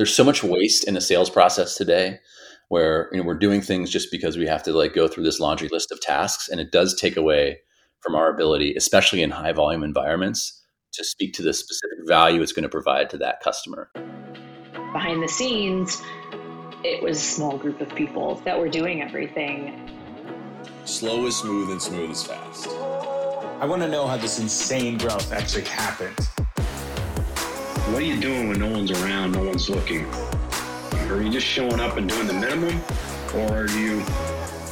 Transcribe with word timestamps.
there's 0.00 0.16
so 0.16 0.24
much 0.24 0.42
waste 0.42 0.88
in 0.88 0.94
the 0.94 1.00
sales 1.02 1.28
process 1.28 1.74
today 1.74 2.18
where 2.68 3.10
you 3.12 3.18
know 3.18 3.22
we're 3.22 3.34
doing 3.34 3.60
things 3.60 3.90
just 3.90 4.10
because 4.10 4.38
we 4.38 4.46
have 4.46 4.62
to 4.62 4.72
like 4.72 4.94
go 4.94 5.06
through 5.06 5.22
this 5.22 5.38
laundry 5.38 5.68
list 5.70 5.92
of 5.92 6.00
tasks 6.00 6.48
and 6.48 6.58
it 6.58 6.72
does 6.72 6.98
take 6.98 7.18
away 7.18 7.58
from 8.00 8.14
our 8.14 8.32
ability 8.32 8.72
especially 8.76 9.22
in 9.22 9.30
high 9.30 9.52
volume 9.52 9.84
environments 9.84 10.64
to 10.90 11.04
speak 11.04 11.34
to 11.34 11.42
the 11.42 11.52
specific 11.52 11.98
value 12.06 12.40
it's 12.40 12.50
going 12.50 12.62
to 12.62 12.68
provide 12.70 13.10
to 13.10 13.18
that 13.18 13.40
customer. 13.40 13.90
Behind 14.94 15.22
the 15.22 15.28
scenes 15.28 16.00
it 16.82 17.02
was 17.02 17.18
a 17.18 17.20
small 17.20 17.58
group 17.58 17.82
of 17.82 17.94
people 17.94 18.36
that 18.46 18.58
were 18.58 18.70
doing 18.70 19.02
everything. 19.02 19.86
Slow 20.86 21.26
is 21.26 21.36
smooth 21.36 21.72
and 21.72 21.82
smooth 21.82 22.12
is 22.12 22.22
fast. 22.22 22.68
I 22.68 23.66
want 23.66 23.82
to 23.82 23.88
know 23.88 24.06
how 24.06 24.16
this 24.16 24.38
insane 24.38 24.96
growth 24.96 25.30
actually 25.30 25.64
happened 25.64 26.16
what 27.92 28.02
are 28.02 28.06
you 28.06 28.20
doing 28.20 28.48
when 28.48 28.58
no 28.58 28.68
one's 28.68 28.90
around 28.90 29.32
no 29.32 29.42
one's 29.44 29.68
looking 29.68 30.06
are 31.10 31.22
you 31.22 31.30
just 31.30 31.46
showing 31.46 31.80
up 31.80 31.96
and 31.96 32.08
doing 32.08 32.26
the 32.28 32.32
minimum, 32.32 32.80
or 33.34 33.64
are 33.64 33.70
you 33.70 34.00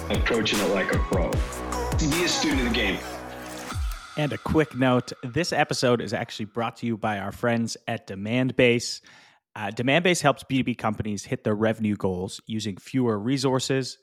approaching 0.08 0.60
it 0.60 0.70
like 0.70 0.94
a 0.94 0.98
pro? 0.98 1.30
Be 1.98 2.24
a 2.24 2.28
student 2.28 2.60
of 2.60 2.68
the 2.68 2.74
game. 2.74 2.98
And 4.16 4.32
a 4.32 4.38
quick 4.38 4.77
note 4.77 5.12
this 5.24 5.52
episode 5.52 6.00
is 6.00 6.12
actually 6.12 6.46
brought 6.46 6.77
to 6.77 6.86
you 6.86 6.96
by 6.96 7.18
our 7.18 7.32
friends 7.32 7.77
at 7.88 8.06
Demandbase. 8.06 9.00
Uh, 9.56 9.70
Demandbase 9.74 10.22
helps 10.22 10.44
B2B 10.44 10.78
companies 10.78 11.24
hit 11.24 11.42
their 11.42 11.55
revenue 11.56 11.96
goals 11.96 12.41
using 12.46 12.77
fewer 12.77 13.19
resources. 13.19 13.98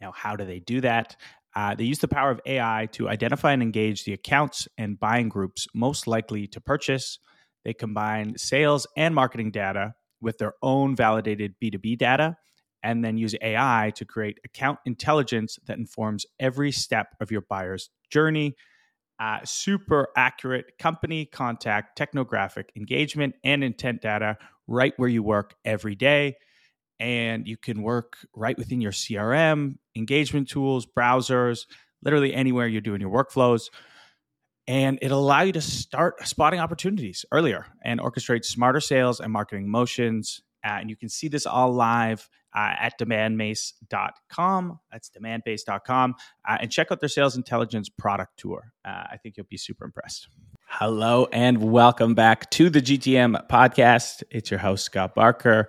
Now, 0.00 0.12
how 0.12 0.36
do 0.36 0.44
they 0.44 0.60
do 0.60 0.80
that? 0.82 1.16
Uh, 1.54 1.74
they 1.74 1.84
use 1.84 1.98
the 1.98 2.08
power 2.08 2.30
of 2.30 2.40
AI 2.46 2.88
to 2.92 3.08
identify 3.08 3.52
and 3.52 3.62
engage 3.62 4.04
the 4.04 4.12
accounts 4.12 4.68
and 4.78 4.98
buying 4.98 5.28
groups 5.28 5.66
most 5.74 6.06
likely 6.06 6.46
to 6.46 6.60
purchase. 6.60 7.18
They 7.64 7.74
combine 7.74 8.36
sales 8.36 8.86
and 8.96 9.14
marketing 9.14 9.50
data 9.50 9.94
with 10.20 10.38
their 10.38 10.54
own 10.62 10.96
validated 10.96 11.54
B2B 11.62 11.98
data 11.98 12.36
and 12.82 13.04
then 13.04 13.16
use 13.16 13.34
AI 13.40 13.92
to 13.96 14.04
create 14.04 14.38
account 14.44 14.78
intelligence 14.84 15.58
that 15.66 15.78
informs 15.78 16.26
every 16.40 16.72
step 16.72 17.08
of 17.20 17.30
your 17.30 17.42
buyer's 17.42 17.90
journey. 18.10 18.56
Uh, 19.20 19.38
super 19.44 20.08
accurate 20.16 20.72
company 20.78 21.24
contact, 21.24 21.96
technographic 21.96 22.64
engagement, 22.74 23.34
and 23.44 23.62
intent 23.62 24.02
data 24.02 24.36
right 24.66 24.94
where 24.96 25.08
you 25.08 25.22
work 25.22 25.54
every 25.64 25.94
day. 25.94 26.34
And 26.98 27.46
you 27.46 27.56
can 27.56 27.82
work 27.82 28.16
right 28.34 28.56
within 28.56 28.80
your 28.80 28.92
CRM, 28.92 29.76
engagement 29.94 30.48
tools, 30.48 30.86
browsers, 30.86 31.66
literally 32.02 32.34
anywhere 32.34 32.66
you're 32.66 32.80
doing 32.80 33.00
your 33.00 33.10
workflows 33.10 33.68
and 34.66 34.98
it'll 35.02 35.20
allow 35.20 35.42
you 35.42 35.52
to 35.52 35.60
start 35.60 36.26
spotting 36.26 36.60
opportunities 36.60 37.24
earlier 37.32 37.66
and 37.84 38.00
orchestrate 38.00 38.44
smarter 38.44 38.80
sales 38.80 39.20
and 39.20 39.32
marketing 39.32 39.68
motions. 39.68 40.42
Uh, 40.64 40.78
and 40.80 40.88
you 40.88 40.96
can 40.96 41.08
see 41.08 41.28
this 41.28 41.46
all 41.46 41.72
live 41.72 42.28
uh, 42.54 42.74
at 42.78 42.98
demandbase.com. 42.98 44.78
That's 44.92 45.10
demandbase.com. 45.10 46.14
Uh, 46.48 46.58
and 46.60 46.70
check 46.70 46.92
out 46.92 47.00
their 47.00 47.08
sales 47.08 47.36
intelligence 47.36 47.88
product 47.88 48.36
tour. 48.36 48.72
Uh, 48.84 49.04
I 49.10 49.16
think 49.22 49.36
you'll 49.36 49.46
be 49.46 49.56
super 49.56 49.84
impressed. 49.84 50.28
Hello 50.68 51.28
and 51.32 51.70
welcome 51.70 52.14
back 52.14 52.50
to 52.52 52.70
the 52.70 52.80
GTM 52.80 53.46
podcast. 53.48 54.22
It's 54.30 54.50
your 54.50 54.60
host, 54.60 54.86
Scott 54.86 55.14
Barker. 55.14 55.68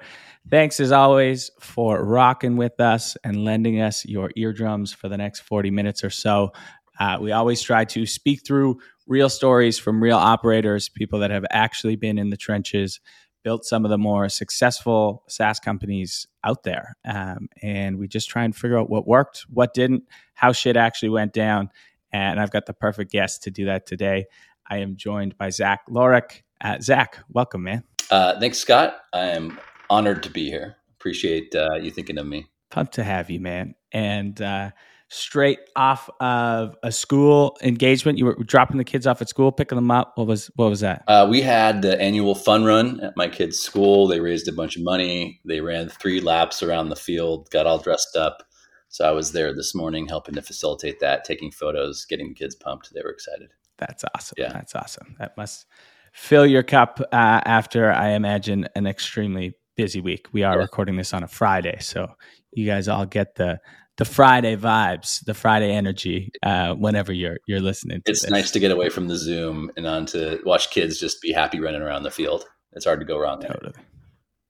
Thanks 0.50 0.80
as 0.80 0.92
always 0.92 1.52
for 1.60 2.04
rocking 2.04 2.56
with 2.56 2.80
us 2.80 3.18
and 3.24 3.44
lending 3.44 3.82
us 3.82 4.06
your 4.06 4.32
eardrums 4.36 4.94
for 4.94 5.10
the 5.10 5.18
next 5.18 5.42
40 5.42 5.72
minutes 5.72 6.04
or 6.04 6.10
so. 6.10 6.52
Uh, 7.00 7.18
we 7.20 7.32
always 7.32 7.62
try 7.62 7.86
to 7.86 8.06
speak 8.06 8.46
through 8.46 8.80
real 9.08 9.30
stories 9.30 9.80
from 9.80 10.02
real 10.02 10.18
operators, 10.18 10.90
people 10.90 11.20
that 11.20 11.32
have 11.32 11.46
actually 11.52 11.96
been 11.96 12.18
in 12.18 12.30
the 12.30 12.38
trenches, 12.38 13.00
built 13.44 13.66
some 13.66 13.84
of 13.84 13.92
the 13.92 13.98
more 13.98 14.30
successful 14.30 15.24
SaaS 15.28 15.60
companies 15.60 16.28
out 16.44 16.64
there. 16.64 16.96
Um, 17.06 17.50
and 17.62 17.98
we 17.98 18.08
just 18.08 18.30
try 18.30 18.44
and 18.44 18.56
figure 18.56 18.78
out 18.78 18.90
what 18.90 19.08
worked, 19.08 19.46
what 19.50 19.74
didn't, 19.74 20.04
how 20.34 20.52
shit 20.52 20.78
actually 20.78 21.10
went 21.10 21.34
down. 21.34 21.70
And 22.12 22.40
I've 22.40 22.52
got 22.52 22.66
the 22.66 22.74
perfect 22.74 23.12
guest 23.12 23.44
to 23.44 23.52
do 23.52 23.66
that 23.66 23.86
today. 23.86 24.26
I 24.70 24.78
am 24.78 24.96
joined 24.96 25.38
by 25.38 25.50
Zach 25.50 25.82
Lawryk. 25.90 26.44
Uh, 26.62 26.80
Zach, 26.80 27.20
welcome, 27.30 27.64
man. 27.64 27.84
Uh, 28.10 28.40
thanks, 28.40 28.60
Scott. 28.60 28.98
I 29.12 29.28
am 29.28 29.60
honored 29.90 30.24
to 30.24 30.30
be 30.30 30.50
here. 30.50 30.78
Appreciate 30.96 31.54
uh, 31.54 31.76
you 31.82 31.92
thinking 31.92 32.18
of 32.18 32.26
me. 32.26 32.48
Pumped 32.70 32.94
to 32.94 33.04
have 33.04 33.30
you, 33.30 33.40
man. 33.40 33.76
And 33.92 34.42
uh, 34.42 34.72
straight 35.14 35.60
off 35.76 36.10
of 36.20 36.76
a 36.84 36.92
school 36.92 37.58
engagement? 37.62 38.18
You 38.18 38.26
were 38.26 38.36
dropping 38.36 38.78
the 38.78 38.84
kids 38.84 39.08
off 39.08 39.22
at 39.22 39.30
school, 39.30 39.52
picking 39.52 39.76
them 39.76 39.92
up. 39.92 40.14
What 40.16 40.28
was 40.28 40.48
what 40.56 40.70
was 40.70 40.80
that? 40.82 41.04
Uh, 41.08 41.28
we 41.30 41.42
had 41.42 41.82
the 41.82 42.00
annual 42.02 42.36
fun 42.36 42.64
run 42.64 43.00
at 43.02 43.16
my 43.16 43.28
kids' 43.28 43.60
school. 43.60 44.08
They 44.08 44.20
raised 44.20 44.48
a 44.48 44.54
bunch 44.54 44.76
of 44.76 44.84
money. 44.84 45.40
They 45.46 45.62
ran 45.62 45.90
three 45.90 46.20
laps 46.20 46.64
around 46.64 46.90
the 46.90 46.96
field, 46.96 47.50
got 47.52 47.68
all 47.68 47.80
dressed 47.80 48.16
up. 48.16 48.44
So 48.90 49.08
I 49.08 49.12
was 49.12 49.32
there 49.32 49.54
this 49.56 49.74
morning 49.74 50.08
helping 50.08 50.36
to 50.36 50.42
facilitate 50.42 51.00
that, 51.00 51.24
taking 51.24 51.52
photos, 51.52 52.06
getting 52.06 52.30
the 52.30 52.36
kids 52.36 52.56
pumped. 52.56 52.94
They 52.94 53.02
were 53.02 53.10
excited. 53.10 53.52
That's 53.78 54.04
awesome. 54.16 54.36
Yeah, 54.38 54.54
that's 54.54 54.76
awesome. 54.76 55.16
That 55.20 55.36
must 55.36 55.66
fill 56.14 56.46
your 56.46 56.62
cup 56.64 57.00
uh, 57.02 57.42
after 57.46 57.92
I 57.92 58.10
imagine 58.10 58.68
an 58.76 58.86
extremely 58.86 59.56
busy 59.76 60.00
week. 60.00 60.28
We 60.32 60.44
are 60.44 60.56
yeah. 60.56 60.62
recording 60.62 60.96
this 60.96 61.14
on 61.14 61.24
a 61.24 61.28
Friday, 61.28 61.78
so 61.80 62.14
you 62.52 62.68
guys 62.68 62.88
all 62.88 63.06
get 63.06 63.36
the 63.36 63.60
the 63.98 64.06
Friday 64.06 64.56
vibes, 64.56 65.24
the 65.26 65.34
Friday 65.34 65.72
energy. 65.72 66.32
Uh, 66.42 66.74
whenever 66.74 67.14
you're 67.14 67.38
you're 67.48 67.60
listening, 67.60 68.02
it's 68.06 68.22
this. 68.22 68.32
nice 68.32 68.52
to 68.52 68.60
get 68.60 68.72
away 68.72 68.90
from 68.90 69.08
the 69.08 69.16
Zoom 69.16 69.72
and 69.78 69.86
on 69.86 70.06
to 70.08 70.40
watch 70.46 70.72
kids 70.72 71.00
just 71.00 71.22
be 71.22 71.32
happy 71.32 71.60
running 71.60 71.82
around 71.82 72.04
the 72.04 72.12
field. 72.12 72.46
It's 72.74 72.86
hard 72.86 73.00
to 73.00 73.06
go 73.06 73.20
wrong. 73.20 73.40
There. 73.40 73.52
Totally, 73.52 73.74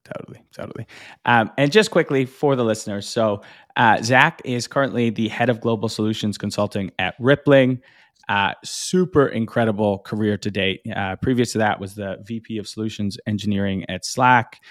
totally, 0.06 0.44
totally. 0.54 0.88
Um, 1.26 1.52
and 1.58 1.72
just 1.72 1.92
quickly 1.92 2.26
for 2.26 2.56
the 2.56 2.64
listeners, 2.64 3.08
so 3.08 3.42
uh, 3.76 4.02
Zach 4.02 4.42
is 4.46 4.68
currently 4.68 5.10
the 5.10 5.28
head 5.28 5.50
of 5.50 5.60
global 5.60 5.90
solutions 5.90 6.38
consulting 6.38 6.92
at 7.00 7.16
Rippling. 7.20 7.82
Uh, 8.30 8.54
super 8.64 9.28
incredible 9.28 10.00
career 10.00 10.38
to 10.38 10.50
date. 10.50 10.80
Uh, 10.96 11.18
previous 11.18 11.52
to 11.52 11.58
that 11.58 11.82
was 11.82 11.96
the 11.96 12.18
VP 12.24 12.58
of 12.58 12.68
Solutions 12.70 13.18
Engineering 13.28 13.84
at 13.90 14.06
Slack. 14.06 14.62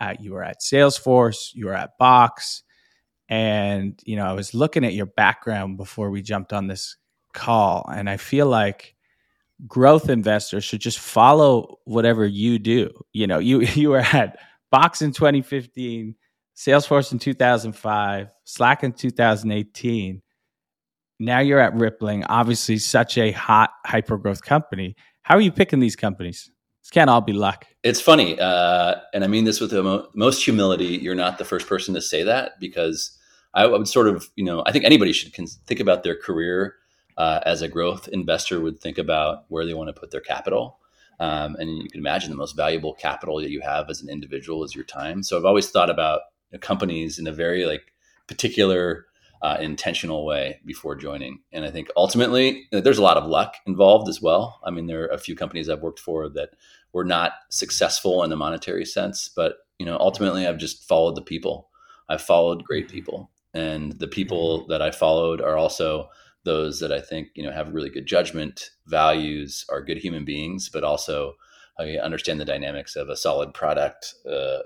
Uh, 0.00 0.14
you 0.18 0.32
were 0.32 0.42
at 0.42 0.60
Salesforce. 0.60 1.50
You 1.52 1.66
were 1.66 1.74
at 1.74 1.98
Box. 1.98 2.62
And, 3.32 3.98
you 4.04 4.16
know, 4.16 4.26
I 4.26 4.34
was 4.34 4.52
looking 4.52 4.84
at 4.84 4.92
your 4.92 5.06
background 5.06 5.78
before 5.78 6.10
we 6.10 6.20
jumped 6.20 6.52
on 6.52 6.66
this 6.66 6.98
call, 7.32 7.88
and 7.90 8.10
I 8.10 8.18
feel 8.18 8.46
like 8.46 8.94
growth 9.66 10.10
investors 10.10 10.64
should 10.64 10.82
just 10.82 10.98
follow 10.98 11.78
whatever 11.86 12.26
you 12.26 12.58
do. 12.58 12.90
You 13.14 13.26
know, 13.26 13.38
you 13.38 13.60
you 13.74 13.88
were 13.88 14.00
at 14.00 14.38
Box 14.70 15.00
in 15.00 15.12
2015, 15.12 16.14
Salesforce 16.54 17.10
in 17.10 17.18
2005, 17.18 18.28
Slack 18.44 18.84
in 18.84 18.92
2018. 18.92 20.20
Now 21.18 21.38
you're 21.38 21.58
at 21.58 21.74
Rippling, 21.74 22.24
obviously 22.24 22.76
such 22.76 23.16
a 23.16 23.30
hot 23.32 23.70
hyper 23.86 24.18
growth 24.18 24.42
company. 24.42 24.94
How 25.22 25.36
are 25.36 25.40
you 25.40 25.52
picking 25.52 25.80
these 25.80 25.96
companies? 25.96 26.50
This 26.82 26.90
can't 26.90 27.08
all 27.08 27.22
be 27.22 27.32
luck. 27.32 27.64
It's 27.82 28.02
funny, 28.02 28.38
uh, 28.38 28.96
and 29.14 29.24
I 29.24 29.26
mean 29.26 29.44
this 29.44 29.58
with 29.58 29.70
the 29.70 29.82
mo- 29.82 30.08
most 30.14 30.44
humility. 30.44 30.98
You're 30.98 31.14
not 31.14 31.38
the 31.38 31.46
first 31.46 31.66
person 31.66 31.94
to 31.94 32.02
say 32.02 32.24
that 32.24 32.60
because 32.60 33.18
I 33.54 33.66
would 33.66 33.86
sort 33.86 34.08
of, 34.08 34.30
you 34.36 34.44
know, 34.44 34.62
I 34.66 34.72
think 34.72 34.84
anybody 34.84 35.12
should 35.12 35.34
think 35.34 35.80
about 35.80 36.02
their 36.02 36.16
career 36.16 36.76
uh, 37.16 37.40
as 37.44 37.62
a 37.62 37.68
growth 37.68 38.08
investor 38.08 38.60
would 38.60 38.80
think 38.80 38.98
about 38.98 39.44
where 39.48 39.66
they 39.66 39.74
want 39.74 39.88
to 39.88 40.00
put 40.00 40.10
their 40.10 40.20
capital. 40.20 40.78
Um, 41.20 41.56
and 41.56 41.82
you 41.82 41.88
can 41.88 42.00
imagine 42.00 42.30
the 42.30 42.36
most 42.36 42.56
valuable 42.56 42.94
capital 42.94 43.38
that 43.40 43.50
you 43.50 43.60
have 43.60 43.90
as 43.90 44.00
an 44.00 44.08
individual 44.08 44.64
is 44.64 44.74
your 44.74 44.84
time. 44.84 45.22
So 45.22 45.36
I've 45.36 45.44
always 45.44 45.70
thought 45.70 45.90
about 45.90 46.22
companies 46.60 47.18
in 47.18 47.26
a 47.26 47.32
very 47.32 47.66
like 47.66 47.92
particular, 48.26 49.06
uh, 49.42 49.58
intentional 49.60 50.24
way 50.24 50.60
before 50.64 50.94
joining. 50.94 51.40
And 51.52 51.64
I 51.64 51.70
think 51.70 51.88
ultimately 51.96 52.68
there's 52.70 52.98
a 52.98 53.02
lot 53.02 53.16
of 53.16 53.26
luck 53.26 53.56
involved 53.66 54.08
as 54.08 54.22
well. 54.22 54.60
I 54.64 54.70
mean, 54.70 54.86
there 54.86 55.02
are 55.02 55.08
a 55.08 55.18
few 55.18 55.34
companies 55.34 55.68
I've 55.68 55.82
worked 55.82 55.98
for 55.98 56.28
that 56.30 56.50
were 56.92 57.04
not 57.04 57.32
successful 57.50 58.22
in 58.22 58.30
the 58.30 58.36
monetary 58.36 58.84
sense, 58.84 59.28
but 59.34 59.56
you 59.78 59.86
know, 59.86 59.96
ultimately 59.98 60.46
I've 60.46 60.58
just 60.58 60.86
followed 60.86 61.16
the 61.16 61.22
people. 61.22 61.68
I've 62.08 62.22
followed 62.22 62.64
great 62.64 62.88
people 62.88 63.31
and 63.54 63.92
the 63.98 64.08
people 64.08 64.60
mm-hmm. 64.60 64.70
that 64.70 64.82
I 64.82 64.90
followed 64.90 65.40
are 65.40 65.56
also 65.56 66.08
those 66.44 66.80
that 66.80 66.92
I 66.92 67.00
think 67.00 67.28
you 67.34 67.44
know 67.44 67.52
have 67.52 67.72
really 67.72 67.90
good 67.90 68.06
judgment, 68.06 68.70
values, 68.86 69.64
are 69.68 69.82
good 69.82 69.98
human 69.98 70.24
beings, 70.24 70.68
but 70.68 70.84
also 70.84 71.34
I 71.78 71.96
understand 71.98 72.40
the 72.40 72.44
dynamics 72.44 72.96
of 72.96 73.08
a 73.08 73.16
solid 73.16 73.54
product, 73.54 74.14
uh, 74.28 74.58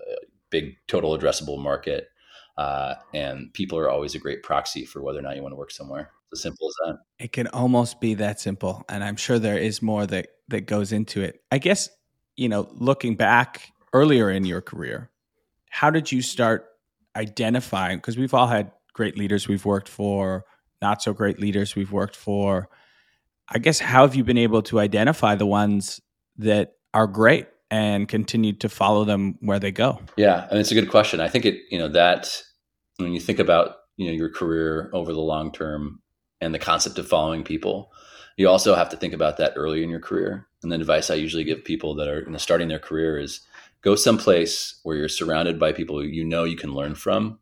big 0.50 0.76
total 0.88 1.16
addressable 1.16 1.62
market, 1.62 2.08
uh, 2.56 2.94
and 3.14 3.52
people 3.52 3.78
are 3.78 3.90
always 3.90 4.14
a 4.14 4.18
great 4.18 4.42
proxy 4.42 4.84
for 4.84 5.02
whether 5.02 5.18
or 5.18 5.22
not 5.22 5.36
you 5.36 5.42
want 5.42 5.52
to 5.52 5.56
work 5.56 5.70
somewhere. 5.70 6.10
It's 6.32 6.40
as 6.40 6.42
simple 6.42 6.68
as 6.68 6.74
that. 6.86 6.98
It 7.24 7.32
can 7.32 7.46
almost 7.48 8.00
be 8.00 8.14
that 8.14 8.40
simple, 8.40 8.84
and 8.88 9.04
I'm 9.04 9.16
sure 9.16 9.38
there 9.38 9.58
is 9.58 9.82
more 9.82 10.06
that 10.06 10.28
that 10.48 10.62
goes 10.62 10.92
into 10.92 11.22
it. 11.22 11.42
I 11.50 11.58
guess 11.58 11.88
you 12.36 12.48
know, 12.48 12.68
looking 12.72 13.16
back 13.16 13.72
earlier 13.92 14.30
in 14.30 14.44
your 14.44 14.60
career, 14.60 15.10
how 15.70 15.90
did 15.90 16.12
you 16.12 16.22
start 16.22 16.66
identifying? 17.16 17.98
Because 17.98 18.16
we've 18.16 18.34
all 18.34 18.46
had 18.46 18.70
great 18.92 19.16
leaders 19.16 19.48
we've 19.48 19.64
worked 19.64 19.88
for, 19.88 20.44
not 20.80 21.02
so 21.02 21.12
great 21.12 21.40
leaders 21.40 21.74
we've 21.74 21.92
worked 21.92 22.16
for. 22.16 22.68
I 23.48 23.58
guess 23.58 23.78
how 23.78 24.02
have 24.02 24.14
you 24.14 24.24
been 24.24 24.38
able 24.38 24.62
to 24.62 24.80
identify 24.80 25.34
the 25.34 25.46
ones 25.46 26.00
that 26.38 26.74
are 26.92 27.06
great 27.06 27.46
and 27.70 28.08
continue 28.08 28.52
to 28.54 28.68
follow 28.68 29.04
them 29.04 29.36
where 29.40 29.58
they 29.58 29.72
go? 29.72 30.00
Yeah, 30.16 30.46
I 30.48 30.52
mean, 30.52 30.60
it's 30.60 30.70
a 30.70 30.74
good 30.74 30.90
question. 30.90 31.20
I 31.20 31.28
think 31.28 31.44
it, 31.44 31.60
you 31.70 31.78
know, 31.78 31.88
that 31.88 32.42
when 32.98 33.12
you 33.12 33.20
think 33.20 33.38
about, 33.38 33.76
you 33.96 34.06
know, 34.06 34.12
your 34.12 34.30
career 34.30 34.90
over 34.92 35.12
the 35.12 35.20
long 35.20 35.52
term 35.52 36.00
and 36.40 36.54
the 36.54 36.58
concept 36.58 36.98
of 36.98 37.08
following 37.08 37.44
people, 37.44 37.92
you 38.36 38.48
also 38.48 38.74
have 38.74 38.90
to 38.90 38.96
think 38.96 39.14
about 39.14 39.38
that 39.38 39.54
early 39.56 39.82
in 39.82 39.90
your 39.90 40.00
career. 40.00 40.46
And 40.62 40.70
the 40.70 40.76
advice 40.76 41.10
I 41.10 41.14
usually 41.14 41.44
give 41.44 41.64
people 41.64 41.94
that 41.96 42.08
are 42.08 42.20
you 42.20 42.30
know, 42.30 42.38
starting 42.38 42.68
their 42.68 42.78
career 42.78 43.18
is 43.18 43.40
go 43.86 43.94
someplace 43.94 44.80
where 44.82 44.96
you're 44.96 45.08
surrounded 45.08 45.58
by 45.58 45.72
people 45.72 46.04
you 46.04 46.24
know 46.24 46.44
you 46.44 46.56
can 46.56 46.74
learn 46.74 46.94
from 46.94 47.38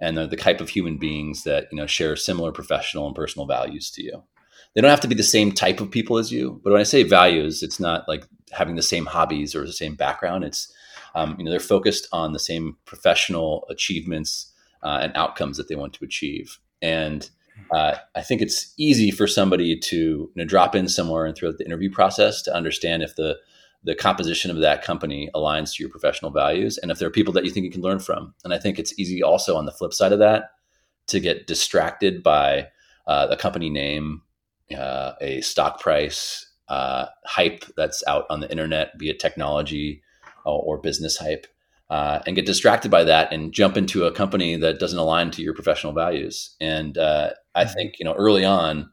and 0.00 0.16
they're 0.16 0.26
the 0.26 0.36
type 0.36 0.60
of 0.60 0.68
human 0.68 0.96
beings 0.98 1.44
that 1.44 1.68
you 1.70 1.76
know 1.76 1.86
share 1.86 2.16
similar 2.16 2.50
professional 2.50 3.06
and 3.06 3.14
personal 3.14 3.46
values 3.46 3.90
to 3.90 4.02
you. 4.02 4.22
They 4.74 4.80
don't 4.80 4.90
have 4.90 5.00
to 5.00 5.08
be 5.08 5.14
the 5.14 5.22
same 5.22 5.52
type 5.52 5.80
of 5.80 5.90
people 5.90 6.18
as 6.18 6.32
you 6.32 6.60
but 6.64 6.72
when 6.72 6.80
i 6.80 6.84
say 6.84 7.02
values 7.02 7.62
it's 7.62 7.78
not 7.78 8.08
like 8.08 8.24
having 8.52 8.76
the 8.76 8.82
same 8.82 9.06
hobbies 9.06 9.54
or 9.54 9.66
the 9.66 9.72
same 9.72 9.94
background. 9.94 10.44
It's 10.44 10.72
um, 11.14 11.36
you 11.38 11.44
know 11.44 11.50
they're 11.50 11.60
focused 11.60 12.08
on 12.12 12.32
the 12.32 12.38
same 12.38 12.76
professional 12.84 13.66
achievements 13.68 14.52
uh, 14.82 14.98
and 15.02 15.12
outcomes 15.16 15.56
that 15.56 15.68
they 15.68 15.74
want 15.74 15.94
to 15.94 16.04
achieve. 16.04 16.58
And 16.80 17.28
uh, 17.70 17.96
I 18.14 18.22
think 18.22 18.40
it's 18.40 18.72
easy 18.76 19.10
for 19.10 19.26
somebody 19.26 19.78
to 19.78 19.96
you 19.96 20.32
know, 20.34 20.44
drop 20.44 20.74
in 20.74 20.88
somewhere 20.88 21.26
and 21.26 21.36
throughout 21.36 21.58
the 21.58 21.66
interview 21.66 21.90
process 21.90 22.42
to 22.42 22.54
understand 22.54 23.02
if 23.02 23.16
the 23.16 23.36
the 23.84 23.94
composition 23.94 24.50
of 24.50 24.58
that 24.58 24.84
company 24.84 25.28
aligns 25.34 25.74
to 25.74 25.82
your 25.82 25.90
professional 25.90 26.30
values 26.30 26.78
and 26.78 26.90
if 26.90 26.98
there 26.98 27.08
are 27.08 27.12
people 27.12 27.32
that 27.32 27.44
you 27.44 27.50
think 27.50 27.64
you 27.64 27.72
can 27.72 27.82
learn 27.82 27.98
from. 27.98 28.34
And 28.44 28.54
I 28.54 28.58
think 28.58 28.78
it's 28.78 28.98
easy 28.98 29.22
also 29.22 29.56
on 29.56 29.66
the 29.66 29.72
flip 29.72 29.92
side 29.92 30.12
of 30.12 30.20
that 30.20 30.50
to 31.08 31.20
get 31.20 31.46
distracted 31.46 32.22
by 32.22 32.68
uh, 33.06 33.26
the 33.26 33.36
company 33.36 33.70
name, 33.70 34.22
uh, 34.76 35.12
a 35.20 35.40
stock 35.40 35.80
price, 35.80 36.46
uh, 36.68 37.06
hype 37.26 37.64
that's 37.76 38.02
out 38.06 38.24
on 38.30 38.40
the 38.40 38.50
internet, 38.50 38.96
be 38.98 39.10
it 39.10 39.18
technology 39.18 40.02
or, 40.44 40.62
or 40.62 40.78
business 40.78 41.16
hype, 41.16 41.46
uh, 41.90 42.20
and 42.26 42.36
get 42.36 42.46
distracted 42.46 42.90
by 42.90 43.04
that 43.04 43.32
and 43.32 43.52
jump 43.52 43.76
into 43.76 44.04
a 44.04 44.12
company 44.12 44.56
that 44.56 44.78
doesn't 44.78 44.98
align 44.98 45.30
to 45.30 45.42
your 45.42 45.54
professional 45.54 45.92
values. 45.92 46.56
And 46.60 46.96
uh, 46.96 47.32
I 47.54 47.64
mm-hmm. 47.64 47.72
think 47.74 47.94
you 47.98 48.04
know 48.04 48.14
early 48.14 48.44
on, 48.44 48.90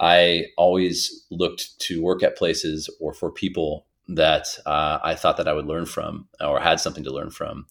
I 0.00 0.46
always 0.56 1.26
looked 1.30 1.78
to 1.80 2.02
work 2.02 2.22
at 2.22 2.38
places 2.38 2.88
or 3.00 3.12
for 3.12 3.30
people 3.30 3.86
that 4.16 4.46
uh, 4.66 4.98
I 5.02 5.14
thought 5.14 5.36
that 5.36 5.48
I 5.48 5.52
would 5.52 5.66
learn 5.66 5.86
from 5.86 6.28
or 6.40 6.60
had 6.60 6.80
something 6.80 7.04
to 7.04 7.12
learn 7.12 7.30
from. 7.30 7.66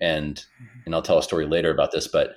And 0.00 0.36
mm-hmm. 0.36 0.80
and 0.86 0.94
I'll 0.94 1.02
tell 1.02 1.18
a 1.18 1.22
story 1.22 1.46
later 1.46 1.70
about 1.70 1.90
this, 1.92 2.06
but 2.06 2.34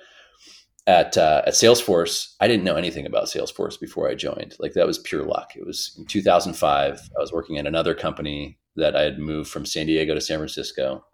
at 0.86 1.16
uh, 1.16 1.42
at 1.46 1.54
Salesforce, 1.54 2.34
I 2.40 2.48
didn't 2.48 2.64
know 2.64 2.74
anything 2.74 3.06
about 3.06 3.26
Salesforce 3.26 3.78
before 3.78 4.08
I 4.08 4.14
joined. 4.14 4.56
Like 4.58 4.72
that 4.72 4.86
was 4.86 4.98
pure 4.98 5.24
luck. 5.24 5.52
It 5.54 5.64
was 5.64 5.94
in 5.96 6.06
2005. 6.06 7.00
I 7.16 7.20
was 7.20 7.32
working 7.32 7.58
at 7.58 7.66
another 7.66 7.94
company 7.94 8.58
that 8.74 8.96
I 8.96 9.02
had 9.02 9.18
moved 9.18 9.50
from 9.50 9.66
San 9.66 9.86
Diego 9.86 10.14
to 10.14 10.20
San 10.20 10.38
Francisco, 10.38 11.04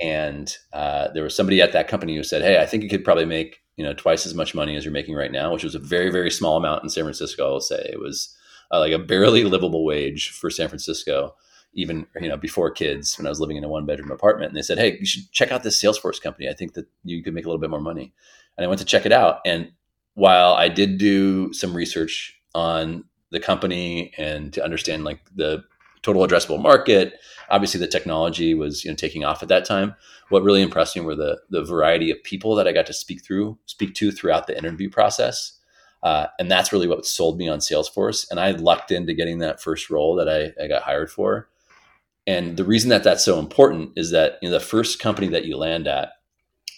and 0.00 0.54
uh, 0.72 1.08
there 1.14 1.22
was 1.22 1.34
somebody 1.34 1.62
at 1.62 1.72
that 1.72 1.88
company 1.88 2.14
who 2.14 2.22
said, 2.22 2.42
"Hey, 2.42 2.60
I 2.60 2.66
think 2.66 2.82
you 2.82 2.90
could 2.90 3.04
probably 3.04 3.24
make 3.24 3.62
you 3.76 3.84
know 3.84 3.94
twice 3.94 4.26
as 4.26 4.34
much 4.34 4.54
money 4.54 4.76
as 4.76 4.84
you're 4.84 4.92
making 4.92 5.14
right 5.14 5.32
now," 5.32 5.50
which 5.50 5.64
was 5.64 5.74
a 5.74 5.78
very 5.78 6.10
very 6.10 6.30
small 6.30 6.58
amount 6.58 6.82
in 6.82 6.90
San 6.90 7.04
Francisco. 7.04 7.48
I 7.48 7.50
will 7.52 7.60
say 7.60 7.88
it 7.90 8.00
was 8.00 8.36
uh, 8.70 8.80
like 8.80 8.92
a 8.92 8.98
barely 8.98 9.44
livable 9.44 9.86
wage 9.86 10.30
for 10.30 10.50
San 10.50 10.68
Francisco 10.68 11.34
even 11.74 12.06
you 12.20 12.28
know 12.28 12.36
before 12.36 12.70
kids 12.70 13.16
when 13.16 13.26
I 13.26 13.28
was 13.28 13.40
living 13.40 13.56
in 13.56 13.64
a 13.64 13.68
one 13.68 13.86
bedroom 13.86 14.10
apartment 14.10 14.50
and 14.50 14.56
they 14.56 14.62
said 14.62 14.78
hey 14.78 14.96
you 14.98 15.06
should 15.06 15.30
check 15.32 15.52
out 15.52 15.62
this 15.62 15.80
Salesforce 15.80 16.20
company 16.20 16.48
I 16.48 16.52
think 16.52 16.74
that 16.74 16.86
you 17.04 17.22
could 17.22 17.34
make 17.34 17.44
a 17.44 17.48
little 17.48 17.60
bit 17.60 17.70
more 17.70 17.80
money 17.80 18.12
and 18.56 18.64
I 18.64 18.68
went 18.68 18.80
to 18.80 18.84
check 18.84 19.06
it 19.06 19.12
out 19.12 19.40
and 19.44 19.70
while 20.14 20.54
I 20.54 20.68
did 20.68 20.98
do 20.98 21.52
some 21.52 21.74
research 21.74 22.40
on 22.54 23.04
the 23.30 23.40
company 23.40 24.12
and 24.18 24.52
to 24.52 24.64
understand 24.64 25.04
like 25.04 25.20
the 25.34 25.62
total 26.02 26.26
addressable 26.26 26.60
market 26.60 27.14
obviously 27.50 27.78
the 27.78 27.86
technology 27.86 28.54
was 28.54 28.84
you 28.84 28.90
know 28.90 28.96
taking 28.96 29.24
off 29.24 29.42
at 29.42 29.48
that 29.48 29.64
time 29.64 29.94
what 30.30 30.42
really 30.42 30.62
impressed 30.62 30.96
me 30.96 31.02
were 31.02 31.14
the 31.14 31.40
the 31.50 31.64
variety 31.64 32.10
of 32.10 32.22
people 32.24 32.54
that 32.56 32.66
I 32.66 32.72
got 32.72 32.86
to 32.86 32.92
speak 32.92 33.24
through 33.24 33.58
speak 33.66 33.94
to 33.94 34.10
throughout 34.10 34.46
the 34.46 34.58
interview 34.58 34.90
process 34.90 35.58
uh, 36.02 36.26
and 36.38 36.50
that's 36.50 36.72
really 36.72 36.88
what 36.88 37.04
sold 37.04 37.38
me 37.38 37.48
on 37.48 37.58
Salesforce. 37.58 38.30
And 38.30 38.40
I 38.40 38.52
lucked 38.52 38.90
into 38.90 39.14
getting 39.14 39.38
that 39.38 39.60
first 39.60 39.90
role 39.90 40.16
that 40.16 40.28
I, 40.28 40.62
I 40.62 40.66
got 40.66 40.82
hired 40.82 41.10
for. 41.10 41.48
And 42.30 42.56
the 42.56 42.64
reason 42.64 42.90
that 42.90 43.02
that's 43.02 43.24
so 43.24 43.40
important 43.40 43.90
is 43.96 44.12
that 44.12 44.38
you 44.40 44.48
know, 44.48 44.56
the 44.56 44.64
first 44.64 45.00
company 45.00 45.26
that 45.28 45.46
you 45.46 45.56
land 45.56 45.88
at, 45.88 46.10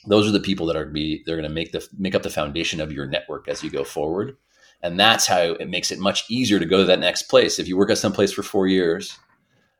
those 0.06 0.26
are 0.26 0.32
the 0.32 0.40
people 0.40 0.64
that 0.64 0.76
are 0.76 0.86
be 0.86 1.22
they're 1.26 1.36
going 1.36 1.46
to 1.46 1.54
make 1.54 1.72
the 1.72 1.86
make 1.98 2.14
up 2.14 2.22
the 2.22 2.30
foundation 2.30 2.80
of 2.80 2.90
your 2.90 3.04
network 3.04 3.48
as 3.48 3.62
you 3.62 3.68
go 3.68 3.84
forward, 3.84 4.38
and 4.82 4.98
that's 4.98 5.26
how 5.26 5.42
it 5.42 5.68
makes 5.68 5.90
it 5.90 5.98
much 5.98 6.24
easier 6.30 6.58
to 6.58 6.64
go 6.64 6.78
to 6.78 6.84
that 6.84 7.00
next 7.00 7.24
place. 7.24 7.58
If 7.58 7.68
you 7.68 7.76
work 7.76 7.90
at 7.90 7.98
some 7.98 8.14
place 8.14 8.32
for 8.32 8.42
four 8.42 8.66
years, 8.66 9.18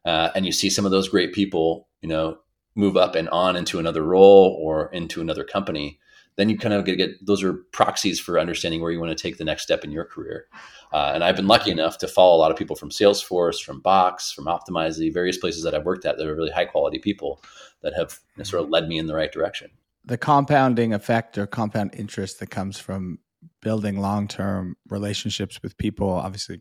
uh, 0.04 0.28
and 0.34 0.44
you 0.44 0.52
see 0.52 0.68
some 0.68 0.84
of 0.84 0.90
those 0.90 1.08
great 1.08 1.32
people, 1.32 1.88
you 2.02 2.08
know, 2.10 2.36
move 2.74 2.98
up 2.98 3.14
and 3.14 3.30
on 3.30 3.56
into 3.56 3.78
another 3.78 4.02
role 4.02 4.54
or 4.60 4.90
into 4.92 5.22
another 5.22 5.42
company, 5.42 5.98
then 6.36 6.48
you 6.48 6.56
kind 6.56 6.74
of 6.74 6.84
get, 6.84 6.96
get 6.96 7.24
those 7.24 7.42
are 7.42 7.52
proxies 7.72 8.18
for 8.18 8.38
understanding 8.38 8.80
where 8.80 8.90
you 8.90 8.98
want 9.00 9.16
to 9.16 9.22
take 9.22 9.36
the 9.36 9.44
next 9.44 9.62
step 9.62 9.84
in 9.84 9.92
your 9.92 10.04
career. 10.04 10.46
Uh, 10.92 11.12
and 11.14 11.24
I've 11.24 11.36
been 11.36 11.46
lucky 11.46 11.70
enough 11.70 11.98
to 11.98 12.08
follow 12.08 12.36
a 12.36 12.40
lot 12.40 12.50
of 12.50 12.56
people 12.56 12.76
from 12.76 12.90
Salesforce, 12.90 13.62
from 13.62 13.80
Box, 13.80 14.32
from 14.32 14.46
Optimizely, 14.46 15.12
various 15.12 15.38
places 15.38 15.62
that 15.64 15.74
I've 15.74 15.84
worked 15.84 16.04
at 16.04 16.18
that 16.18 16.26
are 16.26 16.34
really 16.34 16.50
high 16.50 16.64
quality 16.64 16.98
people 16.98 17.42
that 17.82 17.94
have 17.94 18.18
you 18.36 18.40
know, 18.40 18.44
sort 18.44 18.62
of 18.62 18.70
led 18.70 18.88
me 18.88 18.98
in 18.98 19.06
the 19.06 19.14
right 19.14 19.32
direction. 19.32 19.70
The 20.04 20.18
compounding 20.18 20.92
effect 20.92 21.38
or 21.38 21.46
compound 21.46 21.94
interest 21.94 22.40
that 22.40 22.50
comes 22.50 22.78
from 22.78 23.18
building 23.60 24.00
long 24.00 24.28
term 24.28 24.76
relationships 24.88 25.60
with 25.62 25.76
people, 25.78 26.10
obviously, 26.10 26.60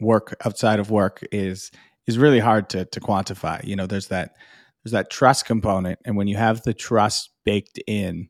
work 0.00 0.36
outside 0.44 0.78
of 0.78 0.90
work 0.90 1.24
is 1.32 1.70
is 2.06 2.18
really 2.18 2.40
hard 2.40 2.68
to 2.70 2.84
to 2.86 3.00
quantify. 3.00 3.64
You 3.64 3.76
know, 3.76 3.86
there's 3.86 4.08
that 4.08 4.34
there's 4.82 4.92
that 4.92 5.10
trust 5.10 5.46
component, 5.46 5.98
and 6.04 6.16
when 6.16 6.28
you 6.28 6.36
have 6.36 6.62
the 6.62 6.74
trust 6.74 7.30
baked 7.44 7.80
in, 7.86 8.28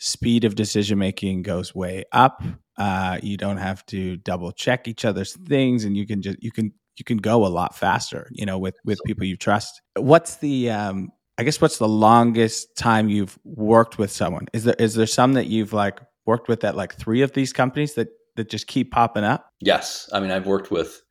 speed 0.00 0.44
of 0.44 0.56
decision 0.56 0.98
making 0.98 1.42
goes 1.42 1.74
way 1.74 2.04
up. 2.10 2.42
Uh, 2.76 3.18
you 3.22 3.36
don't 3.36 3.58
have 3.58 3.84
to 3.86 4.16
double 4.16 4.50
check 4.50 4.88
each 4.88 5.04
other's 5.04 5.36
things, 5.46 5.84
and 5.84 5.96
you 5.96 6.06
can 6.06 6.22
just 6.22 6.42
you 6.42 6.50
can 6.50 6.72
you 6.96 7.04
can 7.04 7.18
go 7.18 7.46
a 7.46 7.48
lot 7.48 7.76
faster. 7.76 8.28
You 8.32 8.46
know, 8.46 8.58
with 8.58 8.76
with 8.84 8.98
people 9.06 9.24
you 9.24 9.36
trust. 9.36 9.80
What's 9.96 10.36
the 10.36 10.70
um, 10.70 11.10
I 11.38 11.44
guess 11.44 11.60
what's 11.60 11.78
the 11.78 11.88
longest 11.88 12.76
time 12.76 13.08
you've 13.08 13.38
worked 13.44 13.98
with 13.98 14.10
someone? 14.10 14.46
Is 14.52 14.64
there 14.64 14.76
is 14.78 14.94
there 14.94 15.06
some 15.06 15.34
that 15.34 15.46
you've 15.46 15.72
like 15.72 16.00
worked 16.26 16.48
with 16.48 16.64
at 16.64 16.76
like 16.76 16.94
three 16.94 17.22
of 17.22 17.32
these 17.32 17.52
companies 17.52 17.94
that 17.94 18.08
that 18.36 18.48
just 18.48 18.66
keep 18.66 18.90
popping 18.90 19.24
up? 19.24 19.52
Yes, 19.60 20.08
I 20.12 20.20
mean 20.20 20.30
I've 20.30 20.46
worked 20.46 20.70
with 20.70 21.02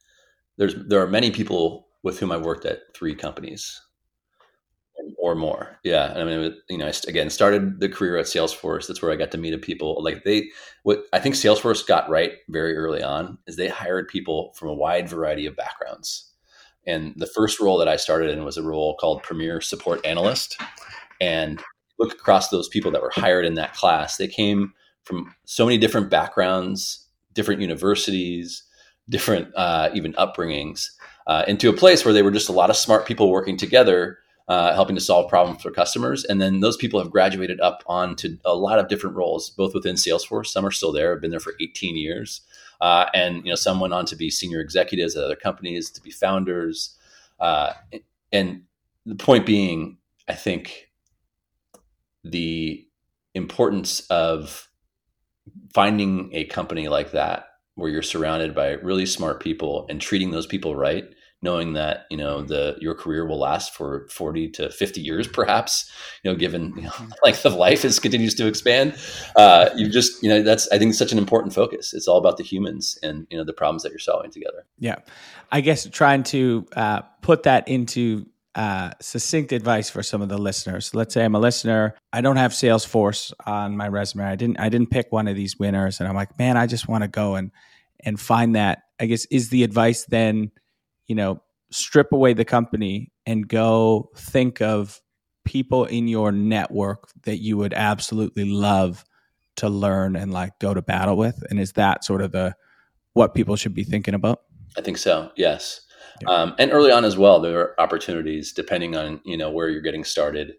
there's 0.58 0.76
there 0.88 1.02
are 1.02 1.08
many 1.08 1.32
people 1.32 1.88
with 2.02 2.20
whom 2.20 2.32
I've 2.32 2.46
worked 2.46 2.66
at 2.66 2.80
three 2.96 3.14
companies 3.14 3.80
or 5.18 5.36
more. 5.36 5.78
Yeah, 5.84 6.14
I 6.16 6.24
mean, 6.24 6.56
you 6.70 6.78
know, 6.78 6.88
I 6.88 6.94
again 7.08 7.30
started 7.30 7.80
the 7.80 7.90
career 7.90 8.18
at 8.18 8.26
Salesforce. 8.26 8.88
That's 8.88 9.02
where 9.02 9.12
I 9.12 9.16
got 9.16 9.32
to 9.32 9.38
meet 9.38 9.60
people. 9.62 10.04
Like 10.04 10.24
they, 10.24 10.50
what 10.84 11.04
I 11.14 11.20
think 11.20 11.36
Salesforce 11.36 11.86
got 11.86 12.10
right 12.10 12.34
very 12.50 12.76
early 12.76 13.04
on 13.04 13.38
is 13.48 13.56
they 13.56 13.68
hired 13.68 14.08
people 14.08 14.54
from 14.56 14.70
a 14.70 14.74
wide 14.74 15.10
variety 15.10 15.46
of 15.46 15.56
backgrounds. 15.56 16.32
And 16.88 17.14
the 17.18 17.28
first 17.28 17.60
role 17.60 17.78
that 17.78 17.88
I 17.88 17.98
started 17.98 18.30
in 18.30 18.44
was 18.44 18.58
a 18.58 18.64
role 18.64 18.96
called 18.96 19.24
Premier 19.24 19.62
Support 19.62 20.06
Analyst. 20.06 20.60
And 21.22 21.62
look 22.00 22.14
across 22.14 22.50
those 22.50 22.70
people 22.70 22.92
that 22.92 23.02
were 23.02 23.12
hired 23.14 23.46
in 23.46 23.56
that 23.56 23.74
class, 23.74 24.18
they 24.18 24.28
came 24.28 24.74
from 25.04 25.36
so 25.46 25.66
many 25.66 25.78
different 25.78 26.10
backgrounds, 26.10 27.08
different 27.34 27.62
universities, 27.62 28.64
different 29.10 29.54
uh, 29.56 29.90
even 29.94 30.14
upbringings, 30.14 30.88
uh, 31.28 31.44
into 31.48 31.70
a 31.70 31.74
place 31.74 32.06
where 32.06 32.14
they 32.14 32.22
were 32.22 32.32
just 32.32 32.50
a 32.50 32.54
lot 32.54 32.70
of 32.70 32.76
smart 32.76 33.06
people 33.06 33.30
working 33.30 33.58
together 33.58 34.20
uh, 34.50 34.74
helping 34.74 34.96
to 34.96 35.02
solve 35.02 35.30
problems 35.30 35.62
for 35.62 35.70
customers. 35.70 36.26
And 36.26 36.42
then 36.42 36.60
those 36.60 36.76
people 36.76 37.00
have 37.00 37.12
graduated 37.12 37.62
up 37.62 37.84
onto 37.86 38.38
a 38.44 38.56
lot 38.56 38.80
of 38.80 38.88
different 38.88 39.16
roles, 39.16 39.52
both 39.52 39.76
within 39.76 39.96
Salesforce. 39.96 40.48
Some 40.48 40.66
are 40.66 40.72
still 40.72 40.92
there, 40.92 41.12
have 41.12 41.22
been 41.22 41.30
there 41.30 41.40
for 41.40 41.54
18 41.62 41.96
years. 41.96 42.42
Uh, 42.82 43.06
and 43.14 43.38
you 43.46 43.52
know, 43.52 43.56
some 43.56 43.80
went 43.80 43.94
on 43.94 44.06
to 44.08 44.16
be 44.16 44.32
senior 44.32 44.60
executives 44.60 45.16
at 45.16 45.24
other 45.24 45.36
companies, 45.36 45.92
to 45.92 46.02
be 46.02 46.10
founders. 46.10 46.98
Uh, 47.40 47.74
and 48.32 48.64
the 49.06 49.16
point 49.16 49.46
being, 49.46 49.98
I 50.28 50.34
think 50.34 50.90
the 52.24 52.88
importance 53.36 54.00
of 54.10 54.68
finding 55.76 56.32
a 56.34 56.46
company 56.46 56.88
like 56.88 57.12
that 57.12 57.46
where 57.76 57.90
you're 57.90 58.02
surrounded 58.02 58.56
by 58.56 58.72
really 58.72 59.06
smart 59.06 59.42
people 59.42 59.86
and 59.90 60.02
treating 60.02 60.32
those 60.32 60.48
people 60.48 60.76
right 60.76 61.06
knowing 61.42 61.74
that 61.74 62.06
you 62.10 62.18
know 62.18 62.42
the 62.42 62.76
your 62.80 62.94
career 62.94 63.26
will 63.26 63.40
last 63.40 63.74
for 63.74 64.08
40 64.10 64.50
to 64.50 64.70
50 64.70 65.02
years 65.02 65.28
perhaps 65.28 65.92
you 66.24 66.32
know 66.32 66.38
given 66.38 66.74
you 66.76 66.84
know, 66.84 66.90
mm-hmm. 66.90 67.12
length 67.24 67.46
of 67.46 67.54
life 67.54 67.86
is 67.86 68.00
continues 68.00 68.34
to 68.36 68.48
expand 68.48 68.96
uh, 69.36 69.70
you 69.76 69.90
just 69.90 70.22
you 70.22 70.30
know 70.30 70.42
that's 70.42 70.68
i 70.72 70.78
think 70.78 70.94
such 70.94 71.12
an 71.12 71.18
important 71.18 71.54
focus 71.54 71.94
it's 71.94 72.08
all 72.08 72.18
about 72.18 72.38
the 72.38 72.44
humans 72.44 72.98
and 73.04 73.28
you 73.30 73.38
know 73.38 73.44
the 73.44 73.54
problems 73.54 73.84
that 73.84 73.92
you're 73.92 74.00
solving 74.00 74.32
together 74.32 74.66
yeah 74.78 74.96
i 75.52 75.62
guess 75.62 75.88
trying 75.90 76.24
to 76.24 76.66
uh, 76.76 77.02
put 77.22 77.44
that 77.44 77.68
into 77.68 78.26
uh, 78.56 78.92
succinct 79.00 79.52
advice 79.52 79.90
for 79.90 80.02
some 80.04 80.22
of 80.22 80.28
the 80.28 80.38
listeners. 80.38 80.94
Let's 80.96 81.14
say 81.14 81.24
I'm 81.24 81.36
a 81.36 81.40
listener. 81.40 81.96
I 82.12 82.22
don't 82.22 82.36
have 82.36 82.52
Salesforce 82.52 83.32
on 83.46 83.78
my 83.78 83.88
resume. 83.88 84.26
I 84.26 84.36
didn't. 84.36 84.60
I 84.60 84.70
didn't 84.70 84.90
pick 84.90 85.12
one 85.12 85.28
of 85.28 85.36
these 85.36 85.58
winners, 85.58 86.00
and 86.00 86.10
I'm 86.10 86.16
like, 86.16 86.38
man, 86.40 86.58
I 86.58 86.66
just 86.66 86.88
want 86.88 87.04
to 87.04 87.08
go 87.08 87.36
and 87.36 87.52
and 88.02 88.20
find 88.20 88.56
that. 88.56 88.84
I 89.00 89.06
guess 89.06 89.26
is 89.26 89.48
the 89.50 89.64
advice 89.64 90.04
then 90.06 90.52
you 91.10 91.16
know, 91.16 91.42
strip 91.72 92.14
away 92.14 92.34
the 92.34 92.46
company 92.46 93.12
and 93.26 93.48
go 93.48 94.10
think 94.16 94.62
of 94.62 95.02
people 95.44 95.86
in 95.86 96.08
your 96.08 96.32
network 96.32 97.10
that 97.24 97.38
you 97.38 97.58
would 97.58 97.74
absolutely 97.74 98.46
love 98.46 99.04
to 99.58 99.68
learn 99.68 100.16
and 100.16 100.32
like 100.32 100.58
go 100.60 100.74
to 100.74 100.82
battle 100.82 101.18
with? 101.18 101.44
And 101.50 101.60
is 101.60 101.74
that 101.74 102.06
sort 102.06 102.22
of 102.22 102.32
the 102.32 102.56
what 103.14 103.34
people 103.34 103.56
should 103.56 103.74
be 103.74 103.84
thinking 103.84 104.14
about? 104.14 104.44
I 104.78 104.82
think 104.82 104.98
so 104.98 105.32
yes. 105.36 105.82
Yeah. 106.22 106.30
um, 106.30 106.56
and 106.60 106.72
early 106.72 106.92
on 106.92 107.06
as 107.06 107.18
well 107.18 107.40
there 107.40 107.60
are 107.60 107.82
opportunities 107.82 108.52
depending 108.54 108.96
on 108.96 109.22
you 109.26 109.38
know 109.38 109.50
where 109.50 109.70
you're 109.70 109.82
getting 109.82 110.04
started. 110.04 110.54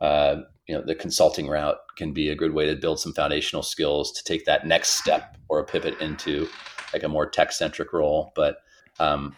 Uh, 0.00 0.42
you 0.66 0.74
know 0.74 0.82
the 0.84 0.94
consulting 0.94 1.46
route 1.48 1.78
can 1.96 2.12
be 2.12 2.28
a 2.28 2.34
good 2.34 2.52
way 2.52 2.66
to 2.66 2.76
build 2.76 2.98
some 2.98 3.12
foundational 3.12 3.62
skills 3.62 4.12
to 4.12 4.24
take 4.24 4.44
that 4.46 4.66
next 4.66 4.90
step 4.90 5.36
or 5.48 5.60
a 5.60 5.64
pivot 5.64 6.00
into 6.00 6.48
like 6.92 7.02
a 7.04 7.08
more 7.08 7.28
tech 7.28 7.52
centric 7.52 7.92
role. 7.92 8.32
But 8.34 8.56
um, 8.98 9.36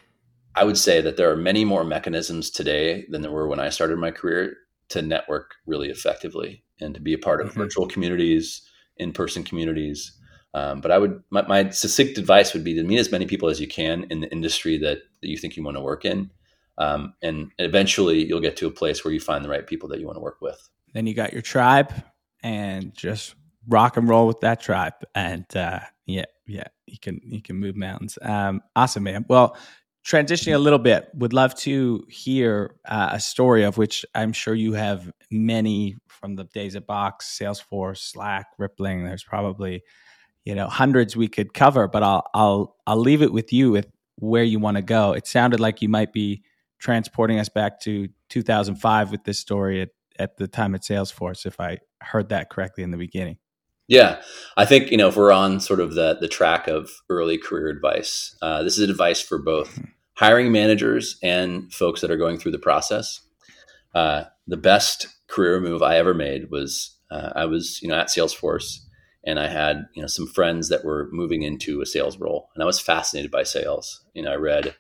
i 0.56 0.64
would 0.64 0.78
say 0.78 1.00
that 1.00 1.16
there 1.16 1.30
are 1.30 1.36
many 1.36 1.64
more 1.64 1.84
mechanisms 1.84 2.50
today 2.50 3.04
than 3.10 3.22
there 3.22 3.32
were 3.32 3.48
when 3.48 3.60
i 3.60 3.68
started 3.68 3.98
my 3.98 4.10
career 4.10 4.56
to 4.88 5.02
network 5.02 5.54
really 5.66 5.90
effectively 5.90 6.62
and 6.80 6.94
to 6.94 7.00
be 7.00 7.12
a 7.12 7.18
part 7.18 7.40
of 7.40 7.48
mm-hmm. 7.48 7.60
virtual 7.60 7.86
communities, 7.86 8.62
in 8.96 9.12
person 9.12 9.42
communities. 9.42 10.12
Um, 10.52 10.80
but 10.80 10.90
I 10.90 10.98
would, 10.98 11.22
my, 11.30 11.42
my, 11.42 11.70
succinct 11.70 12.16
advice 12.16 12.52
would 12.52 12.62
be 12.62 12.74
to 12.74 12.84
meet 12.84 12.98
as 12.98 13.10
many 13.10 13.26
people 13.26 13.48
as 13.48 13.60
you 13.60 13.66
can 13.66 14.06
in 14.10 14.20
the 14.20 14.30
industry 14.30 14.78
that, 14.78 14.98
that 15.20 15.28
you 15.28 15.36
think 15.36 15.56
you 15.56 15.64
want 15.64 15.76
to 15.76 15.82
work 15.82 16.04
in. 16.04 16.30
Um, 16.78 17.14
and 17.22 17.50
eventually 17.58 18.24
you'll 18.24 18.40
get 18.40 18.56
to 18.58 18.66
a 18.66 18.70
place 18.70 19.04
where 19.04 19.12
you 19.12 19.20
find 19.20 19.44
the 19.44 19.48
right 19.48 19.66
people 19.66 19.88
that 19.88 19.98
you 19.98 20.06
want 20.06 20.16
to 20.16 20.22
work 20.22 20.40
with. 20.40 20.68
Then 20.92 21.06
you 21.06 21.14
got 21.14 21.32
your 21.32 21.42
tribe 21.42 21.92
and 22.42 22.94
just 22.94 23.34
rock 23.68 23.96
and 23.96 24.08
roll 24.08 24.28
with 24.28 24.40
that 24.40 24.60
tribe. 24.60 24.94
And 25.14 25.44
uh, 25.56 25.80
yeah, 26.06 26.26
yeah, 26.46 26.68
you 26.86 26.98
can, 27.00 27.20
you 27.24 27.42
can 27.42 27.56
move 27.56 27.74
mountains. 27.74 28.16
Um, 28.22 28.60
awesome, 28.76 29.02
man. 29.02 29.24
Well, 29.28 29.56
transitioning 30.06 30.54
a 30.54 30.58
little 30.58 30.78
bit 30.78 31.08
would 31.14 31.32
love 31.32 31.54
to 31.54 32.04
hear 32.10 32.76
uh, 32.86 33.10
a 33.12 33.20
story 33.20 33.62
of 33.62 33.78
which 33.78 34.04
i'm 34.14 34.32
sure 34.32 34.54
you 34.54 34.74
have 34.74 35.10
many 35.30 35.96
from 36.08 36.36
the 36.36 36.44
days 36.44 36.74
of 36.74 36.86
box 36.86 37.38
salesforce 37.38 37.98
slack 37.98 38.46
rippling. 38.58 39.04
There's 39.04 39.24
probably 39.24 39.82
you 40.44 40.54
know 40.54 40.68
hundreds 40.68 41.16
we 41.16 41.28
could 41.28 41.52
cover 41.52 41.88
but 41.88 42.02
i'll 42.02 42.24
i'll 42.34 42.76
i'll 42.86 42.98
leave 42.98 43.22
it 43.22 43.32
with 43.32 43.52
you 43.52 43.70
with 43.70 43.88
where 44.16 44.44
you 44.44 44.58
want 44.58 44.76
to 44.76 44.82
go. 44.82 45.12
It 45.12 45.26
sounded 45.26 45.60
like 45.60 45.82
you 45.82 45.88
might 45.88 46.12
be 46.12 46.42
transporting 46.78 47.38
us 47.40 47.48
back 47.48 47.80
to 47.80 48.08
2005 48.30 49.10
with 49.10 49.24
this 49.24 49.38
story 49.38 49.82
at, 49.82 49.88
at 50.18 50.36
the 50.36 50.46
time 50.46 50.74
at 50.74 50.82
salesforce 50.82 51.46
if 51.46 51.58
i 51.60 51.78
heard 52.00 52.28
that 52.28 52.48
correctly 52.50 52.84
in 52.84 52.90
the 52.90 52.96
beginning. 52.96 53.38
Yeah, 53.86 54.22
I 54.56 54.64
think 54.64 54.90
you 54.90 54.96
know 54.96 55.08
if 55.08 55.16
we're 55.16 55.32
on 55.32 55.60
sort 55.60 55.80
of 55.80 55.94
the 55.94 56.16
the 56.18 56.28
track 56.28 56.68
of 56.68 56.90
early 57.10 57.36
career 57.36 57.68
advice, 57.68 58.34
uh, 58.40 58.62
this 58.62 58.78
is 58.78 58.88
advice 58.88 59.20
for 59.20 59.38
both 59.38 59.74
hmm 59.76 59.84
hiring 60.14 60.52
managers 60.52 61.18
and 61.22 61.72
folks 61.72 62.00
that 62.00 62.10
are 62.10 62.16
going 62.16 62.38
through 62.38 62.52
the 62.52 62.58
process. 62.58 63.20
Uh, 63.94 64.24
the 64.46 64.56
best 64.56 65.08
career 65.28 65.60
move 65.60 65.82
I 65.82 65.96
ever 65.96 66.14
made 66.14 66.50
was 66.50 66.96
uh, 67.10 67.32
I 67.34 67.44
was 67.46 67.80
you 67.82 67.88
know 67.88 67.98
at 67.98 68.08
Salesforce 68.08 68.78
and 69.24 69.38
I 69.38 69.48
had 69.48 69.86
you 69.94 70.02
know 70.02 70.08
some 70.08 70.26
friends 70.26 70.68
that 70.68 70.84
were 70.84 71.08
moving 71.12 71.42
into 71.42 71.80
a 71.80 71.86
sales 71.86 72.18
role 72.18 72.50
and 72.54 72.62
I 72.62 72.66
was 72.66 72.80
fascinated 72.80 73.30
by 73.30 73.42
sales. 73.42 74.04
You 74.14 74.22
know 74.22 74.32
I 74.32 74.36
read 74.36 74.74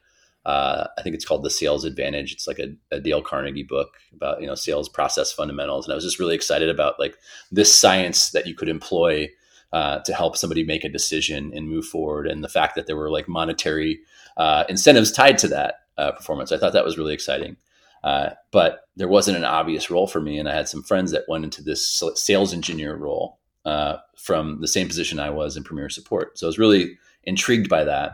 uh, 0.46 0.88
I 0.98 1.02
think 1.02 1.14
it's 1.14 1.24
called 1.24 1.42
The 1.42 1.48
Sales 1.48 1.86
Advantage. 1.86 2.34
It's 2.34 2.46
like 2.46 2.58
a, 2.58 2.74
a, 2.94 3.00
Dale 3.00 3.22
Carnegie 3.22 3.62
book 3.62 3.94
about 4.12 4.40
you 4.40 4.46
know 4.46 4.54
sales 4.54 4.88
process 4.88 5.32
fundamentals 5.32 5.86
and 5.86 5.92
I 5.92 5.94
was 5.94 6.04
just 6.04 6.18
really 6.18 6.34
excited 6.34 6.68
about 6.68 7.00
like 7.00 7.16
this 7.50 7.74
science 7.74 8.30
that 8.30 8.46
you 8.46 8.54
could 8.54 8.68
employ 8.68 9.30
uh, 9.72 10.00
to 10.00 10.14
help 10.14 10.36
somebody 10.36 10.62
make 10.62 10.84
a 10.84 10.88
decision 10.88 11.50
and 11.54 11.68
move 11.68 11.86
forward 11.86 12.26
and 12.26 12.44
the 12.44 12.48
fact 12.48 12.74
that 12.74 12.86
there 12.86 12.96
were 12.96 13.10
like 13.10 13.28
monetary 13.28 14.00
uh, 14.36 14.64
incentives 14.68 15.12
tied 15.12 15.38
to 15.38 15.48
that 15.48 15.76
uh, 15.98 16.12
performance. 16.12 16.52
I 16.52 16.58
thought 16.58 16.72
that 16.72 16.84
was 16.84 16.98
really 16.98 17.14
exciting. 17.14 17.56
Uh, 18.02 18.30
but 18.50 18.82
there 18.96 19.08
wasn't 19.08 19.38
an 19.38 19.44
obvious 19.44 19.90
role 19.90 20.06
for 20.06 20.20
me, 20.20 20.38
and 20.38 20.48
I 20.48 20.54
had 20.54 20.68
some 20.68 20.82
friends 20.82 21.10
that 21.12 21.24
went 21.26 21.44
into 21.44 21.62
this 21.62 22.02
sales 22.16 22.52
engineer 22.52 22.94
role 22.96 23.38
uh, 23.64 23.96
from 24.18 24.60
the 24.60 24.68
same 24.68 24.88
position 24.88 25.18
I 25.18 25.30
was 25.30 25.56
in 25.56 25.64
Premier 25.64 25.88
Support. 25.88 26.38
So 26.38 26.46
I 26.46 26.48
was 26.48 26.58
really 26.58 26.98
intrigued 27.24 27.70
by 27.70 27.84
that, 27.84 28.12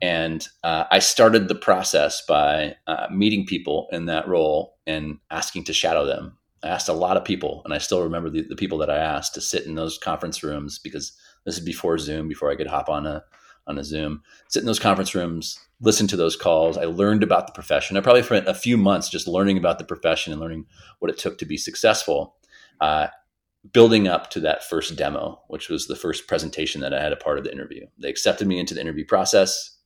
and 0.00 0.46
uh, 0.62 0.84
I 0.92 1.00
started 1.00 1.48
the 1.48 1.56
process 1.56 2.24
by 2.24 2.76
uh, 2.86 3.08
meeting 3.10 3.46
people 3.46 3.88
in 3.90 4.06
that 4.06 4.28
role 4.28 4.76
and 4.86 5.18
asking 5.32 5.64
to 5.64 5.72
shadow 5.72 6.06
them. 6.06 6.38
I 6.62 6.68
asked 6.68 6.88
a 6.88 6.92
lot 6.92 7.16
of 7.16 7.24
people, 7.24 7.62
and 7.64 7.74
I 7.74 7.78
still 7.78 8.02
remember 8.02 8.30
the, 8.30 8.42
the 8.42 8.56
people 8.56 8.78
that 8.78 8.90
I 8.90 8.96
asked 8.98 9.34
to 9.34 9.40
sit 9.40 9.66
in 9.66 9.74
those 9.74 9.98
conference 9.98 10.44
rooms 10.44 10.78
because 10.78 11.12
this 11.44 11.58
is 11.58 11.64
before 11.64 11.98
Zoom, 11.98 12.28
before 12.28 12.50
I 12.50 12.56
could 12.56 12.66
hop 12.68 12.88
on 12.88 13.06
a 13.06 13.24
on 13.66 13.78
a 13.78 13.84
Zoom, 13.84 14.22
sit 14.48 14.60
in 14.60 14.66
those 14.66 14.78
conference 14.78 15.14
rooms, 15.14 15.58
listen 15.80 16.06
to 16.08 16.16
those 16.16 16.36
calls. 16.36 16.78
I 16.78 16.84
learned 16.84 17.22
about 17.22 17.46
the 17.46 17.52
profession. 17.52 17.96
I 17.96 18.00
probably 18.00 18.22
spent 18.22 18.48
a 18.48 18.54
few 18.54 18.76
months 18.76 19.08
just 19.08 19.28
learning 19.28 19.58
about 19.58 19.78
the 19.78 19.84
profession 19.84 20.32
and 20.32 20.40
learning 20.40 20.66
what 21.00 21.10
it 21.10 21.18
took 21.18 21.38
to 21.38 21.46
be 21.46 21.56
successful, 21.56 22.36
uh, 22.80 23.08
building 23.72 24.06
up 24.06 24.30
to 24.30 24.40
that 24.40 24.64
first 24.64 24.96
demo, 24.96 25.42
which 25.48 25.68
was 25.68 25.86
the 25.86 25.96
first 25.96 26.28
presentation 26.28 26.80
that 26.80 26.94
I 26.94 27.02
had 27.02 27.12
a 27.12 27.16
part 27.16 27.38
of 27.38 27.44
the 27.44 27.52
interview. 27.52 27.86
They 27.98 28.08
accepted 28.08 28.46
me 28.46 28.58
into 28.58 28.74
the 28.74 28.80
interview 28.80 29.04
process. 29.04 29.76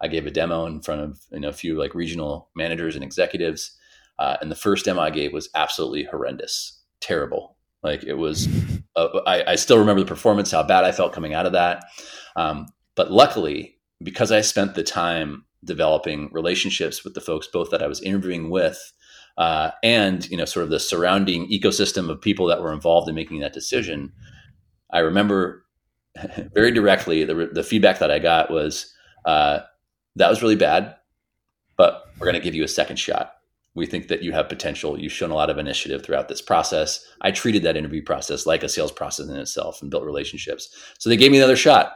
I 0.00 0.08
gave 0.08 0.26
a 0.26 0.30
demo 0.30 0.66
in 0.66 0.80
front 0.80 1.00
of 1.00 1.20
you 1.32 1.40
know, 1.40 1.48
a 1.48 1.52
few 1.52 1.78
like 1.78 1.94
regional 1.94 2.50
managers 2.54 2.94
and 2.94 3.04
executives. 3.04 3.76
Uh, 4.18 4.36
and 4.40 4.50
the 4.50 4.56
first 4.56 4.84
demo 4.84 5.00
I 5.00 5.10
gave 5.10 5.32
was 5.32 5.48
absolutely 5.54 6.04
horrendous, 6.04 6.80
terrible. 7.00 7.56
Like 7.82 8.02
it 8.02 8.14
was, 8.14 8.48
uh, 8.96 9.20
I, 9.26 9.52
I, 9.52 9.54
still 9.54 9.78
remember 9.78 10.00
the 10.00 10.06
performance, 10.06 10.50
how 10.50 10.64
bad 10.64 10.84
I 10.84 10.90
felt 10.90 11.12
coming 11.12 11.34
out 11.34 11.46
of 11.46 11.52
that. 11.52 11.84
Um, 12.34 12.66
but 12.98 13.12
luckily, 13.12 13.78
because 14.02 14.32
I 14.32 14.40
spent 14.40 14.74
the 14.74 14.82
time 14.82 15.44
developing 15.64 16.30
relationships 16.32 17.04
with 17.04 17.14
the 17.14 17.20
folks 17.20 17.46
both 17.46 17.70
that 17.70 17.80
I 17.80 17.86
was 17.86 18.02
interviewing 18.02 18.50
with 18.50 18.92
uh, 19.36 19.70
and 19.84 20.28
you 20.28 20.36
know 20.36 20.44
sort 20.44 20.64
of 20.64 20.70
the 20.70 20.80
surrounding 20.80 21.48
ecosystem 21.48 22.10
of 22.10 22.20
people 22.20 22.46
that 22.46 22.60
were 22.60 22.72
involved 22.72 23.08
in 23.08 23.14
making 23.14 23.38
that 23.38 23.52
decision, 23.52 24.12
I 24.92 24.98
remember 24.98 25.64
very 26.52 26.72
directly 26.72 27.22
the, 27.22 27.48
the 27.52 27.62
feedback 27.62 28.00
that 28.00 28.10
I 28.10 28.18
got 28.18 28.50
was 28.50 28.92
uh, 29.24 29.60
that 30.16 30.28
was 30.28 30.42
really 30.42 30.56
bad, 30.56 30.96
but 31.76 32.02
we're 32.18 32.26
going 32.26 32.34
to 32.34 32.44
give 32.44 32.56
you 32.56 32.64
a 32.64 32.68
second 32.68 32.96
shot. 32.96 33.34
We 33.76 33.86
think 33.86 34.08
that 34.08 34.24
you 34.24 34.32
have 34.32 34.48
potential. 34.48 34.98
You've 34.98 35.12
shown 35.12 35.30
a 35.30 35.36
lot 35.36 35.50
of 35.50 35.58
initiative 35.58 36.04
throughout 36.04 36.26
this 36.28 36.42
process. 36.42 37.06
I 37.20 37.30
treated 37.30 37.62
that 37.62 37.76
interview 37.76 38.02
process 38.02 38.44
like 38.44 38.64
a 38.64 38.68
sales 38.68 38.90
process 38.90 39.28
in 39.28 39.36
itself 39.36 39.82
and 39.82 39.88
built 39.88 40.02
relationships. 40.02 40.76
So 40.98 41.08
they 41.08 41.16
gave 41.16 41.30
me 41.30 41.38
another 41.38 41.54
shot 41.54 41.92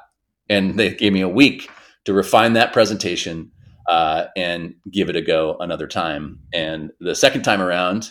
and 0.48 0.78
they 0.78 0.94
gave 0.94 1.12
me 1.12 1.20
a 1.20 1.28
week 1.28 1.70
to 2.04 2.12
refine 2.12 2.54
that 2.54 2.72
presentation 2.72 3.50
uh, 3.88 4.26
and 4.36 4.74
give 4.90 5.08
it 5.08 5.16
a 5.16 5.22
go 5.22 5.56
another 5.60 5.86
time. 5.86 6.40
And 6.52 6.90
the 7.00 7.14
second 7.14 7.42
time 7.42 7.60
around, 7.60 8.10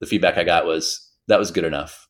the 0.00 0.06
feedback 0.06 0.36
I 0.38 0.44
got 0.44 0.66
was 0.66 1.08
that 1.28 1.38
was 1.38 1.50
good 1.50 1.64
enough. 1.64 2.08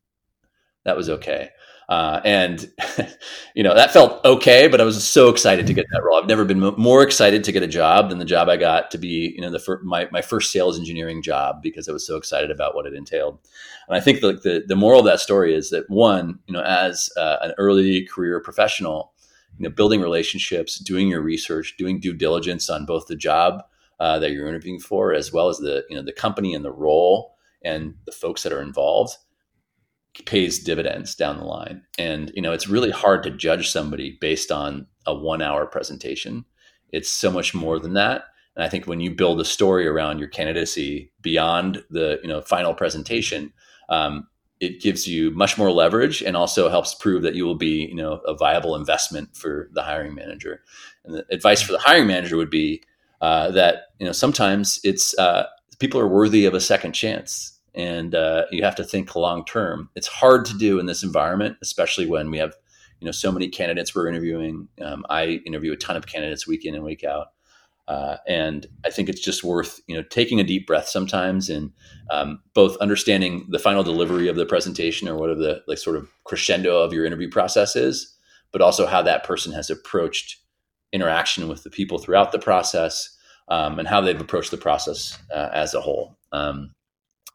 That 0.84 0.96
was 0.96 1.10
okay. 1.10 1.50
Uh, 1.90 2.20
and 2.24 2.70
you 3.54 3.64
know 3.64 3.74
that 3.74 3.92
felt 3.92 4.24
okay, 4.24 4.68
but 4.68 4.80
I 4.80 4.84
was 4.84 5.04
so 5.04 5.28
excited 5.28 5.66
to 5.66 5.74
get 5.74 5.86
that 5.90 6.04
role. 6.04 6.20
I've 6.20 6.28
never 6.28 6.44
been 6.44 6.60
more 6.60 7.02
excited 7.02 7.42
to 7.42 7.52
get 7.52 7.64
a 7.64 7.68
job 7.68 8.10
than 8.10 8.18
the 8.18 8.24
job 8.24 8.48
I 8.48 8.56
got 8.56 8.92
to 8.92 8.98
be, 8.98 9.34
you 9.34 9.40
know, 9.40 9.50
the 9.50 9.58
fir- 9.58 9.82
my 9.82 10.08
my 10.12 10.22
first 10.22 10.52
sales 10.52 10.78
engineering 10.78 11.20
job 11.20 11.60
because 11.62 11.88
I 11.88 11.92
was 11.92 12.06
so 12.06 12.16
excited 12.16 12.52
about 12.52 12.76
what 12.76 12.86
it 12.86 12.94
entailed. 12.94 13.40
And 13.88 13.96
I 13.96 14.00
think 14.00 14.20
the 14.20 14.34
the, 14.34 14.62
the 14.68 14.76
moral 14.76 15.00
of 15.00 15.06
that 15.06 15.18
story 15.18 15.52
is 15.52 15.70
that 15.70 15.90
one, 15.90 16.38
you 16.46 16.54
know, 16.54 16.62
as 16.62 17.10
uh, 17.16 17.38
an 17.42 17.54
early 17.58 18.06
career 18.06 18.38
professional, 18.38 19.12
you 19.60 19.68
know, 19.68 19.74
building 19.74 20.00
relationships, 20.00 20.78
doing 20.78 21.06
your 21.06 21.20
research, 21.20 21.74
doing 21.76 22.00
due 22.00 22.14
diligence 22.14 22.70
on 22.70 22.86
both 22.86 23.06
the 23.08 23.14
job 23.14 23.62
uh, 24.00 24.18
that 24.18 24.32
you're 24.32 24.48
interviewing 24.48 24.80
for, 24.80 25.12
as 25.12 25.34
well 25.34 25.48
as 25.48 25.58
the 25.58 25.84
you 25.90 25.94
know 25.94 26.02
the 26.02 26.14
company 26.14 26.54
and 26.54 26.64
the 26.64 26.72
role 26.72 27.34
and 27.62 27.94
the 28.06 28.12
folks 28.12 28.42
that 28.42 28.54
are 28.54 28.62
involved, 28.62 29.18
pays 30.24 30.58
dividends 30.58 31.14
down 31.14 31.36
the 31.36 31.44
line. 31.44 31.82
And 31.98 32.32
you 32.34 32.40
know, 32.40 32.52
it's 32.52 32.68
really 32.68 32.90
hard 32.90 33.22
to 33.24 33.30
judge 33.30 33.70
somebody 33.70 34.16
based 34.18 34.50
on 34.50 34.86
a 35.06 35.14
one-hour 35.14 35.66
presentation. 35.66 36.46
It's 36.88 37.10
so 37.10 37.30
much 37.30 37.54
more 37.54 37.78
than 37.78 37.92
that. 37.94 38.24
And 38.56 38.64
I 38.64 38.70
think 38.70 38.86
when 38.86 39.00
you 39.00 39.14
build 39.14 39.42
a 39.42 39.44
story 39.44 39.86
around 39.86 40.18
your 40.18 40.28
candidacy 40.28 41.12
beyond 41.20 41.84
the 41.90 42.18
you 42.22 42.30
know 42.30 42.40
final 42.40 42.72
presentation, 42.72 43.52
um, 43.90 44.26
it 44.60 44.80
gives 44.80 45.08
you 45.08 45.30
much 45.30 45.56
more 45.56 45.72
leverage 45.72 46.22
and 46.22 46.36
also 46.36 46.68
helps 46.68 46.94
prove 46.94 47.22
that 47.22 47.34
you 47.34 47.44
will 47.44 47.56
be 47.56 47.86
you 47.86 47.94
know 47.94 48.20
a 48.26 48.34
viable 48.34 48.76
investment 48.76 49.34
for 49.34 49.68
the 49.72 49.82
hiring 49.82 50.14
manager. 50.14 50.62
And 51.04 51.14
the 51.14 51.26
advice 51.30 51.62
for 51.62 51.72
the 51.72 51.78
hiring 51.78 52.06
manager 52.06 52.36
would 52.36 52.50
be 52.50 52.82
uh, 53.20 53.50
that 53.52 53.92
you 53.98 54.06
know 54.06 54.12
sometimes 54.12 54.78
it's 54.84 55.18
uh, 55.18 55.46
people 55.78 55.98
are 55.98 56.08
worthy 56.08 56.44
of 56.44 56.54
a 56.54 56.60
second 56.60 56.92
chance 56.92 57.58
and 57.74 58.14
uh, 58.14 58.44
you 58.50 58.62
have 58.62 58.76
to 58.76 58.84
think 58.84 59.14
long 59.14 59.44
term. 59.44 59.88
It's 59.94 60.08
hard 60.08 60.44
to 60.46 60.58
do 60.58 60.78
in 60.78 60.86
this 60.86 61.02
environment 61.02 61.56
especially 61.62 62.06
when 62.06 62.30
we 62.30 62.38
have 62.38 62.54
you 63.00 63.06
know 63.06 63.12
so 63.12 63.32
many 63.32 63.48
candidates 63.48 63.94
we're 63.94 64.08
interviewing. 64.08 64.68
Um, 64.82 65.06
i 65.08 65.40
interview 65.46 65.72
a 65.72 65.76
ton 65.76 65.96
of 65.96 66.06
candidates 66.06 66.46
week 66.46 66.66
in 66.66 66.74
and 66.74 66.84
week 66.84 67.02
out 67.02 67.28
uh, 67.90 68.18
and 68.28 68.68
I 68.84 68.90
think 68.90 69.08
it's 69.08 69.20
just 69.20 69.42
worth 69.42 69.80
you 69.88 69.96
know 69.96 70.04
taking 70.10 70.38
a 70.38 70.44
deep 70.44 70.64
breath 70.64 70.88
sometimes 70.88 71.50
and 71.50 71.72
um, 72.12 72.40
both 72.54 72.76
understanding 72.76 73.48
the 73.50 73.58
final 73.58 73.82
delivery 73.82 74.28
of 74.28 74.36
the 74.36 74.46
presentation 74.46 75.08
or 75.08 75.16
whatever 75.16 75.40
the 75.40 75.62
like 75.66 75.78
sort 75.78 75.96
of 75.96 76.08
crescendo 76.22 76.78
of 76.78 76.92
your 76.92 77.04
interview 77.04 77.28
process 77.28 77.74
is, 77.74 78.16
but 78.52 78.62
also 78.62 78.86
how 78.86 79.02
that 79.02 79.24
person 79.24 79.52
has 79.52 79.70
approached 79.70 80.36
interaction 80.92 81.48
with 81.48 81.64
the 81.64 81.70
people 81.70 81.98
throughout 81.98 82.30
the 82.30 82.38
process, 82.38 83.16
um, 83.48 83.80
and 83.80 83.88
how 83.88 84.00
they've 84.00 84.20
approached 84.20 84.52
the 84.52 84.56
process 84.56 85.18
uh, 85.34 85.48
as 85.52 85.74
a 85.74 85.80
whole. 85.80 86.16
Um, 86.30 86.70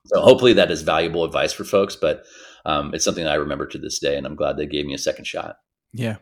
so 0.05 0.21
hopefully 0.21 0.53
that 0.53 0.71
is 0.71 0.83
valuable 0.83 1.25
advice 1.25 1.51
for 1.51 1.65
folks, 1.65 1.97
but 1.97 2.24
um, 2.65 2.93
it's 2.93 3.03
something 3.03 3.27
I 3.27 3.35
remember 3.35 3.67
to 3.67 3.77
this 3.77 4.00
day, 4.00 4.15
and 4.15 4.25
I'm 4.25 4.35
glad 4.35 4.55
they 4.55 4.67
gave 4.67 4.85
me 4.85 4.93
a 4.93 5.00
second 5.00 5.25
shot. 5.25 5.57
Yeah, 5.91 6.15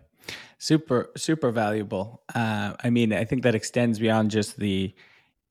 super 0.58 1.12
super 1.18 1.52
valuable. 1.52 2.24
Uh, 2.34 2.74
I 2.84 2.90
mean, 2.90 3.14
I 3.14 3.26
think 3.26 3.44
that 3.44 3.56
extends 3.56 4.00
beyond 4.00 4.32
just 4.32 4.58
the 4.58 4.94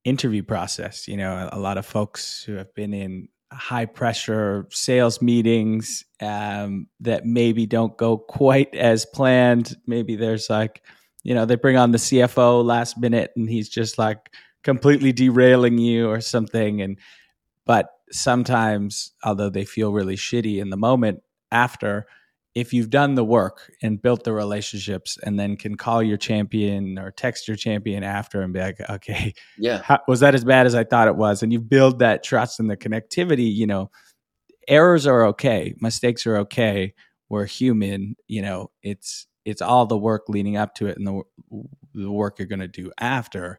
interview 0.05 0.43
process. 0.43 1.07
You 1.09 1.17
know, 1.17 1.33
a, 1.33 1.57
a 1.57 1.61
lot 1.61 1.79
of 1.79 1.87
folks 1.87 2.43
who 2.43 2.55
have 2.55 2.75
been 2.75 2.95
in 2.95 3.29
high 3.53 3.85
pressure 3.85 4.67
sales 4.71 5.21
meetings 5.21 6.05
um, 6.21 6.87
that 7.01 7.27
maybe 7.27 7.67
don't 7.67 7.97
go 7.97 8.17
quite 8.19 8.75
as 8.75 9.05
planned. 9.07 9.77
Maybe 9.87 10.17
there's 10.17 10.49
like, 10.49 10.83
you 11.23 11.35
know, 11.35 11.45
they 11.45 11.57
bring 11.57 11.77
on 11.77 11.93
the 11.93 11.99
CFO 11.99 12.65
last 12.65 12.99
minute 12.99 13.33
and 13.37 13.49
he's 13.49 13.69
just 13.69 13.99
like 13.99 14.35
completely 14.65 15.13
derailing 15.13 15.79
you 15.79 16.09
or 16.09 16.21
something. 16.21 16.81
And, 16.81 16.99
but 17.67 17.91
sometimes, 18.11 19.13
although 19.23 19.51
they 19.51 19.65
feel 19.65 19.93
really 19.93 20.17
shitty 20.17 20.59
in 20.59 20.71
the 20.71 20.77
moment 20.77 21.23
after, 21.51 22.07
if 22.55 22.73
you've 22.73 22.91
done 22.91 23.15
the 23.15 23.25
work 23.25 23.73
and 23.83 24.03
built 24.03 24.25
the 24.25 24.33
relationships 24.33 25.19
and 25.23 25.39
then 25.41 25.57
can 25.57 25.77
call 25.77 26.03
your 26.03 26.19
champion 26.19 26.99
or 26.99 27.11
text 27.11 27.49
your 27.49 27.57
champion 27.57 28.03
after 28.05 28.43
and 28.43 28.53
be 28.53 28.61
like 28.61 28.79
okay 28.91 29.33
yeah. 29.59 29.81
how, 29.83 29.99
was 30.07 30.21
that 30.21 30.35
as 30.35 30.45
bad 30.45 30.67
as 30.67 30.75
i 30.75 30.85
thought 30.85 31.09
it 31.09 31.17
was? 31.17 31.43
And 31.43 31.53
you 31.53 31.61
build 31.61 31.99
that 32.01 32.23
trust 32.23 32.61
and 32.61 32.71
the 32.71 32.77
connectivity 32.77 33.53
you 33.53 33.67
know 33.67 33.91
errors 34.69 35.07
are 35.07 35.27
okay 35.27 35.75
mistakes 35.81 36.27
are 36.27 36.37
okay. 36.39 36.95
We're 37.29 37.47
human 37.47 38.17
you 38.29 38.43
know 38.43 38.71
it's 38.83 39.27
it's 39.45 39.63
all 39.63 39.87
the 39.87 39.99
work 39.99 40.29
leading 40.29 40.57
up 40.57 40.75
to 40.77 40.87
it 40.87 40.99
and 40.99 41.07
the, 41.07 41.23
the 41.95 42.11
work 42.11 42.39
you're 42.39 42.47
going 42.47 42.61
to 42.61 42.69
do 42.69 42.93
after 42.99 43.59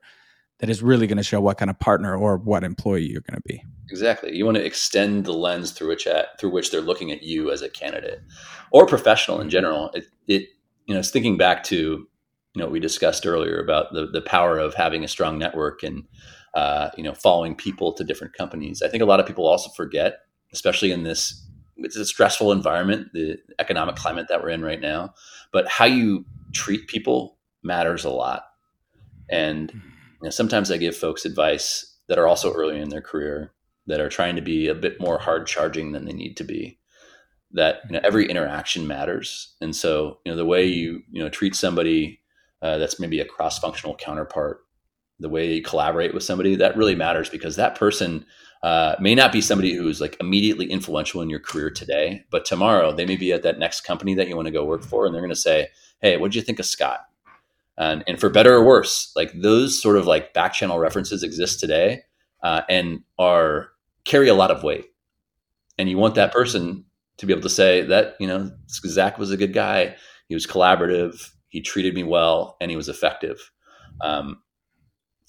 that 0.64 0.70
is 0.70 0.82
really 0.82 1.08
going 1.08 1.18
to 1.18 1.24
show 1.24 1.42
what 1.42 1.58
kind 1.58 1.70
of 1.70 1.78
partner 1.80 2.16
or 2.16 2.38
what 2.38 2.64
employee 2.64 3.04
you're 3.04 3.20
going 3.20 3.36
to 3.36 3.44
be. 3.46 3.62
Exactly. 3.90 4.34
You 4.34 4.46
want 4.46 4.56
to 4.56 4.66
extend 4.66 5.26
the 5.26 5.34
lens 5.34 5.72
through 5.72 5.90
which 5.90 6.08
at, 6.08 6.40
through 6.40 6.52
which 6.52 6.72
they're 6.72 6.80
looking 6.80 7.12
at 7.12 7.22
you 7.22 7.52
as 7.52 7.62
a 7.62 7.68
candidate 7.68 8.22
or 8.72 8.86
professional 8.86 9.42
in 9.42 9.50
general. 9.50 9.92
It, 9.94 10.06
it 10.30 10.48
you 10.86 10.94
know, 10.94 11.02
it's 11.02 11.10
thinking 11.10 11.36
back 11.36 11.64
to 11.66 11.76
you 11.76 12.08
know 12.56 12.64
what 12.64 12.72
we 12.72 12.80
discussed 12.80 13.26
earlier 13.26 13.60
about 13.60 13.92
the 13.92 14.08
the 14.08 14.22
power 14.22 14.58
of 14.58 14.74
having 14.74 15.04
a 15.04 15.08
strong 15.10 15.38
network 15.38 15.84
and 15.84 16.06
uh, 16.54 16.92
you 16.96 17.04
know 17.04 17.14
following 17.14 17.56
people 17.56 17.92
to 17.92 18.06
different 18.06 18.34
companies. 18.34 18.82
I 18.82 18.88
think 18.88 19.04
a 19.04 19.06
lot 19.06 19.20
of 19.20 19.26
people 19.26 19.46
also 19.46 19.70
forget, 19.72 20.20
especially 20.54 20.94
in 20.94 21.04
this 21.04 21.46
it's 21.76 21.98
a 21.98 22.06
stressful 22.06 22.54
environment, 22.54 23.10
the 23.12 23.38
economic 23.60 23.98
climate 23.98 24.28
that 24.30 24.42
we're 24.42 24.52
in 24.52 24.62
right 24.62 24.80
now. 24.80 25.14
But 25.52 25.68
how 25.68 25.84
you 25.84 26.24
treat 26.54 26.88
people 26.88 27.38
matters 27.64 28.06
a 28.06 28.12
lot, 28.12 28.46
and 29.30 29.74
sometimes 30.32 30.72
I 30.72 30.78
give 30.78 30.96
folks 30.96 31.26
advice 31.26 31.98
that 32.08 32.18
are 32.18 32.28
also 32.28 32.54
early 32.54 32.80
in 32.80 32.90
their 32.90 33.02
career 33.02 33.54
that 33.88 34.00
are 34.00 34.10
trying 34.10 34.36
to 34.36 34.42
be 34.42 34.68
a 34.68 34.76
bit 34.76 35.00
more 35.00 35.18
hard 35.18 35.48
charging 35.48 35.92
than 35.92 36.06
they 36.06 36.14
need 36.14 36.38
to 36.38 36.44
be. 36.44 36.80
That 37.52 37.82
you 37.90 37.94
know, 37.94 38.02
every 38.04 38.28
interaction 38.28 38.88
matters, 38.88 39.54
and 39.62 39.76
so 39.76 40.20
you 40.26 40.32
know 40.32 40.36
the 40.36 40.46
way 40.46 40.66
you 40.66 41.04
you 41.12 41.22
know 41.22 41.30
treat 41.30 41.56
somebody 41.56 42.20
uh, 42.64 42.80
that's 42.80 43.00
maybe 43.00 43.20
a 43.20 43.26
cross 43.26 43.60
functional 43.60 43.96
counterpart, 43.96 44.62
the 45.20 45.30
way 45.30 45.54
you 45.54 45.62
collaborate 45.62 46.16
with 46.16 46.24
somebody 46.24 46.56
that 46.56 46.76
really 46.76 46.96
matters 46.96 47.30
because 47.30 47.56
that 47.56 47.76
person 47.76 48.26
uh, 48.64 48.96
may 49.00 49.14
not 49.14 49.32
be 49.32 49.42
somebody 49.42 49.76
who's 49.76 50.02
like 50.02 50.18
immediately 50.20 50.66
influential 50.66 51.22
in 51.22 51.30
your 51.30 51.40
career 51.40 51.70
today, 51.70 52.26
but 52.32 52.46
tomorrow 52.46 52.92
they 52.92 53.06
may 53.06 53.18
be 53.18 53.32
at 53.32 53.44
that 53.44 53.60
next 53.60 53.82
company 53.82 54.16
that 54.16 54.28
you 54.28 54.36
want 54.36 54.48
to 54.48 54.52
go 54.52 54.66
work 54.66 54.82
for, 54.82 55.06
and 55.06 55.14
they're 55.14 55.22
going 55.22 55.30
to 55.30 55.36
say, 55.36 55.68
"Hey, 56.02 56.18
what 56.18 56.32
did 56.32 56.36
you 56.38 56.42
think 56.42 56.60
of 56.60 56.66
Scott?" 56.66 57.02
And, 57.78 58.04
and 58.08 58.20
for 58.20 58.30
better 58.30 58.54
or 58.56 58.64
worse 58.64 59.12
like 59.16 59.32
those 59.34 59.82
sort 59.82 59.98
of 59.98 60.06
like 60.06 60.34
back 60.34 60.54
channel 60.54 60.80
references 60.80 61.24
exist 61.24 61.60
today 61.60 62.02
uh, 62.44 62.62
and 62.70 63.02
are 63.18 63.70
carry 64.06 64.28
a 64.28 64.34
lot 64.34 64.52
of 64.52 64.64
weight. 64.64 64.86
And 65.78 65.90
you 65.90 65.98
want 65.98 66.16
that 66.16 66.32
person 66.32 66.86
to 67.18 67.26
be 67.26 67.34
able 67.34 67.42
to 67.42 67.50
say 67.50 67.82
that 67.82 68.16
you 68.20 68.28
know 68.28 68.52
zach 68.68 69.18
was 69.18 69.32
a 69.32 69.38
good 69.38 69.54
guy 69.54 69.96
he 70.28 70.36
was 70.36 70.48
collaborative 70.48 71.32
he 71.50 71.62
treated 71.62 71.94
me 71.94 72.04
well 72.04 72.58
and 72.60 72.72
he 72.72 72.78
was 72.78 72.90
effective. 72.90 73.52
Um, 74.02 74.42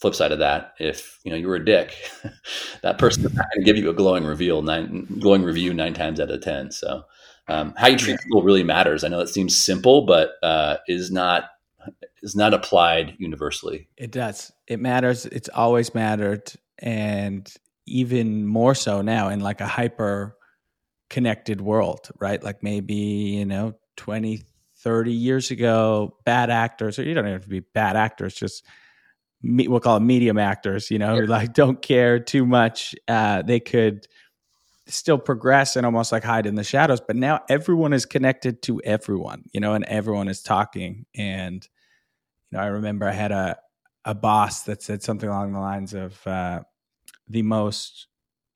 flip 0.00 0.14
side 0.14 0.32
of 0.32 0.40
that 0.40 0.74
if 0.78 1.20
you 1.24 1.30
know 1.30 1.36
you 1.36 1.46
were 1.46 1.56
a 1.56 1.64
dick 1.64 1.94
that 2.82 2.98
person 2.98 3.24
is 3.24 3.32
not 3.32 3.46
going 3.54 3.64
to 3.64 3.72
give 3.72 3.82
you 3.82 3.88
a 3.88 3.94
glowing 3.94 4.24
review 4.24 4.60
nine 4.60 5.06
glowing 5.20 5.42
review 5.42 5.72
nine 5.72 5.94
times 5.94 6.20
out 6.20 6.30
of 6.30 6.40
ten. 6.40 6.70
So 6.70 7.04
um, 7.48 7.74
how 7.76 7.88
you 7.88 7.98
treat 7.98 8.18
people 8.20 8.42
really 8.42 8.64
matters. 8.64 9.04
I 9.04 9.08
know 9.08 9.20
it 9.20 9.28
seems 9.28 9.56
simple 9.56 10.06
but 10.06 10.32
uh, 10.42 10.78
is 10.88 11.10
not 11.10 11.50
is 12.24 12.34
not 12.34 12.54
applied 12.54 13.14
universally. 13.18 13.86
It 13.96 14.10
does. 14.10 14.50
It 14.66 14.80
matters. 14.80 15.26
It's 15.26 15.50
always 15.50 15.94
mattered. 15.94 16.50
And 16.78 17.52
even 17.86 18.46
more 18.46 18.74
so 18.74 19.02
now 19.02 19.28
in 19.28 19.40
like 19.40 19.60
a 19.60 19.66
hyper 19.66 20.36
connected 21.10 21.60
world, 21.60 22.08
right? 22.18 22.42
Like 22.42 22.62
maybe, 22.62 22.94
you 22.94 23.44
know, 23.44 23.74
20, 23.96 24.42
30 24.78 25.12
years 25.12 25.50
ago, 25.50 26.16
bad 26.24 26.50
actors, 26.50 26.98
or 26.98 27.04
you 27.04 27.14
don't 27.14 27.24
even 27.24 27.34
have 27.34 27.42
to 27.42 27.48
be 27.48 27.60
bad 27.60 27.94
actors, 27.94 28.34
just 28.34 28.64
me, 29.42 29.68
we'll 29.68 29.80
call 29.80 29.98
it 29.98 30.00
medium 30.00 30.38
actors, 30.38 30.90
you 30.90 30.98
know, 30.98 31.16
yeah. 31.16 31.28
like 31.28 31.52
don't 31.52 31.82
care 31.82 32.18
too 32.18 32.46
much. 32.46 32.94
Uh, 33.06 33.42
they 33.42 33.60
could 33.60 34.08
still 34.86 35.18
progress 35.18 35.76
and 35.76 35.84
almost 35.84 36.10
like 36.10 36.24
hide 36.24 36.46
in 36.46 36.54
the 36.54 36.64
shadows. 36.64 37.00
But 37.00 37.16
now 37.16 37.40
everyone 37.50 37.92
is 37.92 38.06
connected 38.06 38.62
to 38.62 38.80
everyone, 38.82 39.44
you 39.52 39.60
know, 39.60 39.74
and 39.74 39.84
everyone 39.84 40.28
is 40.28 40.42
talking. 40.42 41.04
And 41.14 41.66
know, 42.52 42.60
I 42.60 42.66
remember 42.66 43.06
I 43.06 43.12
had 43.12 43.32
a 43.32 43.58
a 44.06 44.14
boss 44.14 44.64
that 44.64 44.82
said 44.82 45.02
something 45.02 45.28
along 45.28 45.52
the 45.52 45.60
lines 45.60 45.94
of 45.94 46.26
uh, 46.26 46.60
the 47.26 47.42
most 47.42 48.06